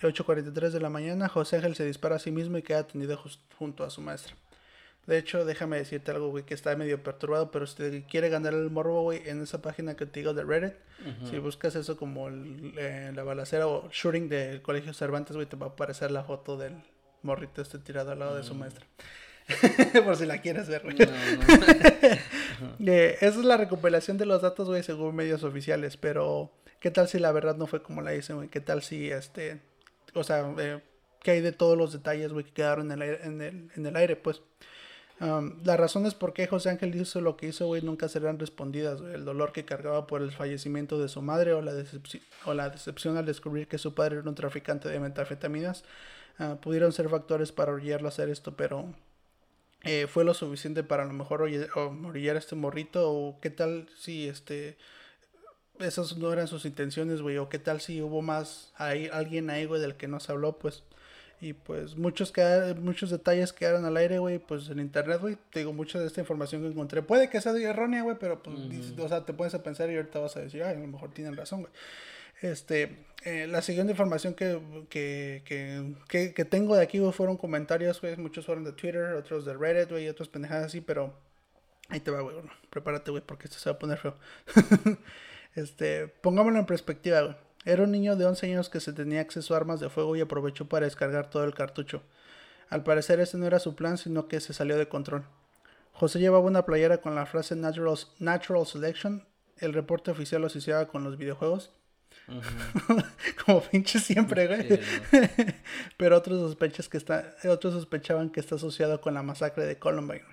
8.43 0.02 0.70
de 0.70 0.80
la 0.80 0.90
mañana, 0.90 1.28
José 1.28 1.56
Ángel 1.58 1.76
se 1.76 1.84
dispara 1.86 2.18
a 2.18 2.20
sí 2.20 2.30
mismo 2.32 2.58
y 2.58 2.62
queda 2.62 2.80
atendido 2.80 3.18
jus- 3.18 3.40
junto 3.58 3.84
a 3.84 3.90
su 3.90 4.00
maestra. 4.02 4.36
De 5.08 5.18
hecho, 5.18 5.46
déjame 5.46 5.78
decirte 5.78 6.12
algo, 6.12 6.30
güey, 6.30 6.44
que 6.44 6.54
está 6.54 6.76
medio 6.76 7.02
perturbado, 7.02 7.50
pero 7.50 7.66
si 7.66 7.76
te 7.76 8.04
quiere 8.04 8.28
ganar 8.28 8.54
el 8.54 8.70
morbo, 8.70 9.04
güey, 9.04 9.22
en 9.26 9.42
esa 9.42 9.62
página 9.62 9.96
que 9.96 10.06
te 10.06 10.20
digo 10.20 10.34
de 10.34 10.44
Reddit, 10.44 10.74
si 11.30 11.40
buscas 11.40 11.76
eso 11.76 11.96
como 11.96 12.28
el, 12.28 12.74
eh, 12.78 13.14
la 13.16 13.24
balacera 13.24 13.68
o 13.68 13.90
shooting 13.90 14.28
del 14.28 14.62
colegio 14.62 14.94
Cervantes, 14.94 15.38
güey, 15.38 15.48
te 15.48 15.56
va 15.56 15.68
a 15.68 15.70
aparecer 15.70 16.12
la 16.12 16.26
foto 16.26 16.58
del 16.58 16.74
morrito 17.22 17.62
este 17.62 17.80
tirado 17.80 18.12
al 18.12 18.20
lado 18.20 18.36
de 18.36 18.44
su 18.44 18.54
maestra. 18.54 18.86
Por 20.04 20.18
si 20.18 20.26
la 20.26 20.42
quieres 20.42 20.68
ver, 20.68 20.84
güey. 20.84 20.96
No, 20.98 21.06
no. 21.06 22.18
Eh, 22.86 23.18
esa 23.22 23.40
es 23.40 23.46
la 23.46 23.56
recopilación 23.56 24.18
de 24.18 24.26
los 24.26 24.42
datos, 24.42 24.68
güey, 24.68 24.82
según 24.82 25.16
medios 25.16 25.44
oficiales, 25.44 25.96
pero 25.96 26.52
¿qué 26.80 26.90
tal 26.90 27.08
si 27.08 27.20
la 27.20 27.32
verdad 27.32 27.56
no 27.56 27.68
fue 27.68 27.84
como 27.84 28.02
la 28.02 28.12
dicen, 28.12 28.38
güey? 28.38 28.50
¿Qué 28.50 28.62
tal 28.62 28.82
si, 28.82 29.12
este, 29.12 29.62
o 30.16 30.24
sea, 30.24 30.54
eh, 30.58 30.82
¿qué 31.22 31.32
hay 31.32 31.42
de 31.42 31.52
todos 31.52 31.78
los 31.78 31.94
detalles, 31.94 32.34
güey, 32.34 32.46
que 32.46 32.54
quedaron 32.54 32.88
en 32.88 32.94
el 32.94 33.02
aire, 33.04 33.20
en 33.24 33.42
el, 33.42 33.70
en 33.76 33.86
el 33.86 33.96
aire 33.96 34.16
pues? 34.16 34.42
Um, 35.20 35.64
las 35.64 35.80
razones 35.80 36.14
por 36.14 36.34
qué 36.34 36.46
José 36.46 36.70
Ángel 36.70 36.94
hizo 36.96 37.22
lo 37.22 37.38
que 37.38 37.48
hizo, 37.48 37.66
güey, 37.66 37.82
nunca 37.82 38.08
serán 38.08 38.38
respondidas, 38.38 39.02
güey. 39.02 39.16
El 39.16 39.26
dolor 39.26 39.52
que 39.52 39.66
cargaba 39.66 40.06
por 40.06 40.22
el 40.22 40.32
fallecimiento 40.32 41.00
de 41.00 41.08
su 41.10 41.24
madre 41.24 41.54
o 41.54 41.62
la, 41.64 41.74
decepci- 41.74 42.22
o 42.46 42.54
la 42.54 42.70
decepción 42.70 43.18
al 43.18 43.26
descubrir 43.26 43.68
que 43.68 43.80
su 43.80 43.96
padre 43.96 44.18
era 44.20 44.30
un 44.30 44.36
traficante 44.36 44.90
de 44.90 45.00
metanfetaminas 45.00 45.84
ah, 46.38 46.58
pudieron 46.62 46.92
ser 46.94 47.10
factores 47.10 47.52
para 47.52 47.72
orillarlo 47.72 48.08
a 48.08 48.10
hacer 48.10 48.30
esto, 48.30 48.56
pero 48.56 48.94
eh, 49.84 50.06
fue 50.08 50.24
lo 50.24 50.36
suficiente 50.36 50.84
para 50.84 51.02
a 51.04 51.08
lo 51.08 51.14
mejor 51.14 51.42
orillar 51.42 52.36
a 52.36 52.40
este 52.40 52.56
morrito 52.56 53.12
o 53.12 53.40
qué 53.42 53.50
tal 53.50 53.88
si 53.98 54.28
este 54.28 54.78
esas 55.80 56.18
no 56.18 56.34
eran 56.34 56.48
sus 56.48 56.66
intenciones, 56.66 57.22
güey, 57.22 57.38
o 57.38 57.50
qué 57.50 57.60
tal 57.60 57.82
si 57.82 58.02
hubo 58.02 58.22
más 58.22 58.72
ahí 58.78 59.10
alguien 59.12 59.50
ahí, 59.50 59.66
güey, 59.66 59.80
del 59.82 59.96
que 59.96 60.08
no 60.08 60.20
se 60.20 60.32
habló, 60.32 60.58
pues 60.58 60.84
y 61.40 61.54
pues 61.54 61.96
muchos 61.96 62.32
queda- 62.32 62.74
muchos 62.76 63.10
detalles 63.12 63.54
quedaron 63.54 63.86
al 63.86 63.96
aire, 63.98 64.18
güey, 64.20 64.40
pues 64.40 64.70
en 64.70 64.80
internet, 64.80 65.20
güey, 65.22 65.38
te 65.52 65.60
digo 65.60 65.72
mucha 65.74 66.00
de 66.00 66.08
esta 66.08 66.20
información 66.22 66.62
que 66.64 66.68
encontré, 66.70 67.02
puede 67.04 67.30
que 67.30 67.40
sea 67.42 67.52
errónea, 67.54 68.02
güey, 68.04 68.18
pero 68.20 68.42
pues 68.42 68.70
dices- 68.70 68.98
o 69.00 69.08
sea, 69.08 69.26
te 69.26 69.34
pones 69.34 69.54
a 69.54 69.62
pensar 69.64 69.90
y 69.92 69.96
ahorita 69.96 70.20
vas 70.20 70.36
a 70.38 70.42
decir, 70.42 70.64
ay, 70.64 70.76
a 70.76 70.80
lo 70.80 70.88
mejor 70.88 71.12
tienen 71.12 71.36
razón, 71.38 71.62
güey. 71.62 71.74
Este, 72.42 73.06
eh, 73.24 73.48
la 73.48 73.64
siguiente 73.64 73.92
información 73.94 74.36
que, 74.36 74.60
que, 74.90 75.42
que, 75.46 75.96
que, 76.08 76.34
que 76.36 76.46
tengo 76.46 76.76
de 76.76 76.84
aquí, 76.84 77.00
güey, 77.00 77.12
fueron 77.12 77.36
comentarios, 77.36 78.00
güey. 78.00 78.16
Muchos 78.18 78.46
fueron 78.46 78.64
de 78.64 78.74
Twitter, 78.74 79.14
otros 79.14 79.44
de 79.44 79.56
Reddit, 79.56 79.90
güey, 79.90 80.06
y 80.06 80.10
otras 80.10 80.30
pendejadas 80.30 80.66
así, 80.68 80.80
pero 80.82 81.16
ahí 81.90 82.00
te 82.00 82.12
va, 82.12 82.22
güey. 82.22 82.36
bueno, 82.36 82.52
prepárate, 82.70 83.10
güey, 83.10 83.24
porque 83.26 83.46
esto 83.46 83.58
se 83.58 83.70
va 83.72 83.76
a 83.76 83.80
poner 83.80 83.98
feo. 83.98 84.16
este, 85.56 86.08
pongámoslo 86.08 86.60
en 86.60 86.66
perspectiva, 86.66 87.22
güey. 87.22 87.36
Era 87.66 87.84
un 87.84 87.92
niño 87.92 88.16
de 88.16 88.26
11 88.26 88.46
años 88.46 88.70
que 88.70 88.80
se 88.80 88.94
tenía 88.94 89.22
acceso 89.22 89.54
a 89.54 89.58
armas 89.58 89.80
de 89.80 89.90
fuego 89.90 90.16
y 90.16 90.22
aprovechó 90.22 90.68
para 90.68 90.86
descargar 90.86 91.30
todo 91.30 91.44
el 91.44 91.54
cartucho. 91.54 92.02
Al 92.70 92.84
parecer, 92.84 93.20
este 93.20 93.38
no 93.38 93.46
era 93.46 93.60
su 93.60 93.76
plan, 93.76 93.98
sino 93.98 94.28
que 94.28 94.40
se 94.40 94.54
salió 94.54 94.78
de 94.78 94.88
control. 94.88 95.26
José 95.94 96.20
llevaba 96.20 96.46
una 96.46 96.66
playera 96.66 96.98
con 96.98 97.16
la 97.16 97.26
frase 97.26 97.56
Natural, 97.56 97.98
Natural 98.20 98.66
Selection. 98.66 99.26
El 99.58 99.74
reporte 99.74 100.12
oficial 100.12 100.42
lo 100.42 100.48
asociaba 100.48 100.88
con 100.88 101.04
los 101.04 101.18
videojuegos. 101.18 101.72
Como 103.46 103.62
pinche 103.62 104.00
siempre, 104.00 104.48
güey. 104.48 104.78
Sí, 104.78 104.80
Pero 105.98 106.18
otros 106.18 106.40
sospechas 106.42 106.90
que 106.90 106.98
está, 106.98 107.36
otros 107.50 107.74
sospechaban 107.74 108.30
que 108.30 108.40
está 108.40 108.56
asociado 108.56 109.02
con 109.02 109.14
la 109.14 109.24
masacre 109.24 109.66
de 109.66 109.80
Columbine. 109.80 110.26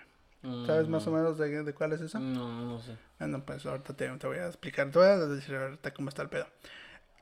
¿Sabes 0.67 0.89
más 0.89 1.07
o 1.07 1.11
menos 1.11 1.39
de, 1.39 1.63
de 1.63 1.73
cuál 1.73 1.95
es 1.95 2.03
esa? 2.03 2.19
No, 2.19 2.67
no 2.67 2.79
sé. 2.79 2.95
Bueno, 3.19 3.43
pues 3.47 3.65
ahorita 3.65 3.95
te, 3.95 4.07
te 4.11 4.27
voy 4.27 4.37
a 4.37 4.47
explicar, 4.47 4.91
te 4.91 4.99
voy 4.99 5.09
a 5.09 5.17
decir 5.17 5.55
ahorita 5.55 5.95
cómo 5.95 6.11
está 6.11 6.21
el 6.21 6.29
pedo. 6.29 6.47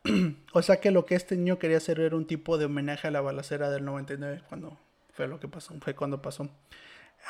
o 0.53 0.63
sea 0.63 0.81
que 0.81 0.91
lo 0.91 1.07
que 1.07 1.15
este 1.15 1.37
niño 1.37 1.59
quería 1.59 1.77
hacer 1.77 2.01
era 2.01 2.17
un 2.17 2.27
tipo 2.27 2.59
de 2.59 2.65
homenaje 2.65 3.09
a 3.09 3.11
la 3.11 3.21
balacera 3.21 3.71
del 3.71 3.85
99 3.85 4.43
cuando 4.49 4.79
fue 5.13 5.29
lo 5.29 5.39
que 5.39 5.49
pasó, 5.49 5.75
fue 5.81 5.95
cuando 5.95 6.23
pasó. 6.23 6.49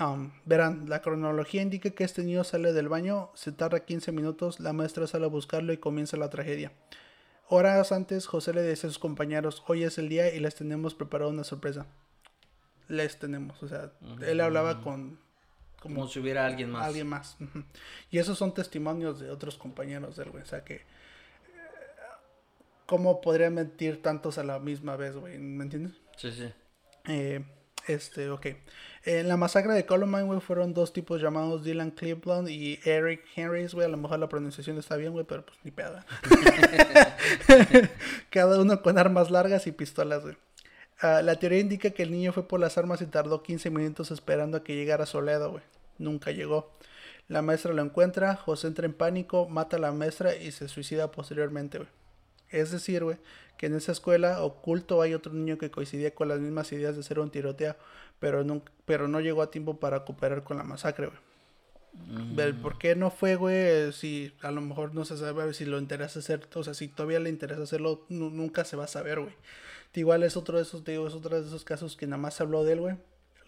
Um, 0.00 0.32
verán, 0.46 0.88
la 0.88 1.02
cronología 1.02 1.60
indica 1.60 1.90
que 1.90 2.04
este 2.04 2.22
niño 2.22 2.44
sale 2.44 2.72
del 2.72 2.88
baño, 2.88 3.30
se 3.34 3.52
tarda 3.52 3.80
15 3.80 4.10
minutos, 4.12 4.58
la 4.58 4.72
maestra 4.72 5.06
sale 5.06 5.26
a 5.26 5.28
buscarlo 5.28 5.72
y 5.72 5.76
comienza 5.76 6.16
la 6.16 6.30
tragedia. 6.30 6.72
Horas 7.48 7.92
antes, 7.92 8.26
José 8.26 8.54
le 8.54 8.62
dice 8.62 8.86
a 8.86 8.90
sus 8.90 8.98
compañeros, 8.98 9.62
hoy 9.66 9.84
es 9.84 9.98
el 9.98 10.08
día 10.08 10.34
y 10.34 10.40
les 10.40 10.54
tenemos 10.54 10.94
preparado 10.94 11.30
una 11.30 11.44
sorpresa. 11.44 11.86
Les 12.88 13.18
tenemos, 13.18 13.62
o 13.62 13.68
sea, 13.68 13.92
él 14.26 14.40
hablaba 14.40 14.80
con... 14.80 15.18
Como 15.78 16.06
si 16.06 16.20
hubiera 16.20 16.46
alguien 16.46 16.70
más. 16.70 16.86
Alguien 16.86 17.08
más. 17.08 17.36
Y 18.10 18.18
esos 18.18 18.38
son 18.38 18.54
testimonios 18.54 19.18
de 19.18 19.30
otros 19.30 19.58
compañeros 19.58 20.16
del 20.16 20.30
güey. 20.30 20.44
O 20.44 20.46
sea 20.46 20.62
que. 20.62 20.82
¿Cómo 22.86 23.20
podrían 23.20 23.54
mentir 23.54 24.02
tantos 24.02 24.38
a 24.38 24.44
la 24.44 24.58
misma 24.58 24.96
vez, 24.96 25.16
güey? 25.16 25.38
¿Me 25.38 25.64
entiendes? 25.64 25.92
Sí, 26.16 26.32
sí. 26.32 26.52
Eh, 27.06 27.44
este, 27.86 28.30
ok. 28.30 28.46
En 29.04 29.28
la 29.28 29.36
masacre 29.36 29.74
de 29.74 29.86
Columbine, 29.86 30.22
güey, 30.22 30.40
fueron 30.40 30.74
dos 30.74 30.92
tipos 30.92 31.20
llamados 31.20 31.64
Dylan 31.64 31.90
Cleveland 31.90 32.48
y 32.48 32.78
Eric 32.84 33.24
Henrys, 33.34 33.74
güey. 33.74 33.86
A 33.86 33.90
lo 33.90 33.96
mejor 33.96 34.20
la 34.20 34.28
pronunciación 34.28 34.78
está 34.78 34.96
bien, 34.96 35.12
güey, 35.12 35.26
pero 35.26 35.44
pues 35.44 35.58
ni 35.64 35.72
pedo. 35.72 35.98
Cada 38.30 38.60
uno 38.60 38.80
con 38.82 38.98
armas 38.98 39.30
largas 39.30 39.66
y 39.66 39.72
pistolas, 39.72 40.22
güey. 40.22 40.36
Ah, 41.00 41.20
la 41.22 41.34
teoría 41.34 41.58
indica 41.58 41.90
que 41.90 42.04
el 42.04 42.12
niño 42.12 42.32
fue 42.32 42.46
por 42.46 42.60
las 42.60 42.78
armas 42.78 43.02
y 43.02 43.06
tardó 43.06 43.42
15 43.42 43.70
minutos 43.70 44.12
esperando 44.12 44.58
a 44.58 44.62
que 44.62 44.76
llegara 44.76 45.04
Soledo, 45.04 45.50
güey. 45.50 45.64
Nunca 45.98 46.30
llegó. 46.30 46.70
La 47.26 47.42
maestra 47.42 47.72
lo 47.72 47.82
encuentra, 47.82 48.36
José 48.36 48.68
entra 48.68 48.86
en 48.86 48.92
pánico, 48.92 49.48
mata 49.48 49.76
a 49.76 49.80
la 49.80 49.90
maestra 49.90 50.36
y 50.36 50.52
se 50.52 50.68
suicida 50.68 51.10
posteriormente, 51.10 51.78
güey. 51.78 51.90
Es 52.52 52.70
decir, 52.70 53.02
güey, 53.04 53.16
que 53.58 53.66
en 53.66 53.74
esa 53.74 53.92
escuela 53.92 54.42
oculto 54.42 55.02
hay 55.02 55.14
otro 55.14 55.32
niño 55.32 55.58
que 55.58 55.70
coincidía 55.70 56.14
con 56.14 56.28
las 56.28 56.40
mismas 56.40 56.70
ideas 56.72 56.94
de 56.94 57.00
hacer 57.00 57.18
un 57.18 57.30
tiroteo, 57.30 57.76
pero, 58.20 58.44
nunca, 58.44 58.70
pero 58.84 59.08
no 59.08 59.20
llegó 59.20 59.42
a 59.42 59.50
tiempo 59.50 59.78
para 59.80 60.04
cooperar 60.04 60.44
con 60.44 60.56
la 60.58 60.64
masacre, 60.64 61.06
güey. 61.08 61.18
Ver 62.34 62.54
¿Por 62.54 62.78
qué 62.78 62.94
no 62.96 63.10
fue, 63.10 63.36
güey? 63.36 63.92
Si 63.92 64.32
a 64.40 64.50
lo 64.50 64.60
mejor 64.62 64.94
no 64.94 65.04
se 65.04 65.16
sabe 65.18 65.52
si 65.52 65.66
lo 65.66 65.78
interesa 65.78 66.20
hacer, 66.20 66.48
o 66.54 66.64
sea, 66.64 66.72
si 66.72 66.88
todavía 66.88 67.20
le 67.20 67.28
interesa 67.28 67.62
hacerlo, 67.62 68.06
nu- 68.08 68.30
nunca 68.30 68.64
se 68.64 68.76
va 68.76 68.84
a 68.84 68.88
saber, 68.88 69.20
güey. 69.20 69.34
Igual 69.94 70.22
es 70.22 70.38
otro 70.38 70.56
de 70.56 70.62
esos, 70.62 70.84
te 70.84 70.92
digo, 70.92 71.06
es 71.06 71.12
otro 71.14 71.38
de 71.38 71.46
esos 71.46 71.64
casos 71.64 71.96
que 71.96 72.06
nada 72.06 72.16
más 72.22 72.34
se 72.34 72.42
habló 72.42 72.64
de 72.64 72.72
él, 72.72 72.80
güey. 72.80 72.96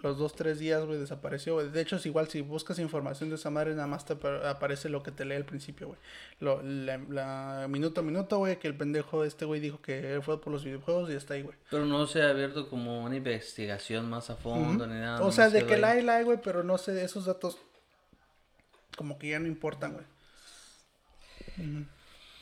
Los 0.05 0.19
dos, 0.19 0.35
tres 0.37 0.59
días, 0.59 0.85
güey, 0.85 0.99
desapareció, 1.01 1.55
güey. 1.55 1.71
De 1.71 1.81
hecho, 1.81 1.97
es 1.97 2.05
igual, 2.05 2.29
si 2.29 2.43
buscas 2.43 2.79
información 2.79 3.31
de 3.31 3.37
esa 3.37 3.49
madre, 3.49 3.75
nada 3.75 3.87
más 3.89 4.05
te 4.05 4.13
apa- 4.13 4.49
aparece 4.51 4.89
lo 4.91 5.03
que 5.03 5.11
te 5.11 5.25
lee 5.25 5.35
al 5.35 5.47
principio, 5.47 5.87
güey. 5.89 5.99
Lo, 6.41 6.63
la, 6.63 6.99
la- 7.09 7.67
minuto 7.69 8.03
a 8.03 8.05
minuto, 8.05 8.37
güey, 8.39 8.59
que 8.59 8.69
el 8.69 8.77
pendejo 8.77 9.25
este, 9.25 9.47
güey, 9.47 9.61
dijo 9.61 9.81
que 9.81 10.21
fue 10.23 10.41
por 10.41 10.53
los 10.53 10.63
videojuegos 10.63 11.09
y 11.11 11.15
está 11.15 11.35
ahí, 11.35 11.43
güey. 11.43 11.57
Pero 11.71 11.87
no 11.87 12.07
se 12.07 12.21
ha 12.23 12.29
abierto 12.29 12.69
como 12.69 13.03
una 13.03 13.17
investigación 13.17 14.09
más 14.11 14.29
a 14.29 14.37
fondo 14.37 14.87
ni 14.87 14.95
nada. 15.01 15.23
O 15.25 15.33
sea, 15.33 15.49
de 15.49 15.65
que 15.67 15.79
la 15.79 15.91
hay, 15.93 16.03
la 16.03 16.17
hay, 16.17 16.25
güey, 16.25 16.39
pero 16.41 16.63
no 16.63 16.77
sé, 16.77 17.03
esos 17.03 17.25
datos 17.25 17.57
como 18.97 19.19
que 19.19 19.31
ya 19.31 19.39
no 19.41 19.47
importan, 19.47 19.95
güey. 19.95 20.05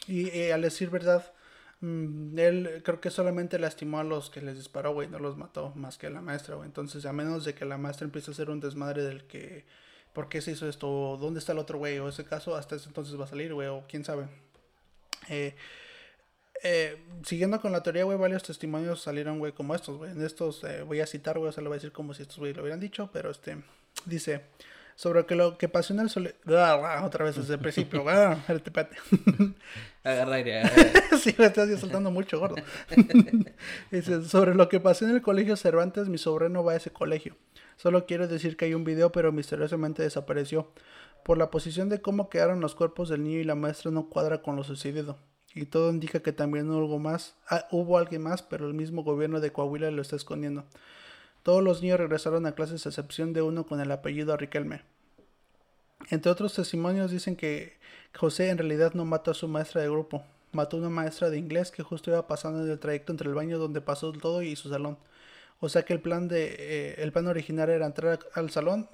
Y 0.09 0.29
eh, 0.31 0.53
al 0.53 0.63
decir 0.63 0.91
verdad, 0.91 1.31
mm, 1.83 2.39
él 2.39 2.83
creo 2.85 3.01
que 3.01 3.11
solamente 3.11 3.59
lastimó 3.59 4.01
a 4.01 4.05
los 4.05 4.31
que 4.31 4.41
les 4.41 4.57
disparó, 4.57 4.95
güey, 4.95 5.09
no 5.09 5.19
los 5.19 5.37
mató 5.37 5.73
más 5.77 5.99
que 5.99 6.07
a 6.07 6.11
la 6.11 6.23
maestra, 6.23 6.57
güey. 6.57 6.67
Entonces, 6.67 7.05
a 7.05 7.13
menos 7.13 7.45
de 7.45 7.55
que 7.55 7.65
la 7.67 7.79
maestra 7.79 8.07
empiece 8.07 8.31
a 8.31 8.33
hacer 8.33 8.49
un 8.49 8.61
desmadre 8.61 9.03
del 9.03 9.25
que, 9.25 9.67
¿por 10.15 10.29
qué 10.29 10.41
se 10.41 10.53
hizo 10.53 10.69
esto? 10.69 11.19
¿Dónde 11.21 11.41
está 11.41 11.53
el 11.53 11.59
otro 11.59 11.79
güey? 11.79 11.99
O 11.99 12.09
ese 12.09 12.25
caso, 12.25 12.57
hasta 12.57 12.77
ese 12.77 12.89
entonces 12.89 13.21
va 13.21 13.25
a 13.25 13.29
salir, 13.29 13.53
güey, 13.53 13.69
o 13.69 13.85
quién 13.89 14.05
sabe. 14.05 14.27
Eh, 15.29 15.55
eh, 16.65 16.97
siguiendo 17.25 17.61
con 17.61 17.73
la 17.73 17.83
teoría, 17.83 18.05
güey, 18.05 18.17
varios 18.19 18.43
testimonios 18.43 19.03
salieron, 19.03 19.39
güey, 19.39 19.53
como 19.53 19.75
estos, 19.75 19.99
güey. 19.99 20.13
En 20.13 20.25
estos 20.25 20.65
voy 20.87 21.01
a 21.01 21.07
citar, 21.07 21.39
güey, 21.39 21.51
o 21.51 21.53
sea, 21.53 21.63
lo 21.63 21.71
voy 21.71 21.77
a 21.77 21.79
decir 21.79 21.93
como 21.93 22.15
si 22.15 22.23
estos, 22.23 22.39
güey, 22.39 22.55
lo 22.55 22.63
hubieran 22.63 22.81
dicho, 22.81 23.11
pero 23.13 23.31
este, 23.31 23.59
dice, 24.07 24.43
sobre 25.03 25.27
que 25.27 25.35
lo 25.35 25.59
que 25.59 25.69
pasó 25.69 25.93
en 25.93 25.99
el 25.99 26.11
sol... 26.11 26.33
otra 27.03 27.25
vez 27.25 27.35
desde 27.35 27.55
el 27.55 27.59
principio. 27.59 28.09
espérate, 28.49 28.97
Agarra 30.05 30.37
aire, 30.37 30.63
sí, 31.21 31.35
me 31.37 31.47
estás 31.47 31.81
soltando 31.81 32.13
mucho, 32.13 32.39
gordo. 32.39 32.55
Dice, 33.91 34.23
sobre 34.23 34.55
lo 34.55 34.69
que 34.69 34.79
pasó 34.79 35.05
en 35.05 35.11
el 35.17 35.21
colegio 35.21 35.57
Cervantes, 35.57 36.09
mi 36.09 36.19
sobrino 36.19 36.63
va 36.63 36.75
a 36.75 36.77
ese 36.77 36.93
colegio. 36.93 37.35
Solo 37.77 38.07
quiero 38.07 38.29
decir 38.29 38.57
que 38.57 38.67
hay 38.67 38.75
un 38.75 38.85
video, 38.85 39.11
pero 39.11 39.33
misteriosamente 39.33 40.05
desapareció. 40.05 40.71
Por 41.25 41.37
la 41.37 41.51
posición 41.51 41.89
de 41.89 42.01
cómo 42.01 42.29
quedaron 42.31 42.61
los 42.61 42.77
cuerpos 42.77 43.09
del 43.09 43.25
niño 43.25 43.41
y 43.41 43.45
la 43.45 43.57
maestra 43.57 43.91
no 43.91 44.09
cuadra 44.09 44.41
con 44.41 44.55
lo 44.55 44.63
sucedido. 44.63 45.19
Y 45.53 45.65
todo 45.65 45.91
indica 45.91 46.21
que 46.21 46.33
también 46.33 46.71
hubo 46.71 46.79
algo 46.79 47.01
más, 47.01 47.35
ah, 47.51 47.67
hubo 47.73 47.99
alguien 47.99 48.23
más, 48.23 48.43
pero 48.43 48.69
el 48.69 48.75
mismo 48.75 49.03
gobierno 49.03 49.41
de 49.41 49.51
Coahuila 49.51 49.91
lo 49.91 50.01
está 50.01 50.15
escondiendo. 50.15 50.65
Todos 51.43 51.63
los 51.63 51.83
niños 51.83 51.99
regresaron 51.99 52.47
a 52.47 52.55
clases 52.55 52.87
a 52.87 52.89
excepción 52.89 53.33
de 53.33 53.43
uno 53.43 53.67
con 53.67 53.81
el 53.81 53.91
apellido 53.91 54.37
Riquelme. 54.37 54.83
Entre 56.11 56.31
otros 56.31 56.55
testimonios 56.55 57.11
dicen 57.11 57.37
que 57.37 57.79
José 58.15 58.51
en 58.51 58.59
realidad 58.59 58.95
no 58.95 59.05
mató 59.05 59.31
a 59.31 59.35
su 59.35 59.49
maestra 59.49 59.83
de 59.83 59.89
grupo, 59.89 60.25
mató 60.53 60.77
a 60.77 60.81
una 60.81 60.91
maestra 60.91 61.31
de 61.31 61.39
inglés 61.39 61.71
que 61.71 61.83
justo 61.83 62.11
iba 62.11 62.27
pasando 62.27 62.65
en 62.65 62.71
el 62.71 62.79
trayecto 62.79 63.13
entre 63.13 63.29
el 63.29 63.35
baño 63.35 63.59
donde 63.59 63.81
pasó 63.81 64.13
todo 64.13 64.43
y 64.43 64.57
su 64.57 64.69
salón. 64.69 64.99
O 65.61 65.69
sea 65.69 65.85
que 65.85 65.93
el 65.93 66.01
plan 66.01 66.29
de 66.29 66.57
eh, 66.59 66.95
el 66.99 67.13
plan 67.13 67.27
original 67.29 67.71
era 67.71 67.87
entrar 67.87 68.19
al 68.35 68.51
salón 68.51 68.89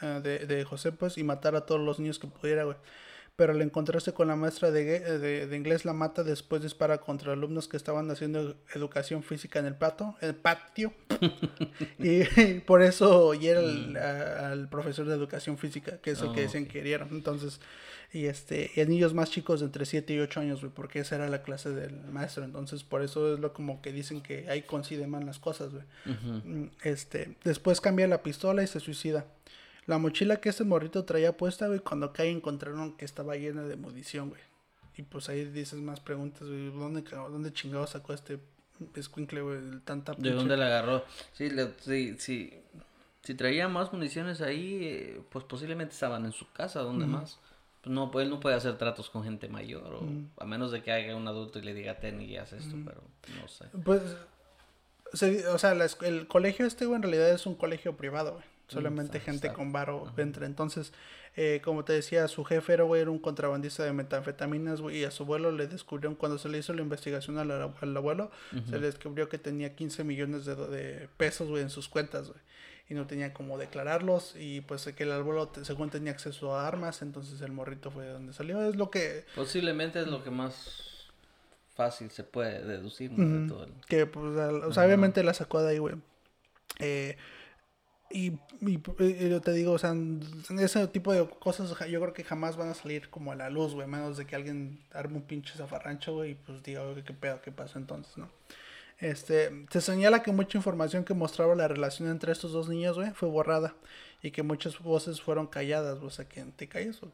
eh, 0.00 0.20
de, 0.22 0.46
de, 0.46 0.64
José 0.64 0.92
pues 0.92 1.18
y 1.18 1.24
matar 1.24 1.56
a 1.56 1.66
todos 1.66 1.80
los 1.80 1.98
niños 1.98 2.18
que 2.18 2.28
pudiera, 2.28 2.64
güey 2.64 2.76
pero 3.36 3.52
al 3.52 3.62
encontrarse 3.62 4.12
con 4.12 4.28
la 4.28 4.36
maestra 4.36 4.70
de, 4.70 5.18
de, 5.46 5.56
inglés 5.56 5.84
la 5.84 5.94
mata, 5.94 6.22
después 6.22 6.62
dispara 6.62 6.98
contra 6.98 7.32
alumnos 7.32 7.66
que 7.66 7.76
estaban 7.76 8.10
haciendo 8.10 8.56
educación 8.74 9.22
física 9.22 9.58
en 9.58 9.66
el 9.66 9.74
patio, 9.74 10.16
el 10.20 10.34
patio. 10.34 10.92
y, 11.98 12.24
por 12.60 12.82
eso 12.82 13.32
hiera 13.34 13.62
mm. 13.62 13.96
al 14.52 14.68
profesor 14.68 15.06
de 15.06 15.14
educación 15.14 15.56
física, 15.56 15.98
que 15.98 16.10
es 16.10 16.20
el 16.20 16.32
que 16.32 16.40
oh, 16.40 16.42
decían 16.42 16.66
que 16.66 16.80
hirieron. 16.80 17.08
Entonces, 17.10 17.60
y 18.12 18.26
este, 18.26 18.70
y 18.76 18.84
niños 18.84 19.14
más 19.14 19.30
chicos 19.30 19.60
de 19.60 19.66
entre 19.66 19.86
7 19.86 20.12
y 20.12 20.18
8 20.18 20.40
años, 20.40 20.60
porque 20.74 21.00
esa 21.00 21.16
era 21.16 21.28
la 21.28 21.42
clase 21.42 21.70
del 21.70 21.98
maestro. 22.12 22.44
Entonces, 22.44 22.84
por 22.84 23.02
eso 23.02 23.32
es 23.32 23.40
lo 23.40 23.54
como 23.54 23.80
que 23.80 23.92
dicen 23.92 24.20
que 24.20 24.50
ahí 24.50 24.62
coinciden 24.62 25.08
más 25.08 25.24
las 25.24 25.38
cosas, 25.38 25.72
güey. 25.72 25.84
Mm, 26.04 26.70
este, 26.84 27.36
después 27.44 27.80
cambia 27.80 28.06
la 28.06 28.22
pistola 28.22 28.62
y 28.62 28.66
se 28.66 28.80
suicida. 28.80 29.24
La 29.86 29.98
mochila 29.98 30.36
que 30.36 30.48
este 30.48 30.64
morrito 30.64 31.04
traía 31.04 31.36
puesta, 31.36 31.66
güey, 31.66 31.80
cuando 31.80 32.12
cae 32.12 32.30
encontraron 32.30 32.96
que 32.96 33.04
estaba 33.04 33.36
llena 33.36 33.62
de 33.62 33.76
munición, 33.76 34.28
güey. 34.28 34.40
Y 34.96 35.02
pues 35.02 35.28
ahí 35.28 35.44
dices 35.46 35.80
más 35.80 36.00
preguntas, 36.00 36.46
güey, 36.46 36.70
¿dónde, 36.70 37.02
dónde 37.02 37.52
chingado 37.52 37.86
sacó 37.86 38.12
este 38.12 38.38
escuincle, 38.94 39.40
güey, 39.40 39.58
tanta 39.84 40.14
¿De 40.14 40.30
dónde 40.30 40.56
la 40.56 40.66
agarró? 40.66 41.04
Sí, 41.32 41.50
sí, 41.80 42.16
sí. 42.18 42.52
Si 43.22 43.34
traía 43.34 43.68
más 43.68 43.92
municiones 43.92 44.40
ahí, 44.40 44.80
eh, 44.82 45.22
pues 45.30 45.44
posiblemente 45.44 45.94
estaban 45.94 46.24
en 46.24 46.32
su 46.32 46.50
casa, 46.52 46.80
¿dónde 46.80 47.06
más? 47.06 47.38
Pues 47.80 47.92
no, 47.92 48.10
pues 48.10 48.24
él 48.24 48.30
no 48.30 48.40
puede 48.40 48.56
hacer 48.56 48.78
tratos 48.78 49.10
con 49.10 49.24
gente 49.24 49.48
mayor, 49.48 49.94
o 49.94 50.06
a 50.40 50.44
menos 50.44 50.70
de 50.70 50.82
que 50.82 50.92
haya 50.92 51.16
un 51.16 51.26
adulto 51.26 51.58
y 51.58 51.62
le 51.62 51.74
diga, 51.74 51.98
ten 51.98 52.20
y 52.20 52.36
haz 52.36 52.52
esto, 52.52 52.76
pero 52.84 53.00
no 53.40 53.48
sé. 53.48 53.66
Pues, 53.84 54.02
o 55.52 55.58
sea, 55.58 55.72
el 55.72 56.26
colegio 56.28 56.66
este, 56.66 56.86
güey, 56.86 56.96
en 56.96 57.02
realidad 57.02 57.30
es 57.30 57.46
un 57.46 57.54
colegio 57.54 57.96
privado, 57.96 58.34
güey. 58.34 58.51
Solamente 58.72 59.20
gente 59.20 59.52
con 59.52 59.72
varo 59.72 60.12
entra. 60.16 60.46
Entonces, 60.46 60.92
eh, 61.36 61.60
como 61.64 61.84
te 61.84 61.92
decía, 61.92 62.28
su 62.28 62.44
jefe 62.44 62.74
era, 62.74 62.84
güey, 62.84 63.02
era 63.02 63.10
un 63.10 63.18
contrabandista 63.18 63.84
de 63.84 63.92
metanfetaminas, 63.92 64.80
güey, 64.80 64.98
y 64.98 65.04
a 65.04 65.10
su 65.10 65.22
abuelo 65.22 65.50
le 65.50 65.66
descubrieron, 65.66 66.14
cuando 66.14 66.38
se 66.38 66.48
le 66.48 66.58
hizo 66.58 66.72
la 66.74 66.82
investigación 66.82 67.38
al, 67.38 67.50
abuelo, 67.50 68.30
se 68.68 68.78
le 68.78 68.86
descubrió 68.86 69.28
que 69.28 69.38
tenía 69.38 69.74
15 69.74 70.04
millones 70.04 70.44
de, 70.44 70.54
de 70.54 71.08
pesos, 71.16 71.48
güey, 71.48 71.62
en 71.62 71.70
sus 71.70 71.88
cuentas, 71.88 72.28
güey. 72.28 72.40
Y 72.88 72.94
no 72.94 73.06
tenía 73.06 73.32
como 73.32 73.56
declararlos, 73.56 74.34
y 74.36 74.60
pues 74.60 74.84
que 74.84 75.04
el 75.04 75.12
abuelo, 75.12 75.50
según 75.62 75.88
tenía 75.88 76.12
acceso 76.12 76.54
a 76.54 76.66
armas, 76.66 77.00
entonces 77.00 77.40
el 77.40 77.52
morrito 77.52 77.90
fue 77.90 78.04
de 78.04 78.12
donde 78.12 78.32
salió. 78.32 78.62
Es 78.68 78.76
lo 78.76 78.90
que... 78.90 79.24
Posiblemente 79.34 80.00
es 80.00 80.08
lo 80.08 80.22
que 80.22 80.30
más 80.30 80.92
fácil 81.74 82.10
se 82.10 82.24
puede 82.24 82.64
deducir, 82.64 83.10
de 83.12 83.48
todo 83.48 83.66
Que, 83.88 84.06
pues, 84.06 84.36
o 84.36 84.72
sea, 84.72 84.84
obviamente 84.84 85.22
la 85.22 85.34
sacó 85.34 85.62
de 85.62 85.70
ahí, 85.70 85.78
güey. 85.78 85.94
Eh, 86.78 87.16
y, 88.12 88.38
y, 88.60 89.28
yo 89.28 89.40
te 89.40 89.52
digo, 89.52 89.72
o 89.72 89.78
sea, 89.78 89.94
ese 90.58 90.86
tipo 90.88 91.12
de 91.12 91.28
cosas 91.28 91.70
yo 91.88 92.00
creo 92.00 92.12
que 92.12 92.24
jamás 92.24 92.56
van 92.56 92.68
a 92.68 92.74
salir 92.74 93.08
como 93.10 93.32
a 93.32 93.34
la 93.34 93.50
luz, 93.50 93.74
güey, 93.74 93.86
menos 93.86 94.16
de 94.16 94.26
que 94.26 94.36
alguien 94.36 94.80
arme 94.92 95.16
un 95.16 95.22
pinche 95.22 95.54
zafarrancho, 95.54 96.14
güey, 96.14 96.32
y 96.32 96.34
pues 96.34 96.62
diga, 96.62 96.82
oye, 96.82 97.02
qué 97.04 97.12
pedo, 97.12 97.40
qué 97.42 97.52
pasó 97.52 97.78
entonces, 97.78 98.16
¿no? 98.16 98.28
Este, 98.98 99.50
se 99.70 99.80
señala 99.80 100.22
que 100.22 100.30
mucha 100.30 100.56
información 100.56 101.04
que 101.04 101.14
mostraba 101.14 101.56
la 101.56 101.66
relación 101.66 102.08
entre 102.08 102.30
estos 102.30 102.52
dos 102.52 102.68
niños, 102.68 102.96
güey, 102.96 103.10
fue 103.10 103.28
borrada 103.28 103.74
y 104.22 104.30
que 104.30 104.44
muchas 104.44 104.78
voces 104.78 105.20
fueron 105.20 105.48
calladas, 105.48 105.98
o 106.00 106.10
sea, 106.10 106.28
que 106.28 106.42
te 106.44 106.68
calles 106.68 107.02
o 107.02 107.10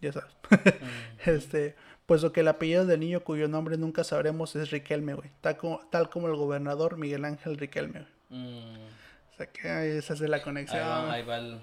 ya 0.00 0.12
sabes. 0.12 0.32
este, 1.26 1.76
pues 2.06 2.22
lo 2.22 2.32
que 2.32 2.40
el 2.40 2.48
apellido 2.48 2.86
del 2.86 3.00
niño 3.00 3.20
cuyo 3.20 3.48
nombre 3.48 3.76
nunca 3.76 4.04
sabremos 4.04 4.56
es 4.56 4.70
Riquelme, 4.70 5.14
güey, 5.14 5.30
tal 5.40 5.56
como, 5.56 5.80
tal 5.90 6.08
como 6.08 6.28
el 6.28 6.36
gobernador 6.36 6.96
Miguel 6.96 7.24
Ángel 7.24 7.58
Riquelme, 7.58 8.00
güey. 8.00 8.40
Mm. 8.40 9.03
O 9.34 9.36
sea 9.36 9.46
que 9.46 9.98
esa 9.98 10.14
es 10.14 10.20
la 10.20 10.40
conexión. 10.42 10.80
Ahí 10.80 11.24
va, 11.24 11.38
el, 11.38 11.58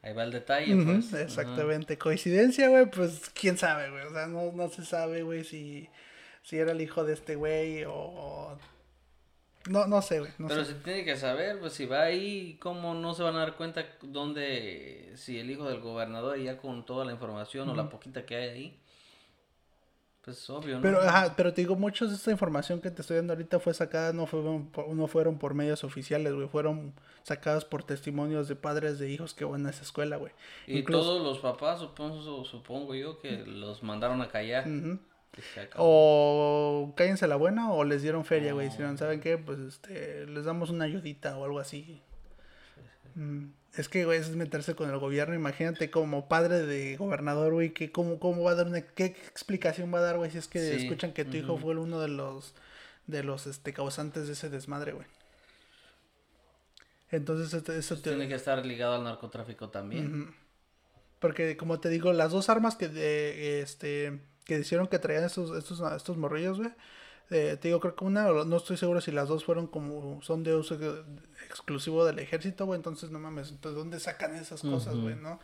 ahí 0.00 0.14
va 0.14 0.24
el 0.24 0.32
detalle, 0.32 0.74
pues. 0.84 1.12
Exactamente. 1.12 1.98
Coincidencia, 1.98 2.68
güey, 2.68 2.86
pues 2.90 3.30
quién 3.34 3.58
sabe, 3.58 3.90
güey. 3.90 4.04
O 4.06 4.12
sea, 4.12 4.26
no, 4.26 4.52
no 4.52 4.68
se 4.70 4.86
sabe, 4.86 5.22
güey, 5.22 5.44
si, 5.44 5.90
si 6.42 6.56
era 6.56 6.72
el 6.72 6.80
hijo 6.80 7.04
de 7.04 7.12
este 7.12 7.36
güey 7.36 7.84
o... 7.86 8.58
No, 9.68 9.86
no 9.86 10.00
sé, 10.00 10.20
güey. 10.20 10.32
Pero 10.46 10.64
se 10.64 10.74
tiene 10.76 11.04
que 11.04 11.16
saber, 11.16 11.58
pues 11.60 11.74
si 11.74 11.84
va 11.84 12.04
ahí, 12.04 12.56
¿cómo 12.58 12.94
no 12.94 13.12
se 13.12 13.22
van 13.22 13.36
a 13.36 13.40
dar 13.40 13.56
cuenta 13.56 13.84
dónde, 14.00 15.12
si 15.16 15.38
el 15.38 15.50
hijo 15.50 15.68
del 15.68 15.80
gobernador 15.80 16.38
ya 16.38 16.56
con 16.56 16.86
toda 16.86 17.04
la 17.04 17.12
información 17.12 17.68
o 17.68 17.74
la 17.74 17.90
poquita 17.90 18.24
que 18.24 18.36
hay 18.36 18.48
ahí? 18.48 18.80
Pues 20.28 20.50
obvio, 20.50 20.76
¿no? 20.76 20.82
Pero, 20.82 21.00
ajá, 21.00 21.32
pero 21.38 21.54
te 21.54 21.62
digo, 21.62 21.74
muchos 21.74 22.10
de 22.10 22.16
esta 22.16 22.30
información 22.30 22.82
que 22.82 22.90
te 22.90 23.00
estoy 23.00 23.16
dando 23.16 23.32
ahorita 23.32 23.60
fue 23.60 23.72
sacada, 23.72 24.12
no, 24.12 24.26
fueron 24.26 24.66
por, 24.66 24.86
no 24.90 25.06
fueron 25.06 25.38
por 25.38 25.54
medios 25.54 25.84
oficiales, 25.84 26.34
güey, 26.34 26.46
fueron 26.48 26.92
sacadas 27.22 27.64
por 27.64 27.82
testimonios 27.82 28.46
de 28.46 28.54
padres 28.54 28.98
de 28.98 29.10
hijos 29.10 29.32
que 29.32 29.46
van 29.46 29.64
a 29.66 29.70
esa 29.70 29.84
escuela, 29.84 30.18
güey. 30.18 30.32
Y 30.66 30.82
todos 30.82 31.22
los 31.22 31.38
papás, 31.38 31.80
supongo, 31.80 32.44
supongo 32.44 32.94
yo, 32.94 33.18
que 33.20 33.38
los 33.46 33.82
mandaron 33.82 34.20
a 34.20 34.28
callar. 34.28 34.66
O 35.76 36.92
cállense 36.94 37.26
la 37.26 37.36
buena 37.36 37.72
o 37.72 37.84
les 37.84 38.02
dieron 38.02 38.26
feria, 38.26 38.52
güey. 38.52 38.70
Si 38.70 38.82
no 38.82 38.94
saben 38.98 39.20
qué, 39.20 39.38
pues 39.38 39.58
este, 39.60 40.26
les 40.26 40.44
damos 40.44 40.68
una 40.68 40.84
ayudita 40.84 41.38
o 41.38 41.44
algo 41.46 41.58
así. 41.58 42.02
Mm. 43.14 43.46
Es 43.76 43.88
que, 43.88 44.04
güey, 44.04 44.18
es 44.18 44.30
meterse 44.30 44.74
con 44.74 44.90
el 44.90 44.98
gobierno. 44.98 45.34
Imagínate 45.34 45.90
como 45.90 46.28
padre 46.28 46.66
de 46.66 46.96
gobernador, 46.96 47.52
güey, 47.52 47.72
que 47.72 47.92
cómo, 47.92 48.18
cómo 48.18 48.42
va 48.42 48.52
a 48.52 48.54
dar 48.54 48.66
una, 48.66 48.80
qué 48.80 49.04
explicación 49.04 49.92
va 49.92 49.98
a 49.98 50.02
dar, 50.02 50.16
güey, 50.16 50.30
si 50.30 50.38
es 50.38 50.48
que 50.48 50.74
escuchan 50.74 51.12
que 51.12 51.24
tu 51.24 51.36
hijo 51.36 51.58
fue 51.58 51.76
uno 51.76 52.00
de 52.00 52.08
los, 52.08 52.54
de 53.06 53.22
los, 53.22 53.46
este, 53.46 53.72
causantes 53.72 54.26
de 54.26 54.32
ese 54.32 54.48
desmadre, 54.48 54.92
güey. 54.92 55.06
Entonces, 57.10 57.54
eso, 57.54 57.72
eso 57.72 57.96
Tiene 57.96 58.28
que 58.28 58.34
estar 58.34 58.64
ligado 58.66 58.94
al 58.94 59.04
narcotráfico 59.04 59.70
también. 59.70 60.34
Porque, 61.20 61.56
como 61.56 61.80
te 61.80 61.88
digo, 61.88 62.12
las 62.12 62.32
dos 62.32 62.48
armas 62.48 62.76
que, 62.76 62.88
de, 62.88 63.60
este, 63.60 64.20
que 64.44 64.58
hicieron 64.58 64.88
que 64.88 64.98
traían 64.98 65.24
estos, 65.24 65.56
estos, 65.56 65.80
estos 65.92 66.16
morrillos, 66.16 66.58
güey, 66.58 66.70
eh, 67.30 67.58
te 67.60 67.68
digo, 67.68 67.80
creo 67.80 67.94
que 67.94 68.04
una, 68.04 68.28
no 68.44 68.56
estoy 68.56 68.76
seguro 68.76 69.00
si 69.00 69.12
las 69.12 69.28
dos 69.28 69.44
fueron 69.44 69.66
como, 69.66 70.22
son 70.22 70.42
de 70.44 70.54
uso 70.54 70.78
exclusivo 71.46 72.04
del 72.04 72.18
ejército, 72.18 72.64
güey, 72.64 72.78
entonces 72.78 73.10
no 73.10 73.18
mames, 73.18 73.50
entonces 73.50 73.76
¿dónde 73.76 74.00
sacan 74.00 74.34
esas 74.34 74.62
cosas, 74.62 74.96
güey, 74.96 75.14
no? 75.14 75.38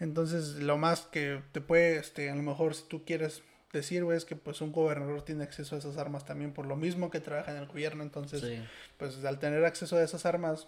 Entonces, 0.00 0.56
lo 0.56 0.78
más 0.78 1.02
que 1.02 1.42
te 1.52 1.60
puede, 1.60 1.98
este, 1.98 2.30
a 2.30 2.34
lo 2.34 2.42
mejor 2.42 2.74
si 2.74 2.84
tú 2.84 3.04
quieres 3.04 3.42
decir, 3.72 4.02
güey, 4.02 4.16
es 4.16 4.24
que 4.24 4.34
pues 4.34 4.60
un 4.60 4.72
gobernador 4.72 5.22
tiene 5.22 5.44
acceso 5.44 5.76
a 5.76 5.78
esas 5.78 5.98
armas 5.98 6.24
también 6.24 6.52
por 6.52 6.66
lo 6.66 6.74
mismo 6.74 7.10
que 7.10 7.20
trabaja 7.20 7.52
en 7.52 7.58
el 7.58 7.66
gobierno, 7.66 8.02
entonces, 8.02 8.62
pues 8.96 9.24
al 9.24 9.38
tener 9.38 9.64
acceso 9.64 9.96
a 9.96 10.02
esas 10.02 10.26
armas, 10.26 10.66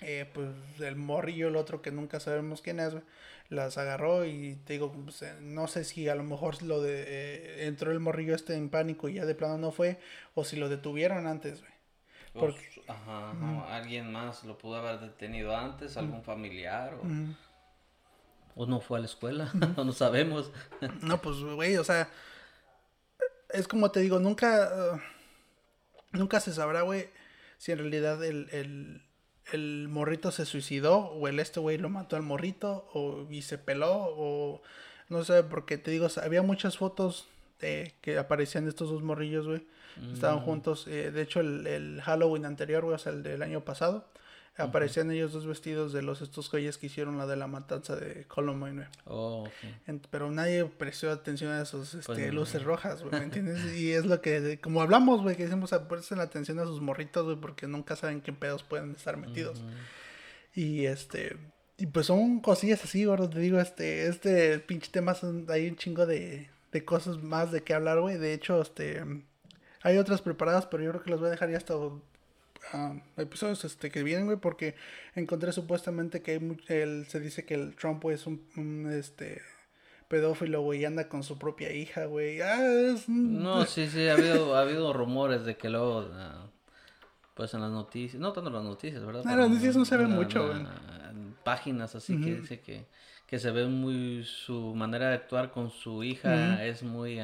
eh, 0.00 0.30
pues 0.32 0.48
el 0.80 0.96
morrillo, 0.96 1.48
el 1.48 1.56
otro 1.56 1.82
que 1.82 1.90
nunca 1.90 2.20
sabemos 2.20 2.62
quién 2.62 2.80
es, 2.80 2.94
las 3.48 3.76
agarró 3.78 4.24
y 4.24 4.56
te 4.64 4.74
digo, 4.74 4.92
pues, 4.92 5.22
eh, 5.22 5.34
no 5.40 5.66
sé 5.66 5.84
si 5.84 6.08
a 6.08 6.14
lo 6.14 6.22
mejor 6.22 6.62
lo 6.62 6.80
de 6.80 7.04
eh, 7.06 7.66
entró 7.66 7.92
el 7.92 8.00
morrillo 8.00 8.34
este 8.34 8.54
en 8.54 8.70
pánico 8.70 9.08
y 9.08 9.14
ya 9.14 9.26
de 9.26 9.34
plano 9.34 9.58
no 9.58 9.72
fue, 9.72 9.98
o 10.34 10.44
si 10.44 10.56
lo 10.56 10.68
detuvieron 10.68 11.26
antes, 11.26 11.60
güey. 11.60 11.72
Porque... 12.32 12.82
ajá, 12.86 13.74
alguien 13.74 14.12
más 14.12 14.44
lo 14.44 14.56
pudo 14.56 14.76
haber 14.76 15.00
detenido 15.00 15.56
antes, 15.56 15.96
algún 15.96 16.22
familiar 16.22 16.94
o... 16.94 17.02
O 18.56 18.66
no 18.66 18.80
fue 18.80 18.98
a 18.98 19.00
la 19.00 19.06
escuela, 19.06 19.52
o 19.76 19.84
no 19.84 19.92
sabemos. 19.92 20.50
no, 21.02 21.20
pues, 21.20 21.38
güey, 21.38 21.76
o 21.76 21.84
sea, 21.84 22.08
es 23.52 23.68
como 23.68 23.90
te 23.90 24.00
digo, 24.00 24.18
nunca, 24.18 24.70
uh, 24.94 26.16
nunca 26.16 26.40
se 26.40 26.52
sabrá, 26.52 26.82
güey, 26.82 27.08
si 27.58 27.72
en 27.72 27.78
realidad 27.78 28.22
el, 28.24 28.48
el, 28.50 29.02
el 29.52 29.88
morrito 29.88 30.30
se 30.30 30.44
suicidó 30.46 30.98
o 30.98 31.28
el 31.28 31.40
este 31.40 31.60
güey 31.60 31.78
lo 31.78 31.88
mató 31.88 32.16
al 32.16 32.22
morrito 32.22 32.88
o 32.94 33.26
y 33.30 33.42
se 33.42 33.58
peló 33.58 33.92
o 33.94 34.62
no 35.08 35.24
sé, 35.24 35.42
porque 35.42 35.76
te 35.78 35.90
digo, 35.90 36.06
había 36.22 36.42
muchas 36.42 36.78
fotos 36.78 37.26
de 37.60 37.94
que 38.00 38.16
aparecían 38.18 38.68
estos 38.68 38.90
dos 38.90 39.02
morrillos, 39.02 39.46
güey. 39.46 39.62
Estaban 40.14 40.38
Mm. 40.40 40.44
juntos. 40.44 40.86
eh, 40.86 41.10
de 41.10 41.22
hecho, 41.22 41.40
el, 41.40 41.66
el 41.66 42.00
Halloween 42.02 42.46
anterior, 42.46 42.82
güey, 42.84 42.94
o 42.94 42.98
sea, 42.98 43.12
el 43.12 43.22
del 43.24 43.42
año 43.42 43.60
pasado, 43.62 44.04
aparecían 44.60 45.10
ellos 45.10 45.32
dos 45.32 45.46
vestidos 45.46 45.92
de 45.92 46.02
los 46.02 46.22
estos 46.22 46.50
güeyes 46.50 46.78
que 46.78 46.86
hicieron 46.86 47.18
la 47.18 47.26
de 47.26 47.36
la 47.36 47.46
matanza 47.46 47.96
de 47.96 48.24
Columbine. 48.26 48.88
Oh, 49.04 49.44
ok. 49.46 49.52
En- 49.86 50.00
Pero 50.10 50.30
nadie 50.30 50.64
prestó 50.64 51.10
atención 51.10 51.50
a 51.52 51.62
esos 51.62 51.94
este, 51.94 52.06
Pues 52.06 52.34
luces 52.34 52.62
rojas, 52.64 53.02
güey, 53.02 53.12
¿me 53.18 53.24
entiendes? 53.24 53.74
Y 53.76 53.92
es 53.92 54.06
lo 54.06 54.20
que, 54.20 54.58
como 54.62 54.82
hablamos, 54.82 55.22
güey, 55.22 55.36
que 55.36 55.44
decimos, 55.44 55.70
presten 55.88 56.20
atención 56.20 56.58
a 56.58 56.64
sus 56.64 56.80
morritos, 56.80 57.24
güey, 57.24 57.36
porque 57.36 57.66
nunca 57.66 57.96
saben 57.96 58.20
qué 58.20 58.32
pedos 58.32 58.62
pueden 58.62 58.92
estar 58.92 59.16
metidos. 59.16 59.62
Y 60.54 60.86
este, 60.86 61.36
y 61.76 61.86
pues 61.86 62.06
son 62.06 62.40
cosillas 62.40 62.82
así, 62.84 63.04
gordo, 63.04 63.30
te 63.30 63.38
digo, 63.38 63.60
este, 63.60 64.06
este 64.08 64.58
pinche 64.58 64.90
tema 64.90 65.14
son, 65.14 65.46
hay 65.48 65.68
un 65.68 65.76
chingo 65.76 66.06
de, 66.06 66.50
de 66.72 66.84
cosas 66.84 67.22
más 67.22 67.52
de 67.52 67.62
qué 67.62 67.72
hablar, 67.74 68.00
güey. 68.00 68.18
De 68.18 68.34
hecho, 68.34 68.60
este, 68.60 69.02
hay 69.82 69.96
otras 69.96 70.22
preparadas, 70.22 70.66
pero 70.66 70.82
yo 70.82 70.90
creo 70.90 71.02
que 71.02 71.10
las 71.10 71.20
voy 71.20 71.28
a 71.28 71.30
dejar 71.30 71.50
ya 71.50 71.56
hasta 71.56 71.74
ah, 72.72 72.94
episodios 73.16 73.64
este, 73.64 73.90
que 73.90 74.02
vienen, 74.02 74.26
güey, 74.26 74.38
porque 74.38 74.74
encontré 75.14 75.52
supuestamente 75.52 76.22
que 76.22 76.32
hay 76.32 76.58
el, 76.68 77.06
se 77.06 77.20
dice 77.20 77.44
que 77.44 77.54
el 77.54 77.76
Trump 77.76 78.04
es 78.06 78.26
un, 78.26 78.46
un, 78.56 78.90
este, 78.92 79.42
pedófilo, 80.08 80.62
güey, 80.62 80.80
y 80.80 80.84
anda 80.84 81.08
con 81.08 81.22
su 81.22 81.38
propia 81.38 81.72
hija, 81.72 82.06
güey. 82.06 82.40
Ah, 82.40 82.64
es... 82.64 83.08
No, 83.08 83.64
sí, 83.66 83.88
sí, 83.88 84.08
ha 84.08 84.14
habido, 84.14 84.56
ha 84.56 84.62
habido 84.62 84.92
rumores 84.92 85.44
de 85.44 85.56
que 85.56 85.68
luego, 85.68 86.08
ah, 86.14 86.46
pues 87.34 87.54
en 87.54 87.60
las 87.60 87.70
noticias, 87.70 88.20
no 88.20 88.32
tanto 88.32 88.48
en 88.48 88.56
las 88.56 88.64
noticias, 88.64 89.04
¿verdad? 89.04 89.24
No, 89.24 89.36
las 89.36 89.48
noticias 89.48 89.76
no 89.76 89.84
se 89.84 89.96
ve 89.96 90.04
en 90.04 90.10
la- 90.10 90.16
mucho, 90.16 90.46
güey. 90.46 90.60
páginas 91.44 91.94
así 91.94 92.20
que 92.20 92.40
dice 92.40 92.60
que, 92.60 92.86
que 93.26 93.38
se 93.38 93.50
ve 93.50 93.66
muy, 93.66 94.24
su 94.24 94.74
manera 94.74 95.08
de 95.08 95.14
actuar 95.14 95.50
con 95.50 95.70
su 95.70 96.04
hija 96.04 96.64
es 96.64 96.82
muy 96.82 97.18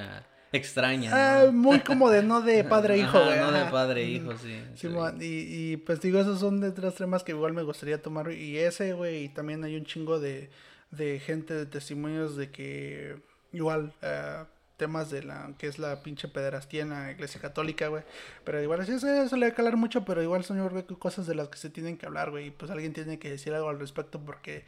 ah, 0.52 0.56
extraña, 0.56 1.10
Ah, 1.12 1.42
¿no? 1.46 1.52
muy 1.52 1.80
como 1.80 2.10
de 2.10 2.22
no 2.22 2.40
de 2.40 2.64
padre 2.74 2.94
e 2.94 2.98
hijo, 2.98 3.18
Ajá, 3.18 3.36
no 3.40 3.52
de 3.52 3.64
padre 3.70 4.02
e 4.02 4.08
hijo, 4.10 4.36
sí. 4.38 4.60
sí. 4.74 4.88
Y, 5.20 5.72
y 5.72 5.76
pues 5.78 6.00
digo, 6.00 6.20
esos 6.20 6.40
son 6.40 6.60
de 6.60 6.72
tres 6.72 6.94
temas 6.94 7.22
que 7.22 7.32
igual 7.32 7.52
me 7.52 7.62
gustaría 7.62 8.00
tomar. 8.00 8.30
Y 8.32 8.58
ese, 8.58 8.92
güey, 8.92 9.24
y 9.24 9.28
también 9.28 9.62
hay 9.64 9.76
un 9.76 9.84
chingo 9.84 10.18
de, 10.20 10.50
de 10.90 11.18
gente, 11.20 11.54
de 11.54 11.66
testimonios 11.66 12.36
de 12.36 12.50
que 12.50 13.16
igual 13.52 13.92
eh, 14.02 14.44
temas 14.76 15.10
de 15.10 15.22
la 15.22 15.52
que 15.58 15.66
es 15.68 15.78
la 15.78 16.02
pinche 16.02 16.28
pederastía 16.28 16.82
en 16.82 16.90
la 16.90 17.10
iglesia 17.10 17.40
católica, 17.40 17.88
güey. 17.88 18.02
Pero 18.44 18.62
igual 18.62 18.84
sí, 18.86 18.92
eso, 18.92 19.08
eso 19.08 19.36
le 19.36 19.46
va 19.46 19.52
a 19.52 19.54
calar 19.54 19.76
mucho, 19.76 20.04
pero 20.04 20.22
igual 20.22 20.44
son 20.44 20.58
yo 20.58 20.68
creo 20.68 20.86
que 20.86 20.94
cosas 20.96 21.26
de 21.26 21.34
las 21.34 21.48
que 21.48 21.56
se 21.58 21.70
tienen 21.70 21.96
que 21.96 22.06
hablar, 22.06 22.30
güey. 22.30 22.48
Y 22.48 22.50
pues 22.50 22.70
alguien 22.70 22.92
tiene 22.92 23.18
que 23.18 23.30
decir 23.30 23.54
algo 23.54 23.68
al 23.70 23.78
respecto 23.80 24.20
porque 24.20 24.64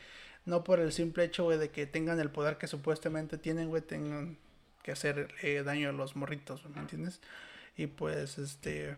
no 0.47 0.65
por 0.65 0.81
el 0.81 0.93
simple 0.93 1.25
hecho, 1.25 1.45
güey, 1.45 1.59
de 1.59 1.69
que 1.71 1.87
tengan 1.87 2.19
el 2.21 2.31
poder 2.31 2.57
que 2.57 2.67
supuestamente 2.67 3.37
tienen, 3.37 3.69
güey, 3.69 3.83
tengan 3.83 4.39
que 4.89 4.93
hacer 4.93 5.29
daño 5.67 5.91
a 5.91 5.93
los 5.93 6.17
morritos, 6.17 6.65
¿me 6.75 6.81
entiendes? 6.81 7.21
Y 7.77 7.89
pues, 7.89 8.39
este... 8.39 8.97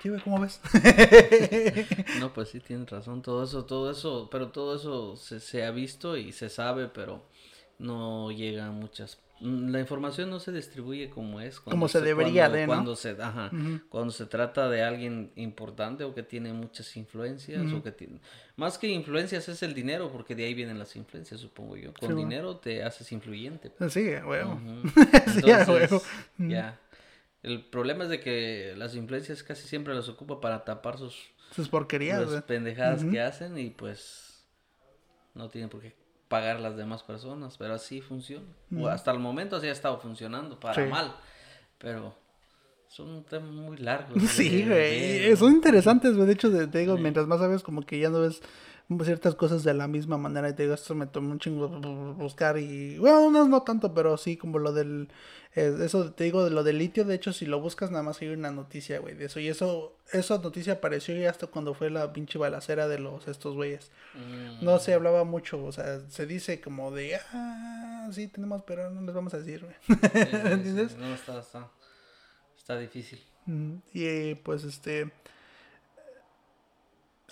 Sí, 0.00 0.08
güey, 0.08 0.20
¿cómo 0.20 0.38
ves? 0.40 0.60
No, 2.20 2.32
pues 2.32 2.50
sí, 2.50 2.60
tienes 2.60 2.88
razón, 2.88 3.20
todo 3.20 3.42
eso, 3.42 3.64
todo 3.64 3.90
eso, 3.90 4.28
pero 4.30 4.52
todo 4.52 4.76
eso 4.76 5.16
se, 5.16 5.40
se 5.40 5.64
ha 5.64 5.72
visto 5.72 6.16
y 6.16 6.30
se 6.30 6.48
sabe, 6.48 6.86
pero 6.86 7.24
no 7.80 8.30
llega 8.30 8.66
a 8.66 8.70
muchas... 8.70 9.18
mm, 9.40 9.68
La 9.70 9.80
información 9.80 10.30
no 10.30 10.40
se 10.40 10.52
distribuye 10.52 11.10
como 11.10 11.40
es. 11.40 11.60
Como 11.60 11.88
se 11.88 12.00
debería 12.00 12.42
cuando- 12.48 12.56
de, 12.58 12.66
¿no? 12.66 12.72
Cuando 12.72 12.96
se, 12.96 13.10
ajá, 13.20 13.50
cuando 13.88 14.12
se 14.12 14.26
trata 14.26 14.68
de 14.68 14.82
alguien 14.82 15.32
importante 15.36 16.04
o 16.04 16.14
que 16.14 16.22
tiene 16.22 16.52
muchas 16.52 16.96
influencias 16.96 17.72
o 17.72 17.82
que 17.82 17.92
tiene... 17.92 18.20
Más 18.56 18.78
que 18.78 18.88
influencias 18.88 19.48
es 19.48 19.62
el 19.62 19.74
dinero, 19.74 20.10
porque 20.10 20.34
de 20.34 20.44
ahí 20.46 20.54
vienen 20.54 20.78
las 20.78 20.96
influencias, 20.96 21.40
supongo 21.40 21.76
yo. 21.76 21.92
Con 21.92 22.08
Sí, 22.08 22.14
bueno. 22.14 22.28
dinero 22.28 22.56
te 22.56 22.82
haces 22.82 23.12
influyente. 23.12 23.70
Sí. 23.90 24.08
Ujú. 24.14 24.88
Sí, 25.40 25.42
huevo. 25.44 25.96
Ujú. 26.38 26.48
ya. 26.48 26.80
El 27.42 27.64
problema 27.64 28.04
es 28.04 28.10
de 28.10 28.20
que 28.20 28.74
las 28.76 28.94
influencias 28.96 29.42
casi 29.42 29.68
siempre 29.68 29.94
las 29.94 30.08
ocupa 30.08 30.40
para 30.40 30.64
tapar 30.64 30.98
sus 30.98 31.16
Sus 31.54 31.68
porquerías, 31.68 32.28
las 32.28 32.42
pendejadas 32.42 33.04
que 33.04 33.20
hacen 33.20 33.56
y 33.58 33.70
pues 33.70 34.44
no 35.34 35.48
tienen 35.48 35.68
por 35.70 35.80
qué 35.82 35.94
pagar 36.28 36.60
las 36.60 36.76
demás 36.76 37.02
personas, 37.02 37.56
pero 37.58 37.74
así 37.74 38.00
funciona. 38.00 38.46
O 38.78 38.88
hasta 38.88 39.10
el 39.12 39.18
momento 39.18 39.56
así 39.56 39.66
ha 39.68 39.72
estado 39.72 39.98
funcionando, 39.98 40.58
para 40.58 40.84
Sí. 40.84 40.90
mal, 40.90 41.14
pero 41.78 42.14
son 42.88 43.08
un 43.10 43.24
tema 43.24 43.46
muy 43.46 43.76
largo. 43.78 44.14
Sí, 44.28 44.64
güey. 44.66 45.36
Son 45.36 45.52
interesantes. 45.52 46.16
De 46.16 46.32
hecho, 46.32 46.50
te 46.50 46.66
te 46.66 46.78
digo, 46.78 46.96
Sí. 46.96 47.02
mientras 47.02 47.26
más 47.26 47.38
sabes, 47.40 47.62
como 47.62 47.82
que 47.82 47.98
ya 47.98 48.10
no 48.10 48.20
ves 48.20 48.40
ciertas 49.04 49.34
cosas 49.34 49.64
de 49.64 49.74
la 49.74 49.88
misma 49.88 50.16
manera. 50.18 50.48
Y 50.48 50.52
te 50.54 50.62
digo, 50.62 50.74
esto 50.74 50.94
me 50.94 51.06
tomó 51.06 51.32
un 51.32 51.38
chingo 51.40 51.68
bu- 51.68 52.14
buscar 52.16 52.56
y... 52.58 52.98
Bueno, 52.98 53.22
unas 53.26 53.48
no 53.48 53.62
tanto, 53.62 53.92
pero 53.94 54.16
sí 54.16 54.36
como 54.36 54.58
lo 54.60 54.72
del... 54.72 55.08
eh, 55.56 55.76
eso, 55.82 56.12
te 56.12 56.24
digo, 56.24 56.44
de 56.44 56.50
lo 56.50 56.62
del 56.62 56.78
litio, 56.78 57.04
de 57.04 57.14
hecho, 57.16 57.32
si 57.32 57.46
lo 57.46 57.60
buscas, 57.60 57.90
nada 57.90 58.04
más 58.04 58.20
hay 58.22 58.28
una 58.28 58.50
noticia, 58.52 59.00
güey, 59.00 59.14
de 59.14 59.24
eso. 59.24 59.40
Y 59.40 59.48
eso, 59.48 59.96
esa 60.12 60.38
noticia 60.38 60.74
apareció 60.74 61.16
ya 61.16 61.30
hasta 61.30 61.48
cuando 61.48 61.74
fue 61.74 61.90
la 61.90 62.12
pinche 62.12 62.38
balacera 62.38 62.86
de 62.86 62.98
los 63.00 63.26
estos 63.26 63.54
güeyes. 63.56 63.90
Mm, 64.14 64.64
No 64.64 64.78
se 64.78 64.94
hablaba 64.94 65.24
mucho, 65.24 65.64
o 65.64 65.72
sea, 65.72 66.00
se 66.08 66.26
dice 66.26 66.60
como 66.60 66.90
de... 66.92 67.16
Ah, 67.32 68.08
sí, 68.12 68.28
tenemos, 68.28 68.62
pero 68.62 68.88
no 68.90 69.00
les 69.02 69.14
vamos 69.14 69.34
a 69.34 69.38
decir, 69.38 69.62
güey. 69.64 69.74
sí, 69.82 69.94
sí, 70.00 70.26
sí, 70.30 70.36
¿Entiendes? 70.44 70.96
No, 70.96 71.12
está, 71.12 71.40
está, 71.40 71.68
está 72.56 72.78
difícil. 72.78 73.20
Mm, 73.46 73.74
Y 73.94 74.34
pues 74.36 74.62
este. 74.64 75.10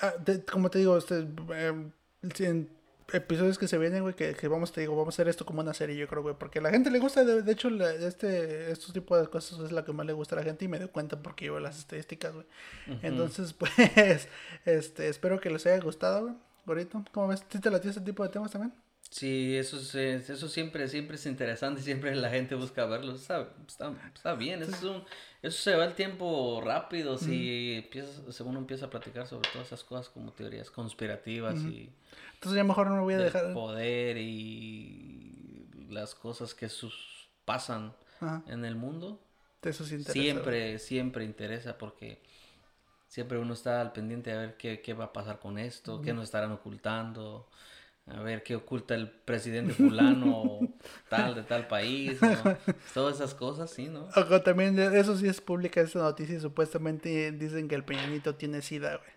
Ah, 0.00 0.12
te- 0.24 0.44
como 0.44 0.70
te 0.70 0.78
digo, 0.78 0.96
este. 0.98 1.26
en 2.38 2.70
episodios 3.12 3.58
que 3.58 3.68
se 3.68 3.76
vienen, 3.76 4.02
güey, 4.02 4.14
que, 4.14 4.34
que 4.34 4.48
vamos, 4.48 4.72
te 4.72 4.80
digo, 4.80 4.96
vamos 4.96 5.14
a 5.14 5.16
hacer 5.16 5.28
esto 5.28 5.44
como 5.44 5.60
una 5.60 5.74
serie, 5.74 5.94
yo 5.94 6.08
creo, 6.08 6.22
güey, 6.22 6.34
porque 6.38 6.58
a 6.58 6.62
la 6.62 6.70
gente 6.70 6.90
le 6.90 6.98
gusta, 6.98 7.22
de, 7.22 7.42
de 7.42 7.52
hecho, 7.52 7.68
la- 7.68 7.92
este, 7.92 8.70
estos 8.72 8.92
tipos 8.94 9.20
de 9.20 9.28
cosas 9.28 9.60
es 9.60 9.72
la 9.72 9.84
que 9.84 9.92
más 9.92 10.06
le 10.06 10.14
gusta 10.14 10.34
a 10.36 10.38
la 10.38 10.44
gente 10.44 10.64
y 10.64 10.68
me 10.68 10.78
doy 10.78 10.88
cuenta 10.88 11.20
porque 11.20 11.44
yo 11.46 11.60
las 11.60 11.78
estadísticas, 11.78 12.32
güey. 12.32 12.46
Entonces, 13.02 13.52
pues, 13.58 14.28
este, 14.64 15.08
espero 15.08 15.38
que 15.38 15.50
les 15.50 15.66
haya 15.66 15.80
gustado, 15.80 16.22
güey. 16.22 16.34
Gorito, 16.66 17.04
¿cómo 17.12 17.28
ves? 17.28 17.44
¿Sí 17.50 17.58
te 17.60 17.70
latió 17.70 17.90
este 17.90 18.00
tipo 18.02 18.22
de 18.22 18.30
temas 18.30 18.50
también? 18.50 18.72
Sí, 19.14 19.56
eso, 19.56 19.76
es, 19.78 19.94
eso 20.28 20.48
siempre, 20.48 20.88
siempre 20.88 21.14
es 21.14 21.26
interesante, 21.26 21.80
siempre 21.82 22.16
la 22.16 22.30
gente 22.30 22.56
busca 22.56 22.84
verlo, 22.84 23.14
está, 23.14 23.48
está, 23.68 23.94
está 24.12 24.34
bien, 24.34 24.60
eso, 24.62 24.72
es 24.72 24.82
un- 24.82 25.04
eso 25.40 25.62
se 25.62 25.76
va 25.76 25.84
el 25.84 25.94
tiempo 25.94 26.60
rápido 26.64 27.16
si 27.16 27.74
empiezas, 27.84 28.34
si 28.34 28.42
uno 28.42 28.58
empieza 28.58 28.86
a 28.86 28.90
platicar 28.90 29.26
sobre 29.28 29.48
todas 29.52 29.68
esas 29.68 29.84
cosas 29.84 30.08
como 30.08 30.32
teorías 30.32 30.70
conspirativas 30.70 31.64
y 31.66 31.90
Entonces 32.34 32.56
ya 32.56 32.64
mejor 32.64 32.88
no 32.88 32.96
me 32.96 33.02
voy 33.02 33.14
a 33.14 33.18
dejar. 33.18 33.44
poder 33.52 34.16
y 34.18 35.66
las 35.90 36.14
cosas 36.16 36.54
que 36.54 36.68
sus, 36.68 37.28
pasan 37.44 37.94
en 38.48 38.64
el 38.64 38.74
mundo, 38.74 39.20
eso 39.62 39.84
sí 39.84 39.94
interesa, 39.94 40.40
güey. 40.40 40.52
siempre, 40.52 40.78
siempre 40.78 41.24
interesa 41.24 41.78
porque 41.78 42.20
siempre 43.08 43.38
uno 43.38 43.54
está 43.54 43.80
al 43.80 43.92
pendiente 43.92 44.30
de 44.30 44.36
ver 44.38 44.56
qué, 44.56 44.80
qué 44.82 44.94
va 44.94 45.06
a 45.06 45.12
pasar 45.12 45.38
con 45.40 45.58
esto, 45.58 46.02
qué 46.02 46.12
nos 46.12 46.24
estarán 46.24 46.52
ocultando, 46.52 47.48
a 48.06 48.20
ver 48.20 48.42
qué 48.42 48.54
oculta 48.56 48.94
el 48.94 49.08
presidente 49.10 49.72
fulano 49.72 50.60
tal 51.08 51.34
de 51.34 51.42
tal 51.42 51.66
país, 51.66 52.20
¿no? 52.20 52.56
todas 52.92 53.16
esas 53.16 53.34
cosas, 53.34 53.70
sí, 53.70 53.88
¿no? 53.88 54.08
Ojo, 54.14 54.42
también 54.42 54.78
eso 54.78 55.16
sí 55.16 55.26
es 55.26 55.40
pública 55.40 55.80
esta 55.80 56.00
noticia 56.00 56.36
y 56.36 56.40
supuestamente 56.40 57.32
dicen 57.32 57.66
que 57.66 57.74
el 57.74 57.84
Peñanito 57.84 58.34
tiene 58.34 58.60
sida, 58.62 58.96
güey. 58.98 59.14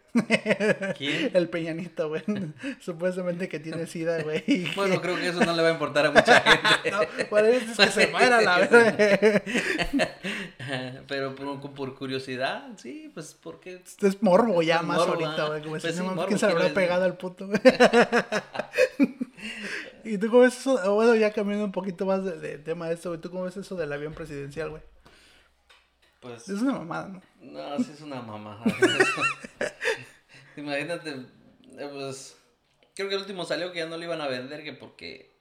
¿Quién? 0.97 1.31
El 1.35 1.49
Peñanito, 1.49 2.07
güey. 2.09 2.23
supuestamente 2.79 3.47
que 3.49 3.59
tiene 3.59 3.85
sida, 3.85 4.23
güey. 4.23 4.41
y 4.47 4.63
que- 4.69 4.71
Bueno, 4.75 4.99
creo 5.01 5.15
que 5.17 5.27
eso 5.27 5.43
no 5.45 5.53
le 5.53 5.61
va 5.61 5.67
a 5.67 5.73
importar 5.73 6.05
a 6.07 6.11
mucha 6.11 6.39
gente. 6.39 6.91
No, 6.91 7.27
por 7.29 7.43
eso 7.45 7.71
es 7.73 7.77
que 7.77 7.91
se 8.01 8.07
muera 8.07 8.41
la 8.41 8.57
verdad. 8.59 9.43
Pero 11.07 11.35
por, 11.35 11.73
por 11.73 11.95
curiosidad, 11.95 12.69
sí, 12.77 13.11
pues 13.13 13.37
porque 13.41 13.81
Es 14.01 14.21
morbo 14.23 14.61
ya 14.61 14.77
Es 14.77 14.83
más 14.83 14.97
morbo, 14.99 15.13
ahorita, 15.13 15.47
güey. 15.47 15.61
Como 15.61 15.71
Pues 15.71 15.83
si 15.83 15.93
sí, 15.93 16.03
no 16.03 16.25
¿quién 16.25 16.39
se 16.39 16.45
le 16.47 16.51
habrá 16.53 16.73
pegado 16.73 17.03
al 17.05 17.17
puto, 17.17 17.47
güey? 17.47 17.59
¿Y 20.03 20.17
tú 20.17 20.27
cómo 20.29 20.41
ves 20.43 20.57
eso? 20.57 20.95
Bueno, 20.95 21.15
ya 21.15 21.31
cambiando 21.33 21.65
un 21.65 21.71
poquito 21.71 22.05
más 22.05 22.23
de, 22.23 22.39
de 22.39 22.57
tema 22.57 22.87
de 22.87 22.93
esto, 22.95 23.09
güey. 23.09 23.21
¿Tú 23.21 23.29
cómo 23.29 23.43
ves 23.43 23.57
eso 23.57 23.75
del 23.75 23.91
avión 23.91 24.13
presidencial, 24.13 24.69
güey? 24.69 24.81
pues 26.19 26.49
Es 26.49 26.61
una 26.61 26.73
mamada, 26.73 27.07
¿no? 27.09 27.21
No, 27.41 27.77
sí 27.83 27.91
es 27.93 28.01
una 28.01 28.21
mamada. 28.21 28.63
Imagínate, 30.55 31.11
eh, 31.77 31.89
pues 31.91 32.37
creo 32.95 33.09
que 33.09 33.15
el 33.15 33.21
último 33.21 33.45
salió 33.45 33.71
que 33.71 33.79
ya 33.79 33.85
no 33.85 33.97
lo 33.97 34.03
iban 34.03 34.21
a 34.21 34.27
vender 34.27 34.63
que 34.63 34.73
porque 34.73 35.31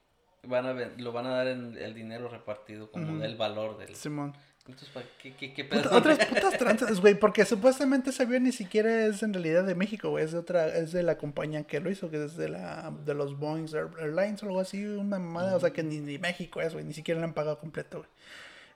van 0.43 0.65
a 0.65 0.73
lo 0.73 1.11
van 1.11 1.25
a 1.25 1.31
dar 1.31 1.47
en 1.47 1.75
el 1.77 1.93
dinero 1.93 2.29
repartido 2.29 2.91
como 2.91 3.13
Ujú. 3.13 3.21
del 3.21 3.35
valor 3.35 3.77
del, 3.77 3.95
Simón. 3.95 4.35
Entonces, 4.67 4.89
¿para 4.89 5.05
qué, 5.21 5.33
qué, 5.35 5.53
qué 5.53 5.63
Puta- 5.63 5.83
pedo? 5.83 5.95
otras 5.97 6.25
putas 6.25 6.57
tranzas, 6.59 6.99
güey, 6.99 7.15
porque 7.15 7.45
supuestamente 7.45 8.09
ese 8.09 8.23
avión 8.23 8.43
ni 8.43 8.51
siquiera 8.51 9.05
es 9.05 9.23
en 9.23 9.33
realidad 9.33 9.63
de 9.63 9.75
México, 9.75 10.09
güey, 10.09 10.25
es 10.25 10.33
de 10.33 10.37
otra, 10.39 10.67
es 10.75 10.91
de 10.91 11.03
la 11.03 11.17
compañía 11.17 11.63
que 11.63 11.79
lo 11.79 11.89
hizo, 11.89 12.09
que 12.09 12.23
es 12.25 12.35
de 12.35 12.49
la, 12.49 12.93
de 13.05 13.13
los 13.13 13.37
Boeing 13.39 13.67
Air- 13.73 13.89
Airlines 13.99 14.43
o 14.43 14.47
algo 14.47 14.59
así, 14.59 14.83
una 14.85 15.19
mamada, 15.19 15.55
o 15.55 15.59
sea 15.59 15.71
que 15.71 15.83
ni, 15.83 15.99
ni 15.99 16.17
México 16.19 16.59
es, 16.61 16.73
güey, 16.73 16.83
ni 16.85 16.93
siquiera 16.93 17.19
le 17.19 17.25
han 17.25 17.33
pagado 17.33 17.59
completo, 17.59 17.99
güey. 17.99 18.09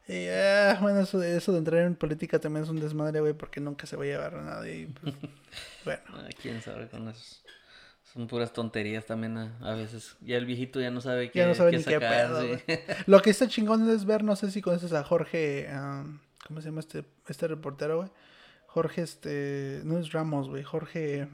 Y, 0.07 0.27
ah, 0.29 0.77
bueno, 0.81 1.01
eso, 1.01 1.21
eso 1.21 1.51
de 1.51 1.59
entrar 1.59 1.81
en 1.85 1.95
política 1.95 2.39
también 2.39 2.63
es 2.63 2.69
un 2.69 2.79
desmadre, 2.79 3.19
güey, 3.19 3.33
porque 3.33 3.59
nunca 3.59 3.85
se 3.85 3.95
va 3.95 4.03
a 4.03 4.07
llevar 4.07 4.35
a 4.35 4.41
nadie. 4.41 4.75
y, 4.81 4.85
pues, 4.87 5.13
bueno, 5.85 6.01
Ah, 6.09 6.27
quién 6.41 6.61
sabe 6.61 6.87
con 6.87 7.07
eso. 7.09 7.37
Son 8.13 8.27
puras 8.27 8.51
tonterías 8.51 9.05
también 9.05 9.37
a, 9.37 9.57
a 9.61 9.73
veces. 9.75 10.17
Ya 10.21 10.37
el 10.37 10.45
viejito 10.45 10.81
ya 10.81 10.91
no 10.91 10.99
sabe 10.99 11.31
qué, 11.31 11.39
ya 11.39 11.47
no 11.47 11.55
sabe 11.55 11.71
ni 11.71 11.77
qué 11.77 11.93
sacar, 11.93 12.27
pedo. 12.27 12.41
sí. 12.41 12.47
güey. 12.47 12.79
Lo 13.07 13.21
que 13.21 13.29
está 13.29 13.47
chingón 13.47 13.89
es 13.89 14.05
ver, 14.05 14.23
no 14.23 14.35
sé 14.35 14.51
si 14.51 14.61
conoces 14.61 14.91
a 14.93 15.03
Jorge, 15.03 15.69
¿cómo 16.45 16.59
se 16.59 16.67
llama 16.67 16.81
este, 16.81 17.05
este 17.27 17.47
reportero, 17.47 17.97
güey? 17.97 18.09
Jorge, 18.67 19.01
este, 19.01 19.81
no 19.83 19.97
es 19.97 20.11
Ramos, 20.11 20.49
güey, 20.49 20.63
Jorge, 20.63 21.27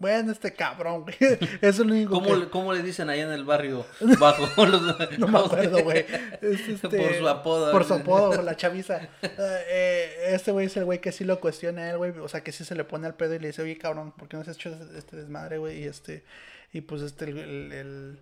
bueno, 0.00 0.32
este 0.32 0.52
cabrón, 0.52 1.02
güey, 1.02 1.14
es 1.60 1.78
el 1.78 1.90
único 1.90 2.14
¿Cómo, 2.14 2.26
que- 2.26 2.36
le, 2.36 2.48
¿Cómo 2.48 2.72
le 2.72 2.82
dicen 2.82 3.08
allá 3.08 3.22
en 3.22 3.30
el 3.30 3.44
barrio 3.44 3.86
bajo? 4.18 4.42
los- 4.66 4.98
no 5.18 5.28
me 5.28 5.38
acuerdo, 5.38 5.84
güey. 5.84 6.04
Es 6.40 6.66
este- 6.68 6.88
Por 6.98 7.14
su 7.14 7.28
apodo. 7.28 7.70
Por 7.70 7.84
su 7.84 7.94
apodo, 7.94 8.30
por 8.32 8.42
la 8.44 8.56
chaviza. 8.56 9.02
Eh, 9.22 9.30
eh, 9.38 10.14
este 10.30 10.50
güey 10.50 10.66
es 10.66 10.76
el 10.76 10.84
güey 10.86 11.00
que 11.00 11.12
sí 11.12 11.24
lo 11.24 11.38
cuestiona 11.38 11.82
a 11.82 11.90
él, 11.90 11.98
güey. 11.98 12.18
O 12.18 12.26
sea, 12.28 12.42
que 12.42 12.50
sí 12.50 12.64
se 12.64 12.74
le 12.74 12.82
pone 12.84 13.06
al 13.06 13.14
pedo 13.14 13.34
y 13.34 13.38
le 13.38 13.48
dice, 13.48 13.62
oye, 13.62 13.78
cabrón, 13.78 14.12
¿por 14.12 14.26
qué 14.26 14.36
no 14.36 14.42
has 14.42 14.48
hecho 14.48 14.74
este 14.96 15.16
desmadre, 15.16 15.58
güey? 15.58 15.82
Y 15.82 15.84
este, 15.84 16.24
y 16.72 16.80
pues 16.80 17.02
este, 17.02 17.26
el, 17.26 17.38
el- 17.38 17.72
el- 17.72 18.18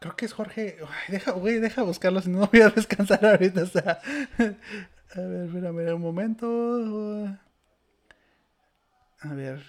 Creo 0.00 0.14
que 0.16 0.26
es 0.26 0.32
Jorge. 0.32 0.76
Ay, 0.80 1.12
deja, 1.14 1.32
güey, 1.32 1.58
deja 1.58 1.82
buscarlo, 1.82 2.20
si 2.22 2.30
no 2.30 2.38
no 2.38 2.46
voy 2.52 2.60
a 2.62 2.70
descansar 2.70 3.24
ahorita. 3.26 3.62
O 3.62 3.66
sea. 3.66 4.00
A 4.38 5.20
ver, 5.20 5.46
espérame 5.46 5.92
un 5.94 6.00
momento. 6.00 7.26
A 9.20 9.34
ver. 9.34 9.60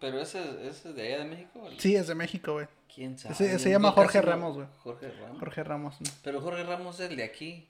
Pero 0.00 0.20
ese, 0.20 0.40
ese 0.68 0.90
es 0.90 0.94
de 0.94 1.02
allá 1.02 1.18
de 1.18 1.24
México. 1.30 1.68
Sí, 1.78 1.96
es 1.96 2.06
de 2.06 2.14
México, 2.14 2.52
güey. 2.54 2.66
¿Quién 2.94 3.18
sabe? 3.18 3.34
Ese- 3.34 3.58
se 3.58 3.70
llama 3.70 3.90
Jorge 3.92 4.20
Ramos, 4.22 4.54
güey. 4.56 4.66
Jorge 4.78 5.10
Ramos. 5.10 5.38
Jorge 5.38 5.64
Ramos. 5.64 6.00
¿no? 6.00 6.10
Pero 6.22 6.40
Jorge 6.40 6.62
Ramos 6.62 7.00
es 7.00 7.10
el 7.10 7.16
de 7.16 7.24
aquí. 7.24 7.68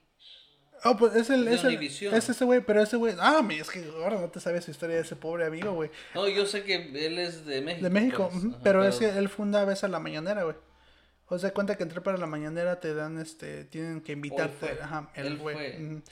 Oh, 0.85 0.97
pues 0.97 1.17
es 1.17 1.29
el. 1.31 1.49
Es 1.49 1.65
el, 1.65 1.83
es 1.83 2.29
ese 2.29 2.45
güey, 2.45 2.61
pero 2.61 2.81
ese 2.81 2.97
güey. 2.97 3.15
Ah, 3.19 3.43
mi, 3.43 3.57
es 3.57 3.69
que 3.69 3.85
ahora 4.03 4.21
no 4.21 4.29
te 4.31 4.39
sabes 4.39 4.65
su 4.65 4.71
historia 4.71 4.95
de 4.97 5.03
ese 5.03 5.17
pobre 5.17 5.45
amigo, 5.45 5.73
güey. 5.73 5.91
No, 6.15 6.29
yo 6.29 6.47
sé 6.47 6.63
que 6.63 6.77
él 7.07 7.19
es 7.19 7.45
de 7.47 7.61
México. 7.63 7.83
De 7.85 7.91
México, 7.91 8.29
pues. 8.31 8.45
Ajá, 8.45 8.59
pero 8.63 8.85
es 8.85 8.97
que 8.97 9.09
él 9.09 9.29
funda 9.29 9.63
a 9.63 9.65
veces 9.65 9.85
a 9.85 9.89
la 9.89 9.99
mañanera, 9.99 10.45
güey. 10.45 10.55
O 11.31 11.39
sea, 11.39 11.53
cuenta 11.53 11.77
que 11.77 11.83
entré 11.83 12.01
para 12.01 12.17
la 12.17 12.27
mañanera, 12.27 12.79
te 12.79 12.95
dan 12.95 13.19
este. 13.19 13.65
Tienen 13.65 14.01
que 14.03 14.13
invitarte. 14.13 14.55
fue. 14.57 14.79
Ajá, 14.81 15.11
él, 15.15 15.27
Él 15.27 15.39
fue. 15.39 15.79
ujú. 15.83 16.03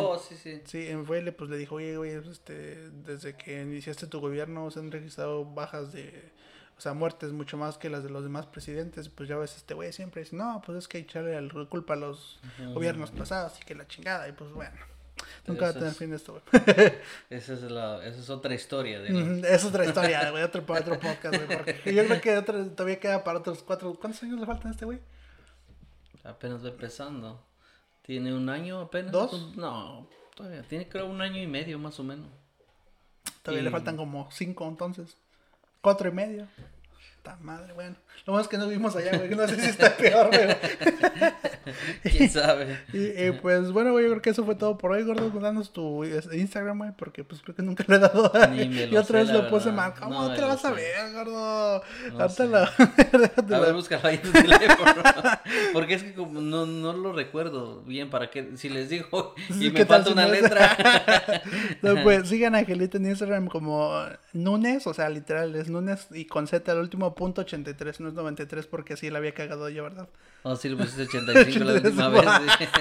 Oh, 0.00 0.18
sí, 0.18 0.36
sí. 0.36 0.60
Sí, 0.64 0.88
en 0.88 1.04
fue, 1.06 1.22
le, 1.22 1.32
pues 1.32 1.50
le 1.50 1.56
dijo, 1.56 1.76
oye, 1.76 1.96
güey, 1.96 2.10
este, 2.12 2.90
desde 2.90 3.36
que 3.36 3.62
iniciaste 3.62 4.06
tu 4.06 4.20
gobierno 4.20 4.70
se 4.70 4.80
han 4.80 4.90
registrado 4.90 5.44
bajas 5.44 5.92
de, 5.92 6.32
o 6.76 6.80
sea, 6.80 6.92
muertes 6.94 7.32
mucho 7.32 7.56
más 7.56 7.78
que 7.78 7.88
las 7.90 8.02
de 8.02 8.10
los 8.10 8.22
demás 8.24 8.46
presidentes. 8.46 9.08
Pues 9.08 9.28
ya 9.28 9.36
ves, 9.36 9.56
este 9.56 9.74
güey 9.74 9.92
siempre 9.92 10.22
dice, 10.22 10.36
no, 10.36 10.62
pues 10.64 10.78
es 10.78 10.88
que 10.88 10.98
echarle 10.98 11.40
la 11.40 11.64
culpa 11.66 11.94
a 11.94 11.96
los 11.96 12.40
gobiernos 12.72 13.10
pasados 13.10 13.60
y 13.60 13.64
que 13.64 13.74
la 13.74 13.86
chingada. 13.86 14.28
Y 14.28 14.32
pues 14.32 14.50
bueno, 14.52 14.76
nunca 15.46 15.66
va 15.66 15.70
a 15.70 15.74
tener 15.74 15.88
es- 15.90 15.96
fin 15.96 16.12
esto, 16.12 16.32
güey. 16.32 16.64
Esa 17.30 17.52
es, 17.54 17.62
la, 17.62 18.04
esa 18.06 18.20
es 18.20 18.30
otra 18.30 18.54
historia. 18.54 19.00
De 19.00 19.54
Es 19.54 19.64
otra 19.64 19.84
historia, 19.84 20.30
güey, 20.30 20.42
otro, 20.42 20.64
otro 20.66 20.98
podcast, 20.98 21.36
güey. 21.36 21.46
Porque 21.58 21.94
yo 21.94 22.04
creo 22.06 22.20
que 22.20 22.36
otro- 22.36 22.66
todavía 22.70 22.98
queda 23.00 23.22
para 23.24 23.38
otros 23.38 23.62
cuatro. 23.62 23.94
¿Cuántos 23.94 24.22
años 24.24 24.40
le 24.40 24.46
faltan 24.46 24.68
a 24.68 24.70
este 24.72 24.84
güey? 24.84 24.98
Apenas 26.24 26.64
va 26.64 26.68
empezando. 26.70 27.44
¿Tiene 28.04 28.34
un 28.34 28.48
año 28.50 28.80
apenas? 28.80 29.12
¿Dos? 29.12 29.56
No, 29.56 30.06
todavía. 30.34 30.62
Tiene 30.62 30.88
creo 30.88 31.06
un 31.06 31.20
año 31.22 31.40
y 31.42 31.46
medio 31.46 31.78
más 31.78 31.98
o 31.98 32.04
menos. 32.04 32.28
Todavía 33.42 33.62
Y- 33.62 33.64
le 33.64 33.70
faltan 33.70 33.96
como 33.96 34.30
cinco 34.30 34.66
entonces. 34.68 35.16
Cuatro 35.80 36.08
y 36.08 36.12
medio. 36.12 36.46
Está 37.24 37.38
madre, 37.40 37.72
bueno. 37.72 37.96
Lo 38.26 38.34
más 38.34 38.48
que 38.48 38.58
no 38.58 38.68
vimos 38.68 38.94
allá, 38.96 39.16
güey. 39.16 39.30
No 39.30 39.48
sé 39.48 39.58
si 39.58 39.68
está 39.70 39.96
peor, 39.96 40.28
güey. 40.28 40.56
¿Quién 42.02 42.28
sabe? 42.30 42.78
Y, 42.92 42.98
y, 43.28 43.32
pues 43.32 43.70
bueno, 43.72 43.92
güey, 43.92 44.04
yo 44.04 44.10
creo 44.10 44.22
que 44.22 44.30
eso 44.30 44.44
fue 44.44 44.54
todo 44.56 44.76
por 44.76 44.92
hoy, 44.92 45.02
gordo. 45.04 45.30
Danos 45.40 45.72
tu 45.72 46.04
Instagram, 46.04 46.78
güey, 46.78 46.90
porque 46.96 47.24
pues 47.24 47.40
creo 47.42 47.54
que 47.56 47.62
nunca 47.62 47.82
le 47.88 47.96
he 47.96 47.98
dado. 47.98 48.30
Ni 48.50 48.68
me 48.68 48.82
y 48.82 48.86
lo 48.88 49.00
otra 49.00 49.20
sé, 49.24 49.32
vez 49.32 49.42
lo 49.42 49.48
puse 49.48 49.72
mal. 49.72 49.94
¿Cómo 49.98 50.22
No, 50.28 50.34
te 50.34 50.40
lo 50.42 50.48
vas 50.48 50.64
a 50.66 50.70
ver, 50.72 51.12
gordo? 51.14 51.82
No 52.12 52.20
Ahorita 52.20 52.44
lo. 52.44 52.58
A 52.58 52.68
ver, 53.58 53.68
lo- 53.68 53.74
búscalo 53.74 54.06
ahí 54.08 54.16
en 54.16 54.22
tu 54.22 54.32
teléfono. 54.32 54.92
Porque 55.72 55.94
es 55.94 56.02
que 56.02 56.12
como 56.14 56.40
no, 56.42 56.66
no 56.66 56.92
lo 56.92 57.12
recuerdo 57.14 57.82
bien 57.84 58.10
para 58.10 58.30
qué. 58.30 58.56
Si 58.58 58.68
les 58.68 58.90
digo 58.90 59.34
y 59.48 59.70
¿qué 59.72 59.80
me 59.80 59.86
falta 59.86 60.10
una 60.12 60.26
es? 60.26 60.42
letra. 60.42 61.42
No, 61.80 62.02
pues 62.02 62.28
sigan 62.28 62.54
a 62.54 62.58
Angelita 62.58 62.98
en 62.98 63.06
Instagram 63.06 63.46
como 63.48 63.94
Nunes, 64.34 64.86
o 64.86 64.92
sea, 64.94 65.08
literal, 65.08 65.54
es 65.56 65.68
Nunes 65.70 66.06
y 66.12 66.26
con 66.26 66.46
Z 66.46 66.70
al 66.70 66.78
último 66.78 67.13
punto 67.14 67.40
83, 67.42 68.00
no 68.00 68.08
es 68.08 68.14
93 68.14 68.66
porque 68.66 68.94
así 68.94 69.10
la 69.10 69.18
había 69.18 69.32
cagado 69.34 69.68
yo, 69.68 69.82
¿verdad? 69.84 70.08
No, 70.44 70.56
sí, 70.56 70.68
le 70.68 70.76
pusiste 70.76 71.02
85 71.02 71.64
la 71.64 71.72
última 71.74 72.08
vez. 72.08 72.24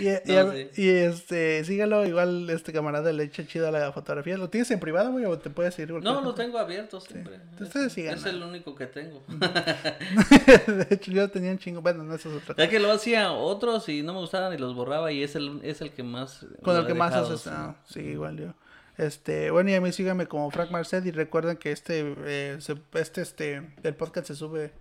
Y, 0.00 0.08
y- 0.32 0.36
No, 0.36 0.52
sí. 0.52 0.68
y, 0.76 0.88
este, 0.88 1.62
sígalo, 1.64 2.06
igual 2.06 2.48
este 2.48 2.72
camarada 2.72 3.12
le 3.12 3.24
echa 3.24 3.46
chido 3.46 3.68
a 3.68 3.70
la 3.70 3.92
fotografía. 3.92 4.38
¿Lo 4.38 4.48
tienes 4.48 4.70
en 4.70 4.80
privado, 4.80 5.12
güey, 5.12 5.26
o 5.26 5.38
te 5.38 5.50
puedes 5.50 5.78
ir? 5.78 5.92
No, 5.92 6.22
lo 6.22 6.34
tengo 6.34 6.58
abierto 6.58 6.98
siempre. 7.00 7.38
Ustedes 7.60 7.86
Es- 7.88 7.92
sigan, 7.92 8.14
Es 8.14 8.24
¿no? 8.24 8.30
el 8.30 8.42
único 8.42 8.74
que 8.74 8.86
tengo. 8.86 9.22
de 9.28 10.86
hecho, 10.90 11.10
yo 11.12 11.30
tenía 11.30 11.50
un 11.50 11.58
chingo, 11.58 11.82
bueno, 11.82 12.02
no, 12.04 12.14
eso 12.14 12.34
es 12.34 12.42
otra 12.42 12.54
Ya 12.64 12.70
que 12.70 12.80
lo 12.80 12.90
hacía 12.90 13.32
otros 13.32 13.88
y 13.90 14.02
no 14.02 14.14
me 14.14 14.20
gustaban 14.20 14.52
y 14.54 14.58
los 14.58 14.74
borraba 14.74 15.12
y 15.12 15.22
es 15.22 15.36
el, 15.36 15.60
es 15.62 15.80
el 15.82 15.92
que 15.92 16.02
más. 16.02 16.46
Con 16.62 16.76
el 16.76 16.86
que 16.86 16.94
más 16.94 17.12
haces, 17.14 17.40
sí. 17.42 17.50
ah, 17.52 17.76
sí, 17.86 18.00
igual 18.00 18.38
yo. 18.38 18.54
Este, 19.02 19.50
bueno, 19.50 19.70
y 19.70 19.74
a 19.74 19.80
mí 19.80 19.90
síganme 19.90 20.26
como 20.26 20.50
Frank 20.52 20.70
Marcet 20.70 21.04
y 21.06 21.10
recuerden 21.10 21.56
que 21.56 21.72
este, 21.72 22.14
eh, 22.24 22.58
este, 22.94 23.20
este, 23.22 23.72
el 23.82 23.94
podcast 23.96 24.28
se 24.28 24.36
sube 24.36 24.72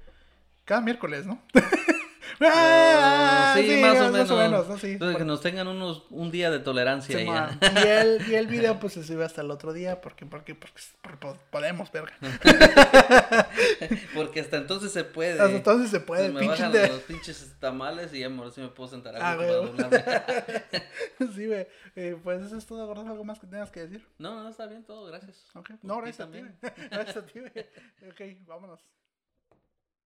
cada 0.63 0.82
miércoles, 0.82 1.26
¿no? 1.26 1.41
Ah, 2.39 3.53
sí, 3.57 3.82
más, 3.82 3.99
o 3.99 4.11
menos. 4.11 4.67
¿no? 4.67 4.77
Sí, 4.77 4.91
Entonces, 4.93 5.17
que 5.17 5.25
nos 5.25 5.41
tengan 5.41 5.67
unos, 5.67 6.03
un 6.09 6.32
día 6.32 6.49
de 6.51 6.59
tolerancia 6.59 7.17
Sí, 7.17 7.25
y, 7.25 7.88
el, 7.88 8.21
y 8.29 8.36
el 8.36 8.47
video 8.47 8.79
pues 8.79 8.93
se 8.93 9.03
sube 9.03 9.23
hasta 9.25 9.41
el 9.41 9.51
otro 9.51 9.73
día 9.73 10.01
porque, 10.01 10.25
porque, 10.25 10.55
porque, 10.55 10.82
porque 11.01 11.39
podemos, 11.49 11.91
verga. 11.91 12.13
Porque 14.15 14.39
hasta 14.41 14.57
entonces 14.57 14.91
se 14.91 15.03
puede. 15.03 15.39
Hasta 15.39 15.55
entonces 15.55 15.89
se 15.89 15.99
puede, 15.99 16.29
me 16.29 16.45
bajan 16.47 16.71
de- 16.71 16.88
los 16.88 17.01
pinches 17.01 17.55
tamales 17.59 18.13
y 18.13 18.23
ahora 18.23 18.51
sí 18.51 18.61
me 18.61 18.67
puedo 18.69 18.89
sentar 18.89 19.15
Ah, 19.19 19.36
güey. 19.36 19.47
doblarme. 19.47 20.03
sí, 21.36 21.47
güey. 21.47 21.67
Eh, 21.95 22.17
pues 22.23 22.41
eso 22.43 22.57
es 22.57 22.65
todo, 22.65 22.88
¿verdad? 22.88 23.07
¿Algo 23.07 23.23
más 23.23 23.39
que 23.39 23.47
tengas 23.47 23.71
que 23.71 23.82
decir? 23.82 24.05
No, 24.17 24.41
no, 24.43 24.49
está 24.49 24.65
bien 24.67 24.84
todo, 24.84 25.05
gracias. 25.07 25.45
Ok. 25.55 25.69
Por 25.69 25.77
No, 25.84 25.97
gracias 26.01 26.27
a 26.27 26.32
ti. 26.32 26.41
Gracias 26.89 27.17
a 27.17 27.25
ti. 27.25 27.39
Ok, 28.09 28.21
vámonos. 28.47 28.79